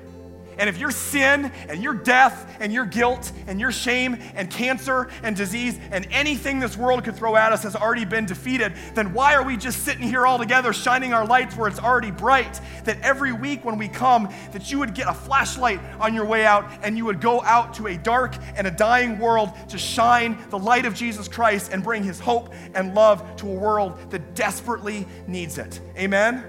And 0.57 0.69
if 0.69 0.77
your 0.77 0.91
sin 0.91 1.51
and 1.69 1.83
your 1.83 1.93
death 1.93 2.57
and 2.59 2.73
your 2.73 2.85
guilt 2.85 3.31
and 3.47 3.59
your 3.59 3.71
shame 3.71 4.17
and 4.35 4.49
cancer 4.49 5.09
and 5.23 5.35
disease 5.35 5.79
and 5.91 6.07
anything 6.11 6.59
this 6.59 6.75
world 6.75 7.03
could 7.03 7.15
throw 7.15 7.35
at 7.35 7.51
us 7.51 7.63
has 7.63 7.75
already 7.75 8.05
been 8.05 8.25
defeated, 8.25 8.73
then 8.95 9.13
why 9.13 9.35
are 9.35 9.43
we 9.43 9.57
just 9.57 9.83
sitting 9.83 10.03
here 10.03 10.25
all 10.25 10.37
together 10.37 10.73
shining 10.73 11.13
our 11.13 11.25
lights 11.25 11.55
where 11.55 11.67
it's 11.67 11.79
already 11.79 12.11
bright? 12.11 12.59
That 12.85 12.99
every 13.01 13.31
week 13.31 13.63
when 13.63 13.77
we 13.77 13.87
come, 13.87 14.33
that 14.51 14.71
you 14.71 14.79
would 14.79 14.93
get 14.93 15.07
a 15.07 15.13
flashlight 15.13 15.79
on 15.99 16.13
your 16.13 16.25
way 16.25 16.45
out 16.45 16.69
and 16.81 16.97
you 16.97 17.05
would 17.05 17.21
go 17.21 17.41
out 17.43 17.73
to 17.75 17.87
a 17.87 17.97
dark 17.97 18.35
and 18.55 18.65
a 18.67 18.71
dying 18.71 19.19
world 19.19 19.51
to 19.69 19.77
shine 19.77 20.37
the 20.49 20.59
light 20.59 20.85
of 20.85 20.93
Jesus 20.93 21.27
Christ 21.27 21.71
and 21.71 21.83
bring 21.83 22.03
his 22.03 22.19
hope 22.19 22.53
and 22.73 22.95
love 22.95 23.35
to 23.37 23.47
a 23.47 23.53
world 23.53 23.97
that 24.11 24.35
desperately 24.35 25.07
needs 25.27 25.57
it. 25.57 25.79
Amen? 25.97 26.43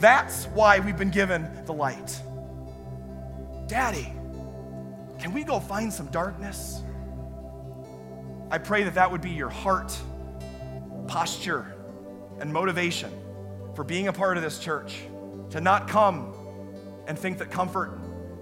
That's 0.00 0.46
why 0.46 0.78
we've 0.78 0.96
been 0.96 1.10
given 1.10 1.48
the 1.66 1.74
light. 1.74 2.20
Daddy, 3.68 4.10
can 5.18 5.34
we 5.34 5.44
go 5.44 5.60
find 5.60 5.92
some 5.92 6.06
darkness? 6.06 6.82
I 8.50 8.56
pray 8.56 8.84
that 8.84 8.94
that 8.94 9.12
would 9.12 9.20
be 9.20 9.30
your 9.30 9.50
heart, 9.50 9.94
posture, 11.06 11.74
and 12.40 12.50
motivation 12.50 13.12
for 13.74 13.84
being 13.84 14.08
a 14.08 14.12
part 14.12 14.38
of 14.38 14.42
this 14.42 14.58
church. 14.58 15.00
To 15.50 15.60
not 15.60 15.86
come 15.86 16.34
and 17.06 17.18
think 17.18 17.36
that 17.38 17.50
comfort 17.50 17.98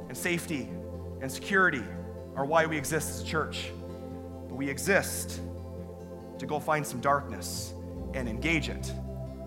and 0.08 0.16
safety 0.16 0.68
and 1.20 1.30
security 1.30 1.82
are 2.36 2.44
why 2.44 2.66
we 2.66 2.76
exist 2.76 3.10
as 3.10 3.22
a 3.22 3.24
church, 3.24 3.72
but 4.48 4.54
we 4.54 4.68
exist 4.68 5.40
to 6.38 6.46
go 6.46 6.60
find 6.60 6.86
some 6.86 7.00
darkness 7.00 7.74
and 8.14 8.28
engage 8.28 8.68
it 8.68 8.92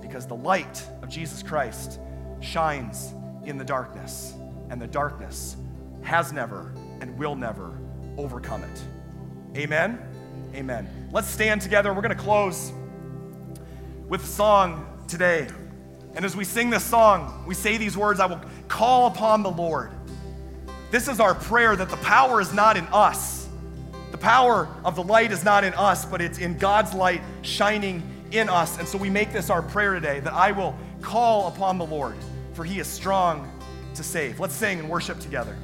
because 0.02 0.28
the 0.28 0.36
light 0.36 0.84
of 1.02 1.08
Jesus 1.08 1.42
Christ 1.42 2.00
shines 2.42 3.14
in 3.46 3.58
the 3.58 3.66
darkness, 3.66 4.34
and 4.70 4.82
the 4.82 4.88
darkness 4.88 5.56
has 6.02 6.32
never, 6.32 6.74
and 7.02 7.18
will 7.18 7.36
never 7.36 7.78
overcome 8.18 8.64
it. 8.64 8.84
Amen? 9.58 10.00
Amen. 10.54 11.10
Let's 11.12 11.28
stand 11.28 11.62
together. 11.62 11.94
We're 11.94 12.02
going 12.02 12.16
to 12.16 12.24
close 12.24 12.72
with 14.08 14.26
song 14.26 14.86
today. 15.08 15.48
And 16.16 16.26
as 16.26 16.36
we 16.36 16.44
sing 16.44 16.70
this 16.70 16.84
song, 16.84 17.44
we 17.48 17.54
say 17.54 17.78
these 17.78 17.96
words 17.96 18.20
I 18.20 18.26
will 18.26 18.42
call 18.68 19.08
upon 19.08 19.44
the 19.44 19.52
Lord. 19.52 19.92
This 20.92 21.08
is 21.08 21.20
our 21.20 21.36
prayer 21.36 21.76
that 21.76 21.90
the 21.90 21.98
power 21.98 22.42
is 22.42 22.52
not 22.54 22.78
in 22.78 22.86
us. 22.88 23.48
The 24.12 24.18
power 24.18 24.68
of 24.84 24.96
the 24.96 25.04
light 25.04 25.32
is 25.32 25.44
not 25.44 25.64
in 25.64 25.74
us, 25.76 26.04
but 26.04 26.20
it's 26.20 26.40
in 26.40 26.58
God's 26.58 26.94
light 26.94 27.22
shining 27.44 28.02
in 28.32 28.50
us. 28.50 28.80
And 28.80 28.88
so 28.88 28.98
we 28.98 29.10
make 29.10 29.32
this 29.32 29.50
our 29.52 29.62
prayer 29.62 29.94
today 29.94 30.20
that 30.22 30.34
I 30.34 30.52
will 30.52 30.76
call 31.02 31.48
upon 31.48 31.78
the 31.78 31.86
Lord, 31.86 32.16
for 32.54 32.66
he 32.66 32.80
is 32.80 32.88
strong 32.88 33.52
to 33.94 34.04
save. 34.04 34.40
Let's 34.40 34.56
sing 34.56 34.80
and 34.80 34.90
worship 34.90 35.20
together. 35.20 35.56